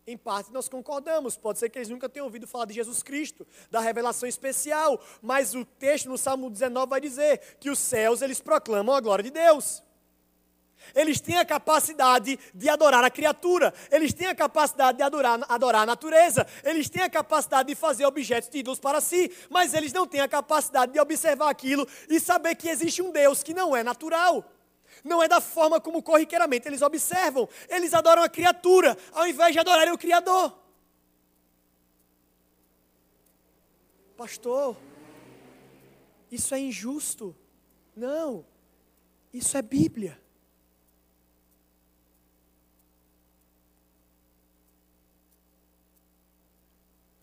Em 0.08 0.16
parte 0.16 0.53
nós 0.53 0.70
concordamos, 0.70 1.36
pode 1.36 1.58
ser 1.58 1.68
que 1.68 1.80
eles 1.80 1.89
nunca 1.89 2.08
tenham 2.08 2.26
ouvido 2.26 2.45
falar 2.45 2.66
de 2.66 2.76
Jesus 2.76 3.01
Cristo, 3.01 3.45
da 3.72 3.80
revelação 3.80 4.30
especial, 4.30 5.01
mas 5.20 5.56
o 5.56 5.66
texto 5.66 6.08
no 6.08 6.18
Salmo 6.18 6.51
19 6.51 6.88
vai 6.88 7.01
dizer 7.01 7.58
que 7.60 7.72
os 7.72 7.80
céus 7.80 8.22
eles 8.22 8.39
proclamam 8.39 8.93
a 8.93 9.01
glória 9.01 9.24
de 9.24 9.32
Deus. 9.32 9.82
Eles 10.93 11.20
têm 11.20 11.38
a 11.38 11.45
capacidade 11.45 12.38
de 12.53 12.70
adorar 12.70 13.03
a 13.03 13.10
criatura, 13.10 13.74
eles 13.89 14.14
têm 14.14 14.28
a 14.28 14.36
capacidade 14.36 14.99
de 14.99 15.03
adorar, 15.03 15.39
adorar 15.49 15.82
a 15.82 15.86
natureza, 15.88 16.45
eles 16.64 16.88
têm 16.88 17.01
a 17.01 17.10
capacidade 17.10 17.70
de 17.70 17.74
fazer 17.74 18.06
objetos 18.06 18.49
de 18.49 18.60
ídolos 18.60 18.80
para 18.80 19.01
si, 19.01 19.32
mas 19.49 19.74
eles 19.74 19.91
não 19.91 20.06
têm 20.06 20.22
a 20.22 20.28
capacidade 20.28 20.91
de 20.93 20.99
observar 20.99 21.49
aquilo 21.49 21.88
e 22.08 22.20
saber 22.20 22.53
que 22.53 22.70
existe 22.70 23.01
um 23.01 23.12
Deus 23.12 23.41
que 23.41 23.56
não 23.56 23.76
é 23.76 23.84
natural. 23.84 24.45
Não 25.06 25.22
é 25.22 25.28
da 25.28 25.39
forma 25.39 25.80
como 25.80 26.01
corriqueiramente 26.01 26.68
eles 26.68 26.82
observam. 26.82 27.47
Eles 27.70 27.93
adoram 27.93 28.24
a 28.24 28.28
criatura 28.28 28.97
ao 29.12 29.28
invés 29.28 29.53
de 29.53 29.60
adorarem 29.60 29.93
o 29.93 29.97
Criador. 29.99 30.51
Pastor, 34.18 34.76
isso 36.32 36.56
é 36.56 36.60
injusto. 36.60 37.36
Não, 37.95 38.43
isso 39.32 39.56
é 39.56 39.62
Bíblia. 39.62 40.20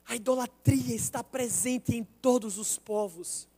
A 0.05 0.15
idolatria 0.15 0.95
está 0.95 1.25
presente 1.25 1.97
em 1.97 2.05
todos 2.05 2.59
os 2.59 2.79
povos, 2.79 3.49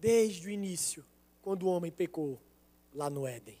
desde 0.00 0.48
o 0.48 0.50
início, 0.50 1.06
quando 1.40 1.62
o 1.62 1.68
homem 1.68 1.92
pecou 1.92 2.40
lá 2.98 3.08
no 3.08 3.26
Éden. 3.28 3.56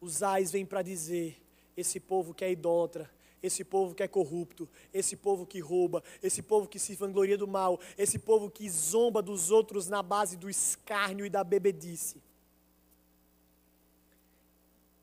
Os 0.00 0.22
ais 0.22 0.50
vêm 0.50 0.64
para 0.64 0.80
dizer: 0.80 1.38
esse 1.76 2.00
povo 2.00 2.32
que 2.32 2.44
é 2.44 2.50
idólatra, 2.50 3.10
esse 3.42 3.62
povo 3.62 3.94
que 3.94 4.02
é 4.02 4.08
corrupto, 4.08 4.66
esse 4.92 5.16
povo 5.16 5.44
que 5.44 5.60
rouba, 5.60 6.02
esse 6.22 6.40
povo 6.40 6.66
que 6.66 6.78
se 6.78 6.94
vangloria 6.94 7.36
do 7.36 7.46
mal, 7.46 7.78
esse 7.98 8.18
povo 8.18 8.50
que 8.50 8.68
zomba 8.70 9.20
dos 9.20 9.50
outros 9.50 9.86
na 9.86 10.02
base 10.02 10.38
do 10.38 10.48
escárnio 10.48 11.26
e 11.26 11.30
da 11.30 11.44
bebedice, 11.44 12.22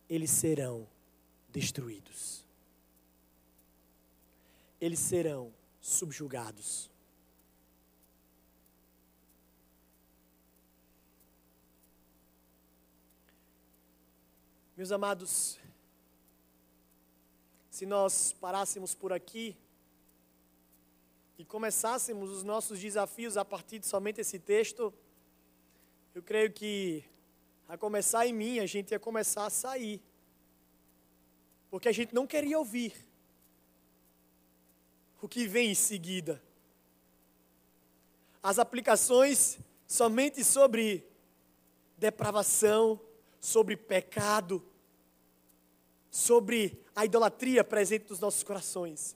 eles 0.09 0.31
serão 0.31 0.87
destruídos. 1.49 2.43
Eles 4.81 4.99
serão 4.99 5.53
subjugados. 5.79 6.94
Meus 14.77 14.91
amados, 14.91 15.57
se 17.71 17.85
nós 17.85 18.33
parássemos 18.33 18.93
por 18.93 19.13
aqui 19.13 19.55
e 21.37 21.45
começássemos 21.45 22.29
os 22.29 22.43
nossos 22.43 22.77
desafios 22.77 23.37
a 23.37 23.45
partir 23.45 23.79
de 23.79 23.87
somente 23.87 24.19
esse 24.19 24.37
texto, 24.37 24.93
eu 26.13 26.21
creio 26.21 26.51
que 26.51 27.05
a 27.69 27.77
começar 27.77 28.27
em 28.27 28.33
mim, 28.33 28.59
a 28.59 28.65
gente 28.65 28.91
ia 28.91 28.99
começar 28.99 29.45
a 29.45 29.49
sair. 29.49 30.03
Porque 31.71 31.87
a 31.87 31.93
gente 31.93 32.13
não 32.13 32.27
queria 32.27 32.59
ouvir 32.59 32.93
o 35.21 35.29
que 35.29 35.47
vem 35.47 35.71
em 35.71 35.75
seguida. 35.75 36.43
As 38.43 38.59
aplicações 38.59 39.57
somente 39.87 40.43
sobre 40.43 41.07
depravação, 41.97 42.99
sobre 43.45 43.77
pecado, 43.77 44.65
sobre 46.09 46.83
a 46.95 47.05
idolatria 47.05 47.63
presente 47.63 48.09
nos 48.09 48.19
nossos 48.19 48.41
corações. 48.41 49.15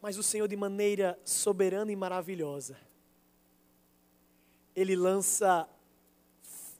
Mas 0.00 0.16
o 0.16 0.22
Senhor, 0.22 0.46
de 0.46 0.54
maneira 0.54 1.18
soberana 1.24 1.90
e 1.90 1.96
maravilhosa, 1.96 2.78
Ele 4.76 4.94
lança 4.94 5.68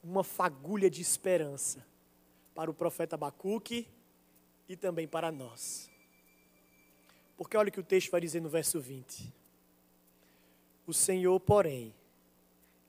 uma 0.01 0.23
fagulha 0.23 0.89
de 0.89 1.01
esperança 1.01 1.85
para 2.53 2.71
o 2.71 2.73
profeta 2.73 3.15
Abacuque 3.15 3.85
e 4.69 4.77
também 4.77 5.05
para 5.05 5.33
nós. 5.33 5.91
Porque 7.35 7.57
olha 7.57 7.67
o 7.67 7.71
que 7.73 7.81
o 7.81 7.83
texto 7.83 8.09
vai 8.09 8.21
dizer 8.21 8.39
no 8.39 8.47
verso 8.47 8.79
20. 8.79 9.33
O 10.87 10.93
Senhor, 10.93 11.37
porém, 11.41 11.93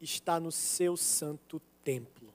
está 0.00 0.38
no 0.38 0.52
seu 0.52 0.96
santo 0.96 1.60
templo. 1.82 2.32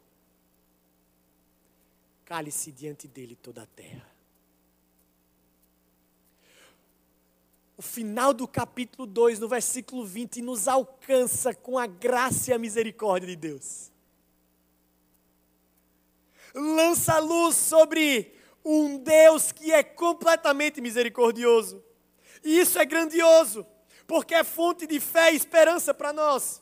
Cale-se 2.25 2.71
diante 2.71 3.07
dele 3.07 3.35
toda 3.35 3.63
a 3.63 3.65
terra. 3.65 4.09
O 7.77 7.81
final 7.81 8.33
do 8.33 8.47
capítulo 8.47 9.07
2, 9.07 9.39
no 9.39 9.47
versículo 9.47 10.05
20, 10.05 10.41
nos 10.41 10.67
alcança 10.67 11.53
com 11.53 11.79
a 11.79 11.87
graça 11.87 12.51
e 12.51 12.53
a 12.53 12.59
misericórdia 12.59 13.27
de 13.27 13.35
Deus. 13.35 13.91
Lança 16.53 17.17
luz 17.19 17.55
sobre 17.55 18.33
um 18.63 18.97
Deus 18.97 19.51
que 19.51 19.71
é 19.71 19.83
completamente 19.83 20.79
misericordioso. 20.79 21.83
E 22.43 22.59
isso 22.59 22.77
é 22.77 22.85
grandioso, 22.85 23.65
porque 24.05 24.35
é 24.35 24.43
fonte 24.43 24.85
de 24.85 24.99
fé 24.99 25.33
e 25.33 25.35
esperança 25.35 25.93
para 25.93 26.13
nós. 26.13 26.61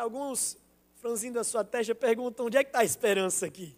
Alguns, 0.00 0.56
franzindo 0.94 1.38
a 1.38 1.44
sua 1.44 1.62
testa, 1.62 1.94
perguntam: 1.94 2.46
onde 2.46 2.56
é 2.56 2.64
que 2.64 2.70
está 2.70 2.80
a 2.80 2.84
esperança 2.84 3.44
aqui? 3.44 3.76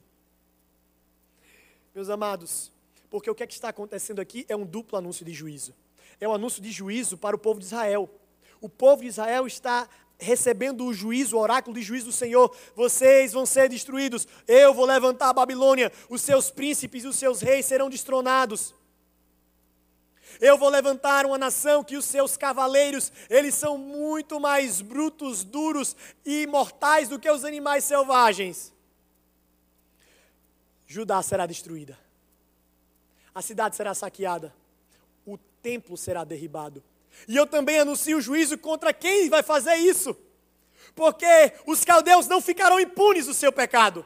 Meus 1.92 2.08
amados, 2.08 2.70
porque 3.10 3.28
o 3.28 3.34
que, 3.34 3.42
é 3.42 3.46
que 3.46 3.52
está 3.52 3.70
acontecendo 3.70 4.20
aqui 4.20 4.46
é 4.48 4.54
um 4.54 4.64
duplo 4.64 4.96
anúncio 4.96 5.24
de 5.24 5.32
juízo. 5.32 5.74
É 6.20 6.28
um 6.28 6.32
anúncio 6.32 6.62
de 6.62 6.70
juízo 6.70 7.18
para 7.18 7.34
o 7.34 7.38
povo 7.38 7.58
de 7.58 7.66
Israel. 7.66 8.08
O 8.60 8.68
povo 8.68 9.02
de 9.02 9.08
Israel 9.08 9.46
está 9.48 9.88
recebendo 10.16 10.86
o 10.86 10.94
juízo, 10.94 11.36
o 11.36 11.40
oráculo 11.40 11.74
de 11.74 11.82
juízo 11.82 12.06
do 12.06 12.12
Senhor. 12.12 12.54
Vocês 12.76 13.32
vão 13.32 13.44
ser 13.44 13.68
destruídos. 13.68 14.26
Eu 14.46 14.72
vou 14.72 14.86
levantar 14.86 15.30
a 15.30 15.34
Babilônia. 15.34 15.90
Os 16.08 16.22
seus 16.22 16.52
príncipes 16.52 17.02
e 17.02 17.08
os 17.08 17.16
seus 17.16 17.40
reis 17.40 17.66
serão 17.66 17.90
destronados. 17.90 18.72
Eu 20.40 20.58
vou 20.58 20.68
levantar 20.68 21.26
uma 21.26 21.38
nação 21.38 21.84
que 21.84 21.96
os 21.96 22.04
seus 22.04 22.36
cavaleiros, 22.36 23.12
eles 23.28 23.54
são 23.54 23.78
muito 23.78 24.40
mais 24.40 24.80
brutos, 24.80 25.44
duros 25.44 25.96
e 26.24 26.46
mortais 26.46 27.08
do 27.08 27.18
que 27.18 27.30
os 27.30 27.44
animais 27.44 27.84
selvagens. 27.84 28.72
Judá 30.86 31.22
será 31.22 31.46
destruída. 31.46 31.98
A 33.34 33.40
cidade 33.40 33.76
será 33.76 33.94
saqueada. 33.94 34.54
O 35.24 35.38
templo 35.62 35.96
será 35.96 36.24
derribado. 36.24 36.82
E 37.26 37.36
eu 37.36 37.46
também 37.46 37.78
anuncio 37.78 38.20
juízo 38.20 38.58
contra 38.58 38.92
quem 38.92 39.30
vai 39.30 39.42
fazer 39.42 39.76
isso. 39.76 40.16
Porque 40.94 41.52
os 41.66 41.84
caldeus 41.84 42.26
não 42.26 42.40
ficarão 42.40 42.78
impunes 42.78 43.26
do 43.26 43.34
seu 43.34 43.52
pecado 43.52 44.04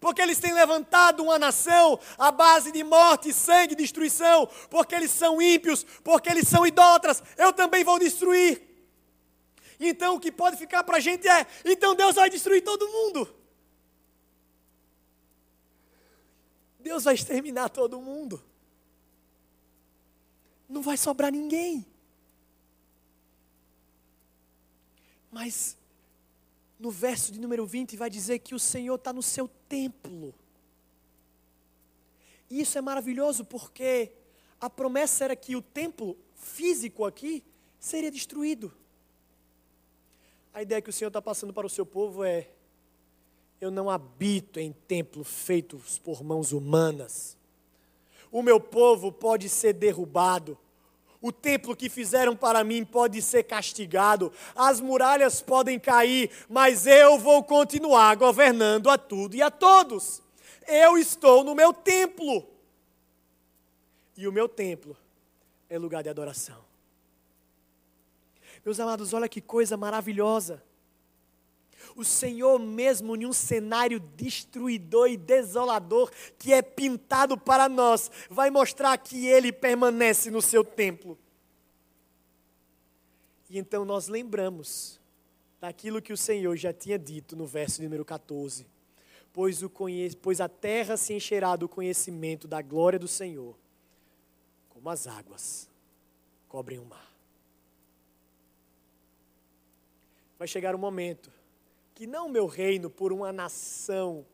porque 0.00 0.22
eles 0.22 0.38
têm 0.38 0.52
levantado 0.52 1.22
uma 1.22 1.38
nação 1.38 1.98
à 2.16 2.30
base 2.30 2.70
de 2.70 2.84
morte, 2.84 3.32
sangue, 3.32 3.74
destruição, 3.74 4.48
porque 4.70 4.94
eles 4.94 5.10
são 5.10 5.40
ímpios, 5.42 5.84
porque 6.04 6.28
eles 6.28 6.46
são 6.46 6.66
idólatras, 6.66 7.22
eu 7.36 7.52
também 7.52 7.84
vou 7.84 7.98
destruir. 7.98 8.62
Então 9.80 10.16
o 10.16 10.20
que 10.20 10.32
pode 10.32 10.56
ficar 10.56 10.82
para 10.82 10.96
a 10.96 11.00
gente 11.00 11.28
é: 11.28 11.46
então 11.64 11.94
Deus 11.94 12.16
vai 12.16 12.28
destruir 12.28 12.62
todo 12.62 12.88
mundo. 12.88 13.34
Deus 16.80 17.04
vai 17.04 17.14
exterminar 17.14 17.68
todo 17.68 18.00
mundo. 18.00 18.42
Não 20.68 20.82
vai 20.82 20.96
sobrar 20.96 21.30
ninguém. 21.30 21.86
Mas 25.30 25.77
no 26.78 26.90
verso 26.90 27.32
de 27.32 27.40
número 27.40 27.66
20, 27.66 27.96
vai 27.96 28.08
dizer 28.08 28.38
que 28.38 28.54
o 28.54 28.58
Senhor 28.58 28.94
está 28.94 29.12
no 29.12 29.22
seu 29.22 29.48
templo. 29.68 30.34
E 32.48 32.60
isso 32.60 32.78
é 32.78 32.80
maravilhoso 32.80 33.44
porque 33.44 34.12
a 34.60 34.70
promessa 34.70 35.24
era 35.24 35.36
que 35.36 35.56
o 35.56 35.62
templo 35.62 36.16
físico 36.34 37.04
aqui 37.04 37.42
seria 37.78 38.10
destruído. 38.10 38.72
A 40.54 40.62
ideia 40.62 40.80
que 40.80 40.90
o 40.90 40.92
Senhor 40.92 41.08
está 41.08 41.20
passando 41.20 41.52
para 41.52 41.66
o 41.66 41.70
seu 41.70 41.84
povo 41.84 42.24
é: 42.24 42.48
eu 43.60 43.70
não 43.70 43.90
habito 43.90 44.58
em 44.58 44.72
templos 44.72 45.28
feitos 45.28 45.98
por 45.98 46.22
mãos 46.22 46.52
humanas. 46.52 47.36
O 48.30 48.42
meu 48.42 48.60
povo 48.60 49.10
pode 49.10 49.48
ser 49.48 49.72
derrubado 49.72 50.58
o 51.20 51.32
templo 51.32 51.74
que 51.74 51.88
fizeram 51.88 52.36
para 52.36 52.62
mim 52.62 52.84
pode 52.84 53.20
ser 53.20 53.42
castigado, 53.44 54.32
as 54.54 54.80
muralhas 54.80 55.40
podem 55.40 55.78
cair, 55.78 56.30
mas 56.48 56.86
eu 56.86 57.18
vou 57.18 57.42
continuar 57.42 58.16
governando 58.16 58.88
a 58.88 58.96
tudo 58.96 59.34
e 59.34 59.42
a 59.42 59.50
todos. 59.50 60.22
Eu 60.66 60.96
estou 60.96 61.42
no 61.42 61.54
meu 61.54 61.72
templo. 61.72 62.46
E 64.16 64.28
o 64.28 64.32
meu 64.32 64.48
templo 64.48 64.96
é 65.68 65.78
lugar 65.78 66.02
de 66.02 66.08
adoração. 66.08 66.64
Meus 68.64 68.78
amados, 68.78 69.12
olha 69.12 69.28
que 69.28 69.40
coisa 69.40 69.76
maravilhosa. 69.76 70.62
O 71.98 72.04
Senhor, 72.04 72.60
mesmo 72.60 73.16
em 73.16 73.26
um 73.26 73.32
cenário 73.32 73.98
destruidor 73.98 75.08
e 75.08 75.16
desolador 75.16 76.12
que 76.38 76.52
é 76.52 76.62
pintado 76.62 77.36
para 77.36 77.68
nós, 77.68 78.08
vai 78.30 78.50
mostrar 78.50 78.96
que 78.98 79.26
Ele 79.26 79.50
permanece 79.50 80.30
no 80.30 80.40
seu 80.40 80.62
templo. 80.62 81.18
E 83.50 83.58
então 83.58 83.84
nós 83.84 84.06
lembramos 84.06 85.00
daquilo 85.60 86.00
que 86.00 86.12
o 86.12 86.16
Senhor 86.16 86.56
já 86.56 86.72
tinha 86.72 86.96
dito 86.96 87.34
no 87.34 87.44
verso 87.44 87.82
número 87.82 88.04
14: 88.04 88.64
pois, 89.32 89.60
o 89.64 89.72
pois 90.22 90.40
a 90.40 90.48
terra 90.48 90.96
se 90.96 91.12
encherá 91.12 91.56
do 91.56 91.68
conhecimento 91.68 92.46
da 92.46 92.62
glória 92.62 93.00
do 93.00 93.08
Senhor, 93.08 93.56
como 94.70 94.88
as 94.88 95.08
águas 95.08 95.68
cobrem 96.48 96.78
o 96.78 96.84
mar. 96.84 97.12
Vai 100.38 100.46
chegar 100.46 100.76
o 100.76 100.78
um 100.78 100.80
momento 100.80 101.36
que 101.98 102.06
não 102.06 102.28
meu 102.28 102.46
reino 102.46 102.88
por 102.88 103.12
uma 103.12 103.32
nação 103.32 104.24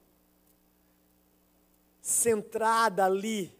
centrada 2.03 3.07
ali 3.07 3.51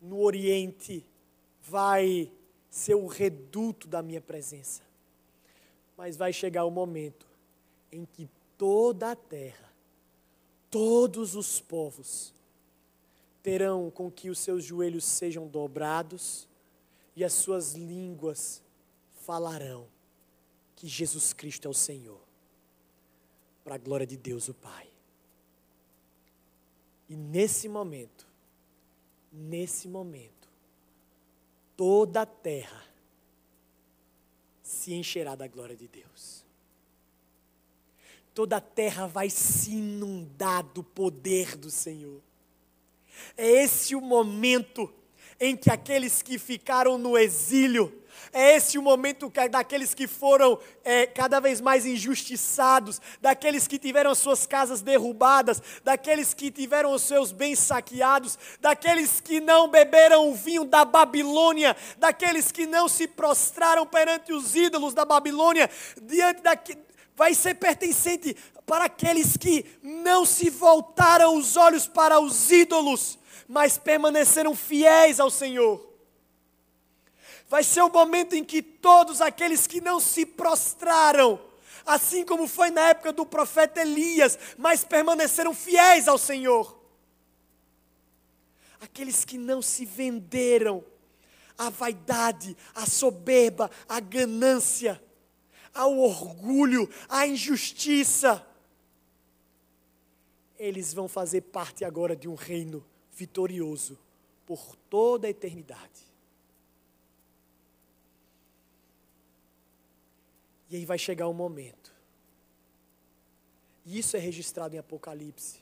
no 0.00 0.20
Oriente 0.20 1.04
vai 1.60 2.30
ser 2.70 2.94
o 2.94 3.08
reduto 3.08 3.88
da 3.88 4.00
minha 4.00 4.20
presença. 4.20 4.80
Mas 5.96 6.16
vai 6.16 6.32
chegar 6.32 6.66
o 6.66 6.70
momento 6.70 7.26
em 7.90 8.04
que 8.04 8.30
toda 8.56 9.10
a 9.10 9.16
terra, 9.16 9.72
todos 10.70 11.34
os 11.34 11.60
povos, 11.60 12.32
terão 13.42 13.90
com 13.90 14.08
que 14.08 14.30
os 14.30 14.38
seus 14.38 14.62
joelhos 14.62 15.04
sejam 15.04 15.48
dobrados 15.48 16.46
e 17.16 17.24
as 17.24 17.32
suas 17.32 17.72
línguas 17.72 18.62
falarão 19.24 19.88
que 20.76 20.86
Jesus 20.86 21.32
Cristo 21.32 21.66
é 21.66 21.68
o 21.68 21.74
Senhor 21.74 22.25
para 23.66 23.74
a 23.74 23.78
glória 23.78 24.06
de 24.06 24.16
Deus 24.16 24.48
o 24.48 24.54
Pai. 24.54 24.86
E 27.08 27.16
nesse 27.16 27.68
momento, 27.68 28.24
nesse 29.32 29.88
momento, 29.88 30.48
toda 31.76 32.22
a 32.22 32.26
terra 32.26 32.86
se 34.62 34.94
encherá 34.94 35.34
da 35.34 35.48
glória 35.48 35.74
de 35.74 35.88
Deus. 35.88 36.44
Toda 38.32 38.58
a 38.58 38.60
terra 38.60 39.08
vai 39.08 39.28
se 39.28 39.72
inundar 39.72 40.62
do 40.62 40.84
poder 40.84 41.56
do 41.56 41.68
Senhor. 41.68 42.22
É 43.36 43.64
esse 43.64 43.96
o 43.96 44.00
momento 44.00 44.94
em 45.40 45.56
que 45.56 45.70
aqueles 45.70 46.22
que 46.22 46.38
ficaram 46.38 46.98
no 46.98 47.16
exílio, 47.16 47.92
é 48.32 48.56
esse 48.56 48.78
o 48.78 48.82
momento 48.82 49.30
que, 49.30 49.48
daqueles 49.48 49.94
que 49.94 50.06
foram 50.06 50.58
é, 50.84 51.06
cada 51.06 51.40
vez 51.40 51.60
mais 51.60 51.86
injustiçados, 51.86 53.00
daqueles 53.20 53.66
que 53.66 53.78
tiveram 53.78 54.10
as 54.10 54.18
suas 54.18 54.46
casas 54.46 54.82
derrubadas, 54.82 55.62
daqueles 55.84 56.34
que 56.34 56.50
tiveram 56.50 56.92
os 56.92 57.02
seus 57.02 57.32
bens 57.32 57.58
saqueados, 57.58 58.38
daqueles 58.60 59.20
que 59.20 59.40
não 59.40 59.68
beberam 59.68 60.30
o 60.30 60.34
vinho 60.34 60.64
da 60.64 60.84
Babilônia, 60.84 61.76
daqueles 61.98 62.52
que 62.52 62.66
não 62.66 62.88
se 62.88 63.06
prostraram 63.06 63.86
perante 63.86 64.32
os 64.32 64.54
ídolos 64.54 64.94
da 64.94 65.04
Babilônia, 65.04 65.70
diante 66.02 66.42
da, 66.42 66.58
vai 67.14 67.32
ser 67.34 67.54
pertencente 67.54 68.36
para 68.66 68.84
aqueles 68.84 69.36
que 69.36 69.64
não 69.82 70.26
se 70.26 70.50
voltaram 70.50 71.36
os 71.36 71.56
olhos 71.56 71.86
para 71.86 72.20
os 72.20 72.50
ídolos, 72.50 73.18
mas 73.48 73.78
permaneceram 73.78 74.54
fiéis 74.54 75.20
ao 75.20 75.30
Senhor. 75.30 75.86
Vai 77.48 77.62
ser 77.62 77.82
o 77.82 77.88
momento 77.88 78.34
em 78.34 78.44
que 78.44 78.60
todos 78.60 79.20
aqueles 79.20 79.66
que 79.66 79.80
não 79.80 80.00
se 80.00 80.26
prostraram, 80.26 81.40
assim 81.84 82.24
como 82.24 82.48
foi 82.48 82.70
na 82.70 82.88
época 82.88 83.12
do 83.12 83.24
profeta 83.24 83.80
Elias, 83.80 84.36
mas 84.58 84.84
permaneceram 84.84 85.54
fiéis 85.54 86.08
ao 86.08 86.18
Senhor. 86.18 86.76
Aqueles 88.80 89.24
que 89.24 89.38
não 89.38 89.62
se 89.62 89.84
venderam 89.84 90.84
à 91.56 91.70
vaidade, 91.70 92.56
à 92.74 92.84
soberba, 92.84 93.70
à 93.88 94.00
ganância, 94.00 95.00
ao 95.72 95.96
orgulho, 95.98 96.90
à 97.08 97.26
injustiça. 97.26 98.44
Eles 100.58 100.92
vão 100.92 101.06
fazer 101.06 101.42
parte 101.42 101.84
agora 101.84 102.16
de 102.16 102.28
um 102.28 102.34
reino 102.34 102.84
vitorioso 103.16 103.98
por 104.44 104.76
toda 104.90 105.26
a 105.26 105.30
eternidade. 105.30 106.04
E 110.68 110.76
aí 110.76 110.84
vai 110.84 110.98
chegar 110.98 111.26
um 111.28 111.32
momento. 111.32 111.94
E 113.84 113.98
isso 113.98 114.16
é 114.16 114.20
registrado 114.20 114.74
em 114.74 114.78
Apocalipse. 114.78 115.60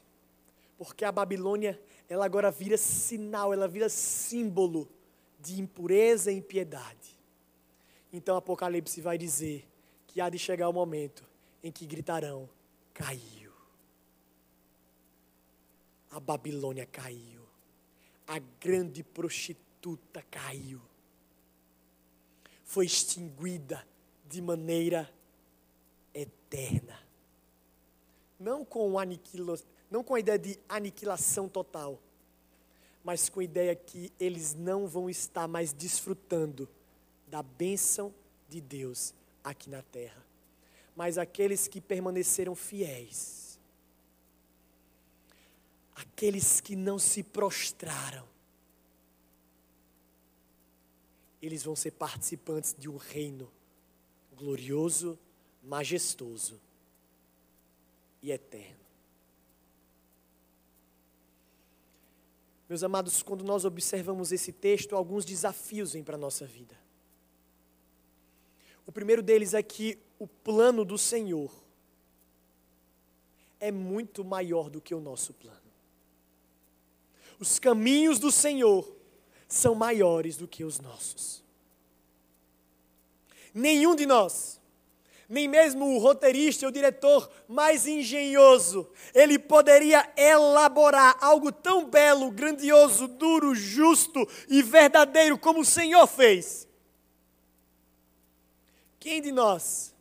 Porque 0.76 1.04
a 1.04 1.12
Babilônia, 1.12 1.80
ela 2.08 2.24
agora 2.24 2.50
vira 2.50 2.76
sinal, 2.76 3.52
ela 3.52 3.68
vira 3.68 3.88
símbolo 3.88 4.88
de 5.38 5.60
impureza 5.60 6.32
e 6.32 6.36
impiedade. 6.36 7.14
Então 8.12 8.36
Apocalipse 8.36 9.00
vai 9.00 9.16
dizer 9.16 9.68
que 10.06 10.20
há 10.20 10.28
de 10.28 10.38
chegar 10.38 10.68
o 10.68 10.72
momento 10.72 11.24
em 11.62 11.70
que 11.70 11.86
gritarão: 11.86 12.48
caiu. 12.92 13.52
A 16.10 16.18
Babilônia 16.18 16.86
caiu 16.86 17.33
a 18.26 18.38
grande 18.60 19.02
prostituta 19.02 20.22
caiu. 20.30 20.80
Foi 22.64 22.86
extinguida 22.86 23.86
de 24.28 24.40
maneira 24.40 25.10
eterna. 26.12 26.98
Não 28.38 28.64
com, 28.64 28.98
aniquilo, 28.98 29.58
não 29.90 30.02
com 30.02 30.14
a 30.14 30.20
ideia 30.20 30.38
de 30.38 30.58
aniquilação 30.68 31.48
total, 31.48 32.00
mas 33.02 33.28
com 33.28 33.40
a 33.40 33.44
ideia 33.44 33.76
que 33.76 34.10
eles 34.18 34.54
não 34.54 34.86
vão 34.88 35.10
estar 35.10 35.46
mais 35.46 35.72
desfrutando 35.72 36.68
da 37.28 37.42
bênção 37.42 38.12
de 38.48 38.60
Deus 38.60 39.14
aqui 39.42 39.68
na 39.68 39.82
terra. 39.82 40.24
Mas 40.96 41.18
aqueles 41.18 41.68
que 41.68 41.80
permaneceram 41.80 42.54
fiéis, 42.54 43.43
aqueles 45.94 46.60
que 46.60 46.74
não 46.74 46.98
se 46.98 47.22
prostraram, 47.22 48.26
eles 51.40 51.62
vão 51.62 51.76
ser 51.76 51.92
participantes 51.92 52.74
de 52.78 52.88
um 52.88 52.96
reino 52.96 53.50
glorioso, 54.34 55.18
majestoso 55.62 56.60
e 58.22 58.30
eterno. 58.32 58.84
Meus 62.68 62.82
amados, 62.82 63.22
quando 63.22 63.44
nós 63.44 63.64
observamos 63.64 64.32
esse 64.32 64.50
texto, 64.50 64.96
alguns 64.96 65.24
desafios 65.24 65.92
vêm 65.92 66.02
para 66.02 66.16
a 66.16 66.18
nossa 66.18 66.46
vida. 66.46 66.76
O 68.86 68.92
primeiro 68.92 69.22
deles 69.22 69.54
é 69.54 69.62
que 69.62 69.98
o 70.18 70.26
plano 70.26 70.84
do 70.84 70.96
Senhor 70.96 71.52
é 73.60 73.70
muito 73.70 74.24
maior 74.24 74.68
do 74.68 74.80
que 74.80 74.94
o 74.94 75.00
nosso 75.00 75.32
plano. 75.34 75.63
Os 77.38 77.58
caminhos 77.58 78.18
do 78.18 78.30
Senhor 78.30 78.94
são 79.48 79.74
maiores 79.74 80.36
do 80.36 80.48
que 80.48 80.64
os 80.64 80.80
nossos. 80.80 81.42
Nenhum 83.52 83.94
de 83.94 84.04
nós, 84.04 84.60
nem 85.28 85.48
mesmo 85.48 85.94
o 85.94 85.98
roteirista, 85.98 86.66
o 86.66 86.72
diretor 86.72 87.30
mais 87.48 87.86
engenhoso, 87.86 88.88
ele 89.14 89.38
poderia 89.38 90.12
elaborar 90.16 91.16
algo 91.20 91.52
tão 91.52 91.88
belo, 91.88 92.30
grandioso, 92.30 93.06
duro, 93.06 93.54
justo 93.54 94.28
e 94.48 94.62
verdadeiro 94.62 95.38
como 95.38 95.60
o 95.60 95.64
Senhor 95.64 96.06
fez. 96.06 96.68
Quem 98.98 99.20
de 99.20 99.32
nós, 99.32 99.94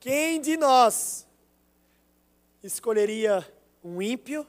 quem 0.00 0.40
de 0.40 0.56
nós 0.56 1.26
escolheria 2.62 3.46
um 3.84 4.00
ímpio 4.00 4.46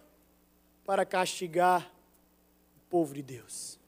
para 0.85 1.05
castigar 1.05 1.91
o 2.77 2.89
povo 2.89 3.13
de 3.13 3.21
Deus. 3.21 3.79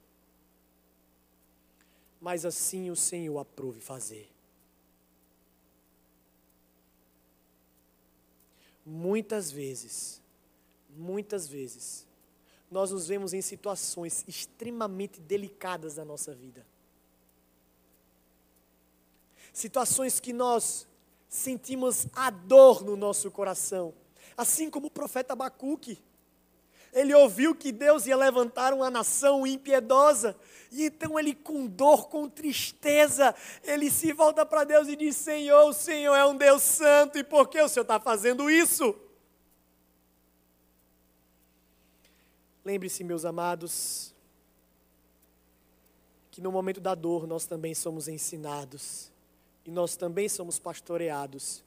Mas 2.20 2.46
assim 2.46 2.90
o 2.90 2.96
Senhor 2.96 3.38
aprove 3.38 3.80
fazer. 3.80 4.30
Muitas 8.86 9.52
vezes, 9.52 10.22
muitas 10.96 11.48
vezes, 11.48 12.06
nós 12.70 12.92
nos 12.92 13.08
vemos 13.08 13.34
em 13.34 13.42
situações 13.42 14.24
extremamente 14.28 15.20
delicadas 15.20 15.96
da 15.96 16.06
nossa 16.06 16.34
vida. 16.34 16.66
Situações 19.54 20.20
que 20.20 20.34
nós 20.34 20.88
sentimos 21.30 22.08
a 22.14 22.30
dor 22.30 22.84
no 22.84 22.96
nosso 22.96 23.32
coração, 23.32 23.94
assim 24.36 24.70
como 24.70 24.88
o 24.88 24.92
profeta 24.92 25.34
Abacuque. 25.34 26.02
Ele 26.96 27.14
ouviu 27.14 27.54
que 27.54 27.74
Deus 27.74 28.08
ia 28.08 28.16
levantar 28.16 28.74
uma 28.74 28.90
nação 28.90 29.46
impiedosa. 29.46 30.34
E 30.72 30.86
então 30.86 31.20
ele, 31.20 31.36
com 31.36 31.68
dor, 31.68 32.08
com 32.08 32.30
tristeza, 32.30 33.36
ele 33.66 33.92
se 33.92 34.14
volta 34.14 34.46
para 34.46 34.64
Deus 34.64 34.88
e 34.88 34.96
diz: 34.96 35.18
Senhor, 35.18 35.66
o 35.66 35.74
Senhor 35.74 36.16
é 36.16 36.26
um 36.26 36.38
Deus 36.38 36.62
santo, 36.62 37.18
e 37.18 37.24
por 37.24 37.50
que 37.50 37.62
o 37.62 37.68
Senhor 37.68 37.82
está 37.82 38.00
fazendo 38.00 38.50
isso? 38.50 38.96
Lembre-se, 42.64 43.04
meus 43.04 43.26
amados, 43.26 44.16
que 46.32 46.40
no 46.40 46.52
momento 46.52 46.80
da 46.80 46.96
dor 46.96 47.28
nós 47.28 47.46
também 47.46 47.76
somos 47.76 48.08
ensinados, 48.08 49.12
e 49.66 49.70
nós 49.70 49.98
também 49.98 50.30
somos 50.30 50.60
pastoreados. 50.60 51.62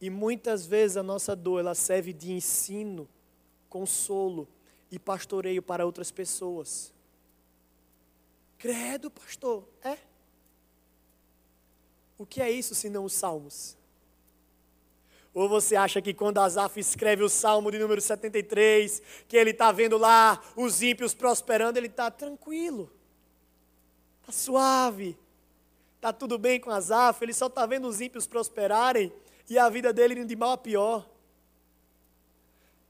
E 0.00 0.10
muitas 0.10 0.66
vezes 0.66 0.96
a 0.96 1.02
nossa 1.02 1.36
dor 1.36 1.60
ela 1.60 1.76
serve 1.76 2.12
de 2.12 2.32
ensino 2.32 3.08
consolo 3.72 4.46
e 4.90 4.98
pastoreio 4.98 5.62
para 5.62 5.86
outras 5.86 6.10
pessoas. 6.10 6.92
Credo, 8.58 9.10
pastor, 9.10 9.66
é? 9.82 9.96
O 12.18 12.26
que 12.26 12.42
é 12.42 12.50
isso 12.50 12.74
se 12.74 12.90
não 12.90 13.06
os 13.06 13.14
salmos? 13.14 13.74
Ou 15.32 15.48
você 15.48 15.74
acha 15.74 16.02
que 16.02 16.12
quando 16.12 16.36
Asaf 16.36 16.78
escreve 16.78 17.22
o 17.22 17.30
salmo 17.30 17.70
de 17.70 17.78
número 17.78 18.02
73, 18.02 19.00
que 19.26 19.38
ele 19.38 19.52
está 19.52 19.72
vendo 19.72 19.96
lá 19.96 20.38
os 20.54 20.82
ímpios 20.82 21.14
prosperando, 21.14 21.78
ele 21.78 21.86
está 21.86 22.10
tranquilo, 22.10 22.92
está 24.20 24.32
suave, 24.32 25.16
está 25.96 26.12
tudo 26.12 26.36
bem 26.36 26.60
com 26.60 26.70
Asaf, 26.70 27.24
ele 27.24 27.32
só 27.32 27.46
está 27.46 27.64
vendo 27.64 27.88
os 27.88 28.02
ímpios 28.02 28.26
prosperarem 28.26 29.10
e 29.48 29.58
a 29.58 29.70
vida 29.70 29.94
dele 29.94 30.12
indo 30.12 30.28
de 30.28 30.36
mal 30.36 30.50
a 30.50 30.58
pior 30.58 31.10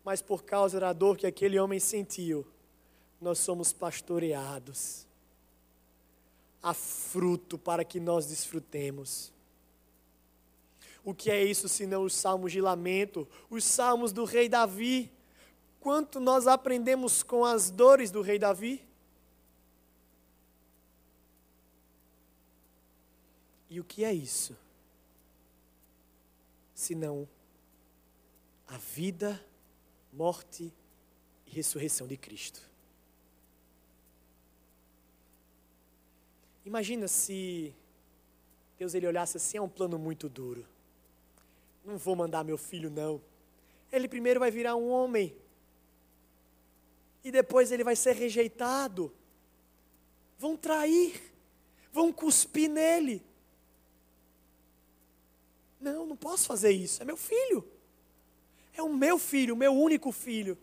mas 0.04 0.20
por 0.20 0.44
causa 0.44 0.80
da 0.80 0.92
dor 0.92 1.16
que 1.16 1.26
aquele 1.26 1.58
homem 1.58 1.78
sentiu, 1.78 2.46
nós 3.20 3.38
somos 3.38 3.72
pastoreados. 3.72 5.06
Há 6.62 6.74
fruto 6.74 7.58
para 7.58 7.84
que 7.84 8.00
nós 8.00 8.26
desfrutemos. 8.26 9.32
O 11.04 11.12
que 11.12 11.30
é 11.30 11.42
isso 11.42 11.68
senão 11.68 12.04
os 12.04 12.14
salmos 12.14 12.52
de 12.52 12.60
lamento, 12.60 13.26
os 13.50 13.64
salmos 13.64 14.12
do 14.12 14.24
rei 14.24 14.48
Davi? 14.48 15.10
quanto 15.82 16.20
nós 16.20 16.46
aprendemos 16.46 17.24
com 17.24 17.44
as 17.44 17.68
dores 17.68 18.12
do 18.12 18.22
rei 18.22 18.38
Davi? 18.38 18.86
E 23.68 23.80
o 23.80 23.84
que 23.84 24.04
é 24.04 24.14
isso? 24.14 24.56
Senão 26.72 27.28
a 28.68 28.78
vida, 28.78 29.44
morte 30.12 30.72
e 31.46 31.50
ressurreição 31.50 32.06
de 32.06 32.16
Cristo. 32.16 32.60
Imagina 36.64 37.08
se 37.08 37.74
Deus 38.78 38.94
ele 38.94 39.06
olhasse 39.06 39.36
assim, 39.36 39.58
é 39.58 39.62
um 39.62 39.68
plano 39.68 39.98
muito 39.98 40.28
duro. 40.28 40.66
Não 41.84 41.96
vou 41.96 42.14
mandar 42.14 42.44
meu 42.44 42.58
filho 42.58 42.90
não. 42.90 43.20
Ele 43.90 44.08
primeiro 44.08 44.38
vai 44.38 44.50
virar 44.50 44.76
um 44.76 44.88
homem. 44.88 45.34
E 47.24 47.30
depois 47.30 47.72
ele 47.72 47.84
vai 47.84 47.96
ser 47.96 48.14
rejeitado. 48.14 49.12
Vão 50.38 50.56
trair. 50.56 51.20
Vão 51.92 52.12
cuspir 52.12 52.70
nele. 52.70 53.22
Não, 55.80 56.06
não 56.06 56.16
posso 56.16 56.46
fazer 56.46 56.70
isso. 56.70 57.02
É 57.02 57.04
meu 57.04 57.16
filho. 57.16 57.71
É 58.76 58.82
o 58.82 58.88
meu 58.88 59.18
filho, 59.18 59.54
o 59.54 59.56
meu 59.56 59.72
único 59.72 60.10
filho. 60.10 60.56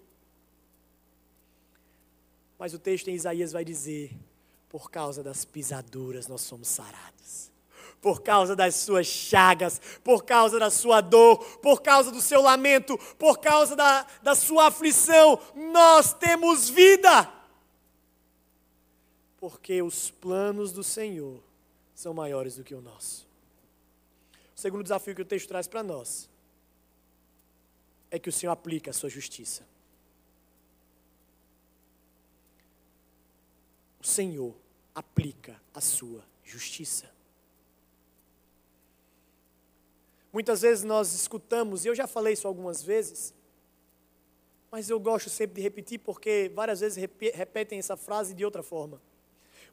Mas 2.57 2.73
o 2.73 2.79
texto 2.79 3.07
em 3.07 3.13
Isaías 3.13 3.51
vai 3.51 3.63
dizer: 3.63 4.11
por 4.67 4.89
causa 4.89 5.23
das 5.23 5.45
pisaduras 5.45 6.27
nós 6.27 6.41
somos 6.41 6.67
sarados. 6.67 7.49
Por 8.01 8.21
causa 8.21 8.55
das 8.55 8.75
suas 8.75 9.07
chagas, 9.07 9.79
por 10.03 10.23
causa 10.23 10.57
da 10.57 10.69
sua 10.69 11.01
dor, 11.01 11.37
por 11.57 11.81
causa 11.81 12.11
do 12.11 12.21
seu 12.21 12.41
lamento, 12.41 12.97
por 13.17 13.39
causa 13.39 13.75
da, 13.75 14.07
da 14.23 14.35
sua 14.35 14.67
aflição, 14.67 15.39
nós 15.53 16.13
temos 16.13 16.69
vida. 16.69 17.29
Porque 19.37 19.81
os 19.81 20.09
planos 20.09 20.71
do 20.71 20.83
Senhor 20.83 21.41
são 21.93 22.13
maiores 22.13 22.55
do 22.55 22.63
que 22.63 22.73
o 22.73 22.81
nosso. 22.81 23.27
O 24.55 24.59
segundo 24.59 24.83
desafio 24.83 25.15
que 25.15 25.21
o 25.21 25.25
texto 25.25 25.47
traz 25.49 25.67
para 25.67 25.83
nós 25.83 26.29
é 28.11 28.17
que 28.17 28.29
o 28.29 28.31
Senhor 28.31 28.51
aplica 28.51 28.91
a 28.91 28.93
sua 28.93 29.09
justiça. 29.09 29.65
O 34.01 34.05
Senhor 34.05 34.55
aplica 34.95 35.59
a 35.73 35.81
sua 35.81 36.23
justiça. 36.43 37.09
Muitas 40.31 40.61
vezes 40.61 40.83
nós 40.83 41.13
escutamos, 41.13 41.85
e 41.85 41.87
eu 41.87 41.95
já 41.95 42.07
falei 42.07 42.33
isso 42.33 42.47
algumas 42.47 42.83
vezes, 42.83 43.33
mas 44.71 44.89
eu 44.89 44.99
gosto 44.99 45.29
sempre 45.29 45.55
de 45.55 45.61
repetir 45.61 45.99
porque 45.99 46.51
várias 46.53 46.79
vezes 46.79 46.97
repetem 46.97 47.79
essa 47.79 47.97
frase 47.97 48.33
de 48.33 48.45
outra 48.45 48.61
forma. 48.61 49.01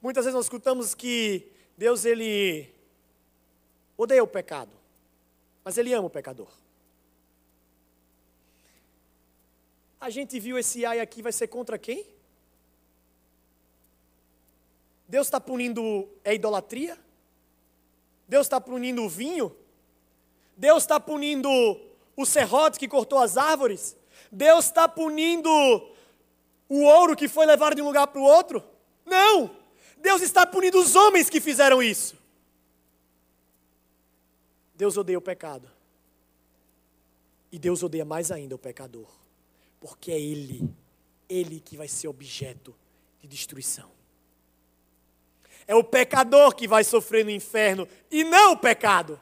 Muitas 0.01 0.25
vezes 0.25 0.35
nós 0.35 0.47
escutamos 0.47 0.95
que 0.95 1.53
Deus 1.77 2.05
ele 2.05 2.73
odeia 3.97 4.25
o 4.25 4.27
pecado, 4.27 4.73
mas 5.63 5.77
ele 5.77 5.93
ama 5.93 6.07
o 6.07 6.11
pecador. 6.11 6.51
A 10.01 10.11
gente 10.11 10.39
viu 10.39 10.59
esse 10.59 10.85
ai 10.85 11.01
aqui 11.01 11.23
vai 11.23 11.33
ser 11.33 11.49
contra 11.49 11.79
quem? 11.79 12.07
Deus 15.09 15.27
está 15.27 15.41
punindo 15.41 16.09
a 16.25 16.33
idolatria? 16.33 16.99
Deus 18.29 18.47
está 18.47 18.61
punindo 18.61 19.03
o 19.03 19.09
vinho? 19.09 19.57
Deus 20.57 20.83
está 20.83 20.99
punindo 20.99 21.49
o 22.17 22.27
serrote 22.27 22.79
que 22.79 22.89
cortou 22.89 23.19
as 23.19 23.37
árvores? 23.37 23.97
Deus 24.31 24.65
está 24.67 24.89
punindo 24.89 25.49
o 26.69 26.83
ouro 26.83 27.15
que 27.15 27.29
foi 27.29 27.47
levado 27.47 27.77
de 27.77 27.83
um 27.83 27.87
lugar 27.87 28.07
para 28.09 28.21
o 28.21 28.25
outro? 28.25 28.65
Não! 29.05 29.55
Deus 29.99 30.21
está 30.21 30.47
punindo 30.47 30.79
os 30.79 30.95
homens 30.95 31.31
que 31.31 31.41
fizeram 31.41 31.83
isso. 31.83 32.17
Deus 34.75 34.97
odeia 34.97 35.19
o 35.19 35.23
pecado. 35.23 35.71
E 37.51 37.59
Deus 37.59 37.83
odeia 37.83 38.05
mais 38.05 38.31
ainda 38.31 38.55
o 38.55 38.59
pecador. 38.59 39.09
Porque 39.87 40.11
é 40.11 40.21
Ele, 40.21 40.69
Ele 41.29 41.61
que 41.61 41.77
vai 41.77 41.87
ser 41.87 42.09
objeto 42.09 42.75
de 43.21 43.29
destruição. 43.29 43.89
É 45.65 45.77
o 45.77 45.85
pecador 45.85 46.57
que 46.57 46.67
vai 46.67 46.83
sofrer 46.83 47.25
no 47.25 47.31
inferno 47.31 47.87
e 48.11 48.25
não 48.25 48.55
o 48.55 48.57
pecado. 48.57 49.21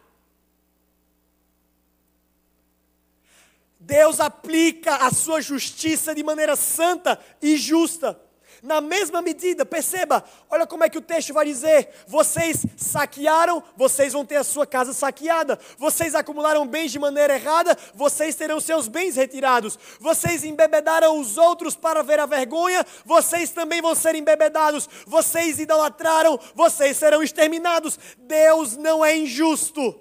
Deus 3.78 4.20
aplica 4.20 4.96
a 4.96 5.10
sua 5.10 5.42
justiça 5.42 6.14
de 6.14 6.22
maneira 6.22 6.56
santa 6.56 7.22
e 7.42 7.58
justa 7.58 8.18
na 8.64 8.80
mesma 8.80 9.20
medida, 9.20 9.66
perceba, 9.66 10.24
olha 10.48 10.66
como 10.66 10.84
é 10.84 10.88
que 10.88 10.96
o 10.96 11.02
texto 11.02 11.34
vai 11.34 11.44
dizer: 11.44 11.90
vocês 12.06 12.64
saquearam, 12.78 13.62
vocês 13.76 14.14
vão 14.14 14.24
ter 14.24 14.36
a 14.36 14.44
sua 14.44 14.66
casa 14.66 14.94
saqueada, 14.94 15.58
vocês 15.76 16.14
acumularam 16.14 16.66
bens 16.66 16.90
de 16.90 16.98
maneira 16.98 17.34
errada, 17.34 17.76
vocês 17.94 18.34
terão 18.34 18.58
seus 18.58 18.88
bens 18.88 19.16
retirados, 19.16 19.78
vocês 20.00 20.44
embebedaram 20.44 21.20
os 21.20 21.36
outros 21.36 21.76
para 21.76 22.02
ver 22.02 22.18
a 22.18 22.24
vergonha, 22.24 22.86
vocês 23.04 23.50
também 23.50 23.82
vão 23.82 23.94
ser 23.94 24.14
embebedados, 24.14 24.88
vocês 25.06 25.58
idolatraram, 25.58 26.40
vocês 26.54 26.96
serão 26.96 27.22
exterminados. 27.22 27.98
Deus 28.16 28.78
não 28.78 29.04
é 29.04 29.14
injusto. 29.14 30.00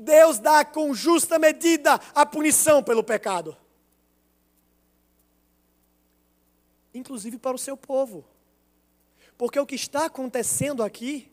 Deus 0.00 0.40
dá 0.40 0.64
com 0.64 0.92
justa 0.92 1.38
medida 1.38 2.00
a 2.12 2.26
punição 2.26 2.82
pelo 2.82 3.04
pecado. 3.04 3.56
Inclusive 6.92 7.38
para 7.38 7.54
o 7.54 7.58
seu 7.58 7.76
povo. 7.76 8.24
Porque 9.36 9.58
o 9.58 9.66
que 9.66 9.74
está 9.74 10.06
acontecendo 10.06 10.82
aqui 10.82 11.30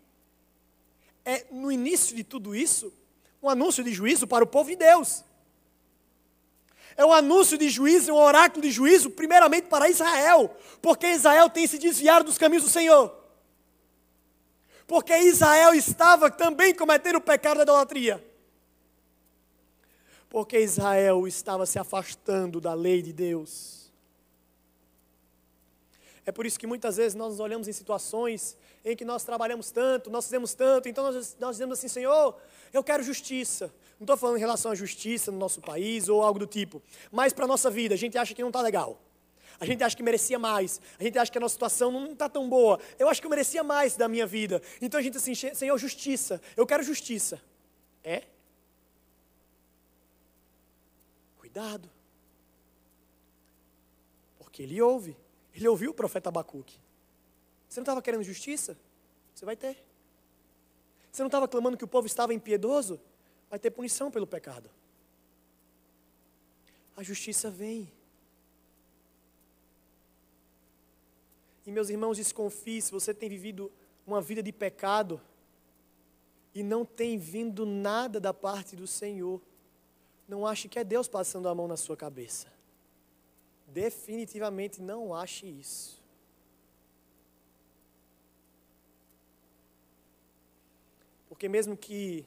é, 1.25 1.45
no 1.51 1.71
início 1.71 2.15
de 2.15 2.23
tudo 2.23 2.55
isso, 2.55 2.93
um 3.43 3.49
anúncio 3.49 3.83
de 3.83 3.93
juízo 3.93 4.25
para 4.25 4.43
o 4.43 4.47
povo 4.47 4.69
de 4.69 4.77
Deus. 4.77 5.25
É 6.95 7.05
um 7.05 7.11
anúncio 7.11 7.57
de 7.57 7.69
juízo, 7.69 8.13
um 8.13 8.17
oráculo 8.17 8.61
de 8.61 8.71
juízo, 8.71 9.09
primeiramente 9.09 9.67
para 9.67 9.89
Israel, 9.89 10.55
porque 10.81 11.07
Israel 11.07 11.49
tem 11.49 11.67
se 11.67 11.77
desviado 11.77 12.25
dos 12.25 12.37
caminhos 12.37 12.63
do 12.63 12.69
Senhor. 12.69 13.13
Porque 14.87 15.15
Israel 15.17 15.73
estava 15.73 16.31
também 16.31 16.73
cometendo 16.73 17.17
o 17.17 17.21
pecado 17.21 17.57
da 17.57 17.63
idolatria. 17.63 18.25
Porque 20.29 20.59
Israel 20.59 21.27
estava 21.27 21.65
se 21.65 21.77
afastando 21.77 22.61
da 22.61 22.73
lei 22.73 23.01
de 23.01 23.11
Deus. 23.11 23.86
É 26.27 26.31
por 26.33 26.45
isso 26.45 26.59
que 26.59 26.67
muitas 26.67 26.97
vezes 26.97 27.15
nós 27.15 27.29
nos 27.29 27.39
olhamos 27.39 27.69
em 27.69 27.71
situações 27.71 28.57
em 28.83 28.97
que 28.97 29.05
nós 29.05 29.23
trabalhamos 29.23 29.71
tanto, 29.71 30.09
nós 30.09 30.25
fizemos 30.25 30.53
tanto, 30.53 30.89
então 30.89 31.05
nós, 31.05 31.37
nós 31.39 31.51
dizemos 31.55 31.79
assim, 31.79 31.87
Senhor, 31.87 32.35
eu 32.73 32.83
quero 32.83 33.01
justiça. 33.01 33.73
Não 33.97 34.03
estou 34.03 34.17
falando 34.17 34.35
em 34.35 34.39
relação 34.41 34.69
à 34.69 34.75
justiça 34.75 35.31
no 35.31 35.37
nosso 35.37 35.61
país 35.61 36.09
ou 36.09 36.21
algo 36.21 36.37
do 36.37 36.45
tipo, 36.45 36.83
mas 37.13 37.31
para 37.31 37.45
a 37.45 37.47
nossa 37.47 37.69
vida, 37.69 37.95
a 37.95 37.97
gente 37.97 38.17
acha 38.17 38.35
que 38.35 38.41
não 38.41 38.49
está 38.49 38.59
legal. 38.61 39.01
A 39.57 39.65
gente 39.65 39.81
acha 39.81 39.95
que 39.95 40.03
merecia 40.03 40.37
mais. 40.37 40.81
A 40.99 41.03
gente 41.03 41.17
acha 41.17 41.31
que 41.31 41.37
a 41.37 41.41
nossa 41.41 41.53
situação 41.53 41.89
não 41.91 42.11
está 42.11 42.27
tão 42.27 42.49
boa. 42.49 42.77
Eu 42.99 43.07
acho 43.07 43.21
que 43.21 43.25
eu 43.25 43.31
merecia 43.31 43.63
mais 43.63 43.95
da 43.95 44.09
minha 44.09 44.27
vida. 44.27 44.61
Então 44.81 44.99
a 44.99 45.01
gente 45.01 45.15
assim, 45.15 45.33
Senhor, 45.33 45.77
justiça. 45.77 46.41
Eu 46.57 46.67
quero 46.67 46.83
justiça. 46.83 47.41
É? 48.03 48.23
Cuidado. 51.37 51.89
Porque 54.37 54.61
Ele 54.61 54.81
ouve. 54.81 55.15
Ele 55.57 55.67
ouviu 55.67 55.89
o 55.89 55.93
profeta 55.93 56.29
Abacuque. 56.29 56.77
Você 57.67 57.79
não 57.79 57.83
estava 57.83 57.99
querendo 57.99 58.23
justiça? 58.23 58.77
Você 59.33 59.43
vai 59.43 59.55
ter. 59.55 59.83
Você 61.11 61.23
não 61.23 61.27
estava 61.27 61.47
clamando 61.47 61.75
que 61.75 61.83
o 61.83 61.87
povo 61.87 62.05
estava 62.05 62.31
impiedoso? 62.31 63.01
Vai 63.49 63.57
ter 63.57 63.71
punição 63.71 64.11
pelo 64.11 64.27
pecado. 64.27 64.69
A 66.95 67.01
justiça 67.01 67.49
vem. 67.49 67.91
E 71.65 71.71
meus 71.71 71.89
irmãos, 71.89 72.17
desconfie 72.17 72.79
se 72.79 72.91
você 72.91 73.11
tem 73.11 73.27
vivido 73.27 73.71
uma 74.05 74.21
vida 74.21 74.43
de 74.43 74.51
pecado 74.51 75.19
e 76.53 76.61
não 76.61 76.85
tem 76.85 77.17
vindo 77.17 77.65
nada 77.65 78.19
da 78.19 78.31
parte 78.31 78.75
do 78.75 78.85
Senhor. 78.85 79.41
Não 80.27 80.45
ache 80.45 80.69
que 80.69 80.77
é 80.77 80.83
Deus 80.83 81.07
passando 81.07 81.49
a 81.49 81.55
mão 81.55 81.67
na 81.67 81.77
sua 81.77 81.97
cabeça. 81.97 82.56
Definitivamente 83.67 84.81
não 84.81 85.13
ache 85.13 85.45
isso. 85.45 86.01
Porque 91.27 91.49
mesmo 91.49 91.75
que 91.75 92.25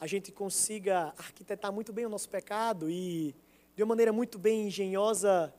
a 0.00 0.06
gente 0.06 0.32
consiga 0.32 1.14
arquitetar 1.16 1.72
muito 1.72 1.92
bem 1.92 2.06
o 2.06 2.08
nosso 2.08 2.28
pecado 2.28 2.90
e, 2.90 3.36
de 3.76 3.82
uma 3.82 3.90
maneira 3.90 4.12
muito 4.12 4.38
bem 4.38 4.66
engenhosa, 4.66 5.54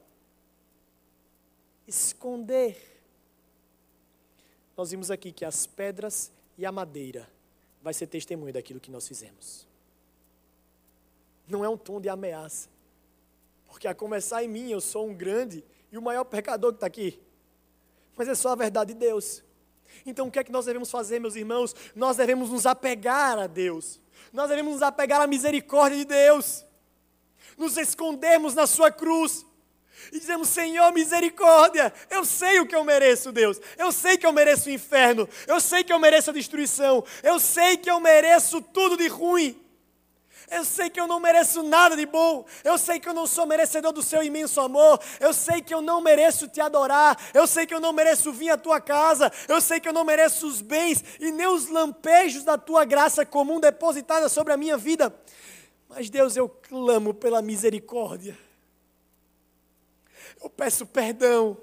esconder, 1.87 2.75
nós 4.75 4.91
vimos 4.91 5.11
aqui 5.11 5.31
que 5.31 5.45
as 5.45 5.67
pedras 5.67 6.31
e 6.57 6.65
a 6.65 6.71
madeira 6.71 7.29
vai 7.81 7.93
ser 7.93 8.07
testemunho 8.07 8.51
daquilo 8.51 8.79
que 8.79 8.89
nós 8.89 9.07
fizemos. 9.07 9.67
Não 11.47 11.63
é 11.63 11.69
um 11.69 11.77
tom 11.77 12.01
de 12.01 12.09
ameaça 12.09 12.72
Porque 13.73 13.87
a 13.87 13.95
começar 13.95 14.43
em 14.43 14.47
mim, 14.47 14.69
eu 14.69 14.79
sou 14.79 15.09
um 15.09 15.15
grande 15.15 15.65
e 15.91 15.97
o 15.97 16.01
maior 16.01 16.23
pecador 16.25 16.71
que 16.71 16.77
está 16.77 16.85
aqui. 16.85 17.19
Mas 18.15 18.27
é 18.27 18.35
só 18.35 18.49
a 18.49 18.55
verdade 18.55 18.93
de 18.93 18.99
Deus. 18.99 19.43
Então 20.05 20.27
o 20.27 20.31
que 20.31 20.37
é 20.37 20.43
que 20.43 20.51
nós 20.51 20.65
devemos 20.65 20.91
fazer, 20.91 21.19
meus 21.19 21.35
irmãos? 21.35 21.75
Nós 21.95 22.15
devemos 22.15 22.51
nos 22.51 22.67
apegar 22.67 23.39
a 23.39 23.47
Deus. 23.47 23.99
Nós 24.31 24.47
devemos 24.47 24.73
nos 24.73 24.83
apegar 24.83 25.19
à 25.21 25.25
misericórdia 25.25 25.97
de 25.97 26.05
Deus. 26.05 26.63
Nos 27.57 27.75
escondermos 27.75 28.53
na 28.53 28.67
sua 28.67 28.91
cruz. 28.91 29.43
E 30.11 30.19
dizemos, 30.19 30.49
Senhor, 30.49 30.93
misericórdia, 30.93 31.91
eu 32.11 32.23
sei 32.23 32.59
o 32.59 32.67
que 32.67 32.75
eu 32.75 32.83
mereço, 32.83 33.31
Deus. 33.31 33.59
Eu 33.75 33.91
sei 33.91 34.19
que 34.19 34.25
eu 34.27 34.31
mereço 34.31 34.69
o 34.69 34.71
inferno. 34.71 35.27
Eu 35.47 35.59
sei 35.59 35.83
que 35.83 35.91
eu 35.91 35.97
mereço 35.97 36.29
a 36.29 36.33
destruição. 36.33 37.03
Eu 37.23 37.39
sei 37.39 37.75
que 37.75 37.89
eu 37.89 37.99
mereço 37.99 38.61
tudo 38.61 38.95
de 38.95 39.07
ruim. 39.07 39.59
Eu 40.53 40.63
sei 40.63 40.87
que 40.87 40.99
eu 40.99 41.07
não 41.07 41.19
mereço 41.19 41.63
nada 41.63 41.97
de 41.97 42.05
bom. 42.05 42.45
Eu 42.63 42.77
sei 42.77 42.99
que 42.99 43.09
eu 43.09 43.13
não 43.13 43.25
sou 43.25 43.47
merecedor 43.47 43.91
do 43.91 44.03
seu 44.03 44.21
imenso 44.21 44.61
amor. 44.61 44.99
Eu 45.19 45.33
sei 45.33 45.61
que 45.63 45.73
eu 45.73 45.81
não 45.81 45.99
mereço 45.99 46.47
te 46.47 46.61
adorar. 46.61 47.17
Eu 47.33 47.47
sei 47.47 47.65
que 47.65 47.73
eu 47.73 47.79
não 47.79 47.91
mereço 47.91 48.31
vir 48.31 48.51
à 48.51 48.57
tua 48.57 48.79
casa. 48.79 49.31
Eu 49.47 49.59
sei 49.59 49.79
que 49.79 49.89
eu 49.89 49.93
não 49.93 50.05
mereço 50.05 50.45
os 50.47 50.61
bens 50.61 51.03
e 51.19 51.31
nem 51.31 51.47
os 51.47 51.69
lampejos 51.69 52.43
da 52.43 52.55
tua 52.55 52.85
graça 52.85 53.25
comum 53.25 53.59
depositada 53.59 54.29
sobre 54.29 54.53
a 54.53 54.57
minha 54.57 54.77
vida. 54.77 55.11
Mas, 55.89 56.07
Deus, 56.11 56.37
eu 56.37 56.47
clamo 56.47 57.15
pela 57.15 57.41
misericórdia. 57.41 58.37
Eu 60.41 60.51
peço 60.51 60.85
perdão. 60.85 61.57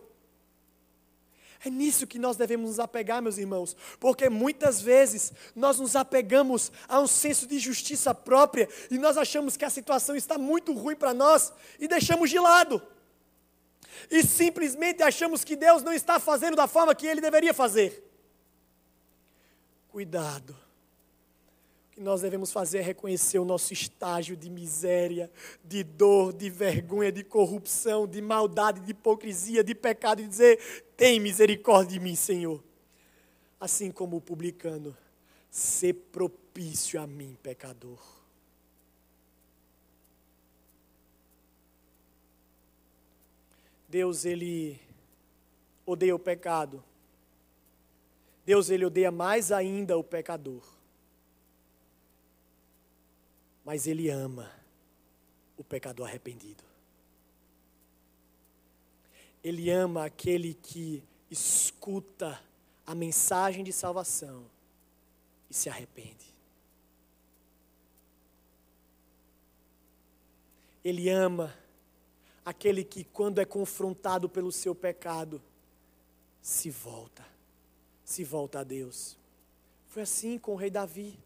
É 1.65 1.69
nisso 1.69 2.07
que 2.07 2.19
nós 2.19 2.37
devemos 2.37 2.71
nos 2.71 2.81
apegar, 2.81 3.21
meus 3.21 3.37
irmãos, 3.37 3.77
porque 3.99 4.29
muitas 4.29 4.81
vezes 4.81 5.33
nós 5.55 5.79
nos 5.79 5.95
apegamos 5.95 6.73
a 6.89 7.01
um 7.01 7.07
senso 7.07 7.47
de 7.47 7.59
justiça 7.59 8.15
própria 8.15 8.69
e 8.91 8.99
nós 8.99 9.17
achamos 9.17 9.57
que 9.57 9.65
a 9.65 9.71
situação 9.71 10.17
está 10.17 10.39
muito 10.39 10.73
ruim 10.73 10.97
para 10.97 11.13
nós 11.13 11.53
e 11.79 11.87
deixamos 11.87 12.31
de 12.31 12.39
lado. 12.39 12.81
E 14.11 14.23
simplesmente 14.23 15.03
achamos 15.03 15.45
que 15.45 15.57
Deus 15.57 15.83
não 15.83 15.93
está 15.93 16.19
fazendo 16.19 16.57
da 16.57 16.67
forma 16.67 16.95
que 16.95 17.07
ele 17.07 17.21
deveria 17.21 17.53
fazer. 17.53 18.07
Cuidado 19.89 20.60
que 22.01 22.05
nós 22.05 22.23
devemos 22.23 22.51
fazer 22.51 22.79
é 22.79 22.81
reconhecer 22.81 23.39
o 23.39 23.45
nosso 23.45 23.75
estágio 23.75 24.35
de 24.35 24.49
miséria, 24.49 25.31
de 25.63 25.85
dor, 25.85 26.33
de 26.33 26.49
vergonha, 26.49 27.13
de 27.13 27.23
corrupção, 27.23 28.07
de 28.07 28.23
maldade, 28.23 28.81
de 28.81 28.93
hipocrisia, 28.93 29.63
de 29.63 29.75
pecado 29.75 30.23
e 30.23 30.27
dizer: 30.27 30.59
tem 30.97 31.21
misericórdia 31.21 31.99
de 31.99 32.01
mim, 32.01 32.15
Senhor. 32.15 32.65
Assim 33.61 33.93
como 33.93 34.17
o 34.17 34.21
publicano, 34.21 34.97
ser 35.51 35.93
propício 35.93 36.99
a 36.99 37.07
mim, 37.07 37.37
pecador. 37.43 38.01
Deus, 43.87 44.25
Ele 44.25 44.81
odeia 45.85 46.17
o 46.17 46.19
pecado. 46.19 46.83
Deus, 48.47 48.71
Ele 48.71 48.87
odeia 48.87 49.11
mais 49.11 49.53
ainda 49.53 49.99
o 49.99 50.03
pecador 50.03 50.80
mas 53.65 53.87
Ele 53.87 54.09
ama 54.09 54.51
o 55.57 55.65
pecador 55.65 56.09
arrependido. 56.09 56.65
Ele 59.43 59.71
ama 59.71 60.05
aquele 60.05 60.55
que 60.55 61.03
escuta 61.31 62.41
a 62.87 62.95
mensagem 62.95 63.63
de 63.63 63.73
salvação 63.73 64.45
e 65.49 65.55
se 65.55 65.69
arrepende. 65.69 66.31
Ele 70.85 71.09
ama 71.09 71.55
aquele 72.45 72.83
que, 72.83 73.05
quando 73.05 73.39
é 73.39 73.45
confrontado 73.45 74.29
pelo 74.29 74.51
seu 74.51 74.75
pecado, 74.75 75.43
se 76.41 76.71
volta, 76.71 77.25
se 78.05 78.25
volta 78.25 78.61
a 78.61 78.65
Deus. 78.65 79.17
Foi 79.87 80.03
assim 80.03 80.39
com 80.39 80.53
o 80.53 80.57
rei 80.57 80.71
Davi 80.71 81.19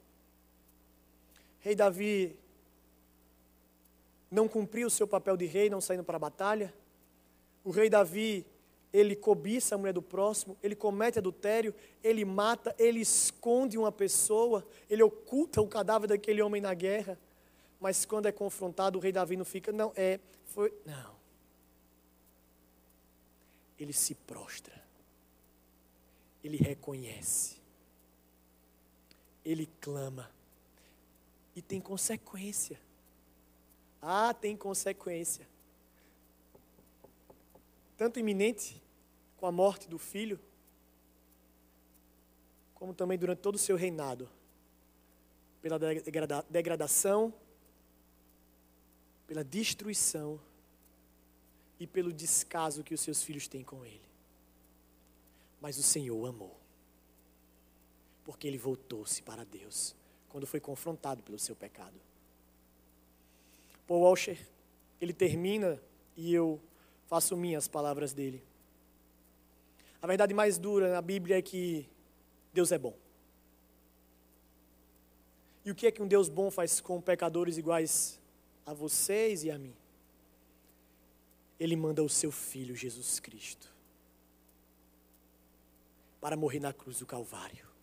rei 1.64 1.74
Davi 1.74 2.36
não 4.30 4.46
cumpriu 4.46 4.86
o 4.86 4.90
seu 4.90 5.08
papel 5.08 5.34
de 5.34 5.46
rei, 5.46 5.70
não 5.70 5.80
saindo 5.80 6.04
para 6.04 6.16
a 6.16 6.20
batalha. 6.20 6.74
O 7.64 7.70
rei 7.70 7.88
Davi, 7.88 8.44
ele 8.92 9.16
cobiça 9.16 9.74
a 9.74 9.78
mulher 9.78 9.94
do 9.94 10.02
próximo, 10.02 10.58
ele 10.62 10.76
comete 10.76 11.18
adultério, 11.18 11.74
ele 12.02 12.22
mata, 12.22 12.76
ele 12.78 13.00
esconde 13.00 13.78
uma 13.78 13.90
pessoa, 13.90 14.62
ele 14.90 15.02
oculta 15.02 15.62
o 15.62 15.66
cadáver 15.66 16.06
daquele 16.06 16.42
homem 16.42 16.60
na 16.60 16.74
guerra. 16.74 17.18
Mas 17.80 18.04
quando 18.04 18.26
é 18.26 18.32
confrontado, 18.32 18.98
o 18.98 19.00
rei 19.00 19.10
Davi 19.10 19.34
não 19.34 19.44
fica, 19.46 19.72
não, 19.72 19.90
é, 19.96 20.20
foi, 20.44 20.70
não. 20.84 21.14
Ele 23.78 23.94
se 23.94 24.14
prostra. 24.14 24.84
Ele 26.42 26.58
reconhece. 26.58 27.56
Ele 29.42 29.66
clama. 29.80 30.30
E 31.54 31.62
tem 31.62 31.80
consequência. 31.80 32.80
Ah, 34.02 34.34
tem 34.34 34.56
consequência. 34.56 35.48
Tanto 37.96 38.18
iminente, 38.18 38.82
com 39.36 39.46
a 39.46 39.52
morte 39.52 39.88
do 39.88 39.98
filho, 39.98 40.38
como 42.74 42.92
também 42.92 43.16
durante 43.16 43.38
todo 43.38 43.54
o 43.54 43.58
seu 43.58 43.76
reinado, 43.76 44.28
pela 45.62 45.78
degrada 45.78 46.44
degradação, 46.50 47.32
pela 49.26 49.42
destruição 49.42 50.38
e 51.78 51.86
pelo 51.86 52.12
descaso 52.12 52.84
que 52.84 52.92
os 52.92 53.00
seus 53.00 53.22
filhos 53.22 53.48
têm 53.48 53.62
com 53.62 53.84
ele. 53.84 54.04
Mas 55.60 55.78
o 55.78 55.82
Senhor 55.82 56.26
amou, 56.26 56.60
porque 58.24 58.46
ele 58.46 58.58
voltou-se 58.58 59.22
para 59.22 59.44
Deus 59.44 59.96
quando 60.34 60.48
foi 60.48 60.58
confrontado 60.58 61.22
pelo 61.22 61.38
seu 61.38 61.54
pecado. 61.54 61.94
Paul 63.86 64.00
Washer, 64.00 64.36
ele 65.00 65.12
termina 65.12 65.80
e 66.16 66.34
eu 66.34 66.60
faço 67.06 67.36
minhas 67.36 67.68
palavras 67.68 68.12
dele. 68.12 68.42
A 70.02 70.08
verdade 70.08 70.34
mais 70.34 70.58
dura 70.58 70.92
na 70.92 71.00
Bíblia 71.00 71.38
é 71.38 71.40
que 71.40 71.88
Deus 72.52 72.72
é 72.72 72.78
bom. 72.78 72.96
E 75.64 75.70
o 75.70 75.74
que 75.74 75.86
é 75.86 75.92
que 75.92 76.02
um 76.02 76.08
Deus 76.08 76.28
bom 76.28 76.50
faz 76.50 76.80
com 76.80 77.00
pecadores 77.00 77.56
iguais 77.56 78.20
a 78.66 78.74
vocês 78.74 79.44
e 79.44 79.52
a 79.52 79.56
mim? 79.56 79.76
Ele 81.60 81.76
manda 81.76 82.02
o 82.02 82.08
seu 82.08 82.32
filho 82.32 82.74
Jesus 82.74 83.20
Cristo 83.20 83.72
para 86.20 86.36
morrer 86.36 86.58
na 86.58 86.72
cruz 86.72 86.98
do 86.98 87.06
Calvário 87.06 87.73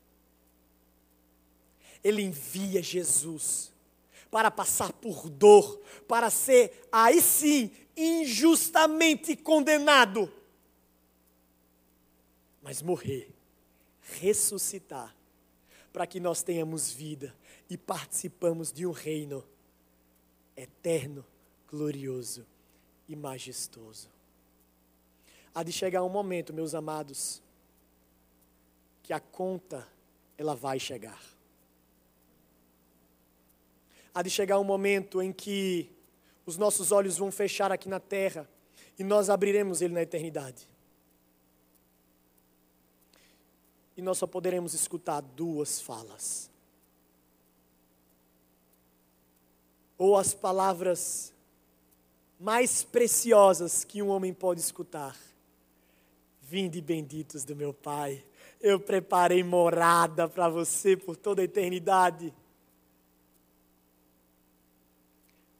ele 2.04 2.22
envia 2.22 2.82
Jesus 2.82 3.72
para 4.30 4.49
passar 4.49 4.93
por 4.93 5.30
dor, 5.30 5.82
para 6.08 6.30
ser, 6.30 6.88
aí 6.91 7.22
sim, 7.22 7.72
injustamente 7.95 9.36
condenado, 9.36 10.32
mas 12.62 12.82
morrer, 12.82 13.30
ressuscitar, 13.99 15.16
para 15.91 16.08
que 16.08 16.20
nós 16.20 16.41
tenhamos 16.41 16.89
vida 16.89 17.36
e 17.70 17.78
participamos 17.78 18.72
de 18.72 18.86
um 18.86 18.91
reino 18.91 19.43
eterno, 20.56 21.26
glorioso 21.68 22.47
e 23.10 23.16
majestoso. 23.16 24.10
Há 25.54 25.64
de 25.64 25.74
chegar 25.74 26.04
um 26.04 26.10
momento, 26.10 26.54
meus 26.54 26.74
amados, 26.74 27.43
que 29.04 29.12
a 29.12 29.20
conta 29.20 29.86
ela 30.38 30.56
vai 30.56 30.80
chegar 30.80 31.22
há 34.14 34.22
de 34.22 34.30
chegar 34.30 34.59
um 34.59 34.64
momento 34.64 35.22
em 35.22 35.32
que 35.32 35.89
os 36.45 36.57
nossos 36.57 36.91
olhos 36.91 37.18
vão 37.18 37.32
fechar 37.32 37.72
aqui 37.72 37.88
na 37.88 37.99
terra 37.99 38.49
e 38.97 39.03
nós 39.03 39.30
abriremos 39.30 39.82
ele 39.82 39.93
na 39.93 40.01
eternidade. 40.01 40.68
E 43.95 44.01
nós 44.01 44.18
só 44.18 44.28
poderemos 44.28 44.74
escutar 44.74 45.22
duas 45.22 45.82
falas. 45.82 46.49
Ou 49.97 50.18
as 50.18 50.34
palavras 50.34 51.32
mais 52.39 52.84
preciosas 52.84 53.84
que 53.84 54.01
um 54.01 54.09
homem 54.09 54.34
pode 54.34 54.59
escutar. 54.59 55.16
Vinde 56.41 56.82
benditos 56.82 57.43
do 57.43 57.55
meu 57.55 57.72
Pai, 57.72 58.26
eu 58.59 58.80
preparei 58.80 59.43
morada 59.43 60.28
para 60.28 60.49
você 60.49 60.97
por 60.97 61.16
toda 61.16 61.41
a 61.41 61.45
eternidade. 61.45 62.34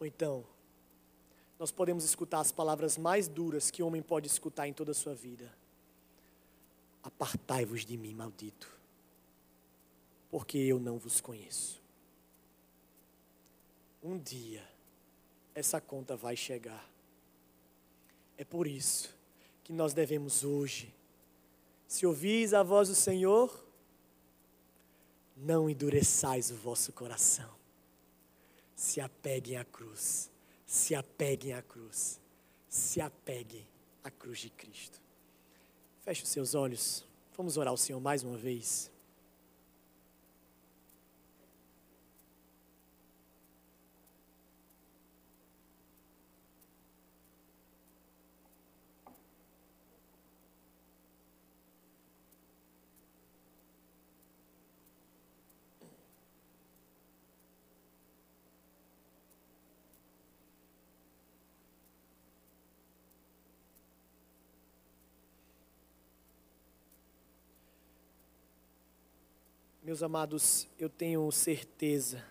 Ou 0.02 0.08
então, 0.08 0.44
nós 1.60 1.70
podemos 1.70 2.04
escutar 2.04 2.40
as 2.40 2.52
palavras 2.52 2.98
mais 2.98 3.28
duras 3.28 3.70
que 3.70 3.84
um 3.84 3.86
homem 3.86 4.02
pode 4.02 4.26
escutar 4.26 4.68
em 4.68 4.74
toda 4.74 4.94
a 4.94 4.96
sua 4.96 5.14
vida. 5.14 5.56
Apartai-vos 7.04 7.86
de 7.86 7.96
mim, 7.96 8.12
maldito, 8.16 8.68
porque 10.32 10.58
eu 10.58 10.80
não 10.80 10.98
vos 10.98 11.22
conheço. 11.22 11.80
Um 14.02 14.18
dia, 14.18 14.68
essa 15.54 15.80
conta 15.80 16.16
vai 16.16 16.36
chegar. 16.36 16.90
É 18.40 18.44
por 18.44 18.66
isso 18.66 19.16
que 19.64 19.72
nós 19.72 19.94
devemos 19.94 20.44
hoje, 20.44 20.92
se 21.88 22.08
ouvis 22.08 22.56
a 22.56 22.64
voz 22.64 22.90
do 22.90 22.96
Senhor, 22.96 23.68
não 25.38 25.70
endureçais 25.70 26.50
o 26.50 26.56
vosso 26.56 26.92
coração. 26.92 27.61
Se 28.82 29.00
apeguem 29.00 29.58
à 29.58 29.64
cruz, 29.64 30.32
se 30.66 30.96
apeguem 30.96 31.54
à 31.54 31.62
cruz, 31.62 32.20
se 32.68 33.00
apeguem 33.00 33.64
à 34.04 34.10
cruz 34.10 34.40
de 34.40 34.50
Cristo. 34.50 35.00
Feche 36.00 36.24
os 36.24 36.30
seus 36.30 36.56
olhos, 36.56 37.08
vamos 37.38 37.58
orar 37.58 37.70
ao 37.70 37.78
Senhor 37.78 38.00
mais 38.02 38.24
uma 38.24 38.36
vez. 38.36 38.91
Meus 69.92 70.04
amados, 70.04 70.70
eu 70.80 70.90
tenho 70.90 71.30
certeza 71.34 72.24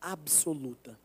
absoluta 0.00 0.96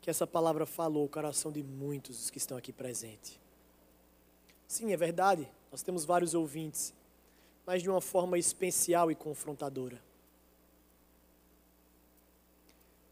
que 0.00 0.08
essa 0.08 0.24
palavra 0.28 0.64
falou 0.64 1.04
o 1.04 1.08
coração 1.08 1.50
de 1.50 1.64
muitos 1.64 2.30
que 2.30 2.38
estão 2.38 2.56
aqui 2.56 2.72
presentes. 2.72 3.36
Sim, 4.68 4.92
é 4.92 4.96
verdade, 4.96 5.48
nós 5.72 5.82
temos 5.82 6.04
vários 6.04 6.34
ouvintes, 6.34 6.94
mas 7.66 7.82
de 7.82 7.90
uma 7.90 8.00
forma 8.00 8.38
especial 8.38 9.10
e 9.10 9.16
confrontadora. 9.16 10.00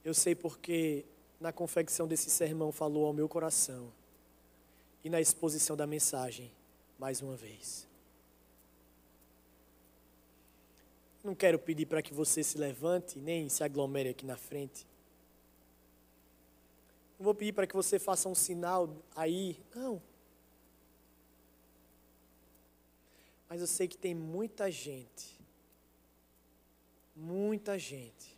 Eu 0.05 0.15
sei 0.15 0.37
porque 0.37 1.05
na 1.41 1.53
confecção 1.53 2.07
desse 2.07 2.31
sermão 2.31 2.71
falou 2.71 3.07
ao 3.07 3.13
meu 3.13 3.29
coração 3.29 3.93
e 5.03 5.11
na 5.11 5.21
exposição 5.21 5.77
da 5.77 5.89
mensagem, 5.89 6.53
mais 7.01 7.21
uma 7.21 7.35
vez. 7.37 7.93
Não 11.25 11.35
quero 11.35 11.59
pedir 11.59 11.87
para 11.87 12.03
que 12.03 12.13
você 12.13 12.45
se 12.45 12.59
levante, 12.59 13.19
nem 13.19 13.49
se 13.49 13.65
aglomere 13.65 14.11
aqui 14.11 14.27
na 14.27 14.37
frente. 14.37 14.87
Não 17.19 17.25
vou 17.25 17.35
pedir 17.35 17.55
para 17.55 17.67
que 17.67 17.75
você 17.75 17.99
faça 17.99 18.29
um 18.29 18.35
sinal 18.35 18.95
aí. 19.17 19.59
Não. 19.75 20.03
Mas 23.49 23.63
eu 23.63 23.67
sei 23.67 23.89
que 23.89 23.97
tem 23.97 24.15
muita 24.15 24.71
gente, 24.71 25.41
muita 27.17 27.79
gente, 27.79 28.37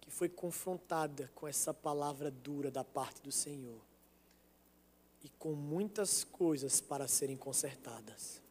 que 0.00 0.10
foi 0.10 0.28
confrontada 0.28 1.30
com 1.32 1.46
essa 1.46 1.72
palavra 1.72 2.28
dura 2.28 2.72
da 2.72 2.82
parte 2.82 3.22
do 3.22 3.30
Senhor 3.30 3.80
e 5.22 5.28
com 5.28 5.52
muitas 5.52 6.24
coisas 6.24 6.80
para 6.80 7.06
serem 7.06 7.36
consertadas. 7.36 8.47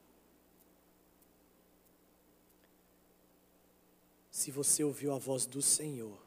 Se 4.38 4.52
você 4.52 4.84
ouviu 4.84 5.16
a 5.16 5.18
voz 5.18 5.48
do 5.48 5.64
Senhor, 5.64 6.22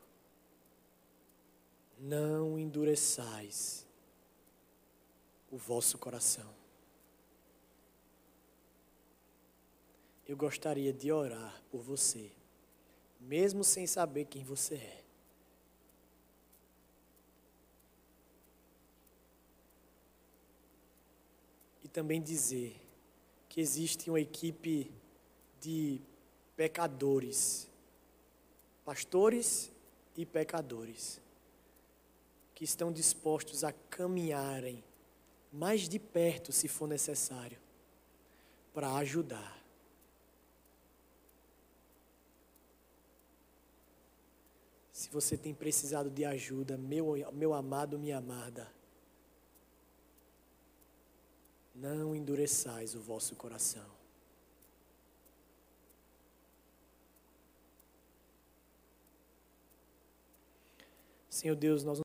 não 1.96 2.58
endureçais 2.58 3.86
o 5.48 5.56
vosso 5.56 5.96
coração. 5.96 6.52
Eu 10.26 10.36
gostaria 10.36 10.92
de 10.92 11.12
orar 11.12 11.62
por 11.70 11.82
você, 11.82 12.32
mesmo 13.20 13.62
sem 13.62 13.86
saber 13.86 14.24
quem 14.24 14.42
você 14.42 14.74
é. 14.74 15.04
E 21.84 21.88
também 21.88 22.20
dizer 22.20 22.74
que 23.48 23.61
existe 23.61 24.11
uma 24.11 24.20
equipe 24.20 24.92
de 25.61 26.00
pecadores 26.56 27.69
pastores 28.84 29.70
e 30.16 30.26
pecadores, 30.26 31.20
que 32.54 32.64
estão 32.64 32.92
dispostos 32.92 33.64
a 33.64 33.72
caminharem 33.72 34.82
mais 35.52 35.88
de 35.88 35.98
perto, 35.98 36.52
se 36.52 36.68
for 36.68 36.86
necessário, 36.86 37.58
para 38.72 38.94
ajudar. 38.96 39.58
Se 44.92 45.08
você 45.08 45.36
tem 45.36 45.54
precisado 45.54 46.10
de 46.10 46.24
ajuda, 46.24 46.76
meu, 46.76 47.14
meu 47.32 47.54
amado, 47.54 47.98
minha 47.98 48.18
amada, 48.18 48.70
não 51.74 52.14
endureçais 52.14 52.94
o 52.94 53.00
vosso 53.00 53.34
coração. 53.34 53.99
Senhor 61.41 61.57
Deus, 61.57 61.82
nós 61.82 61.99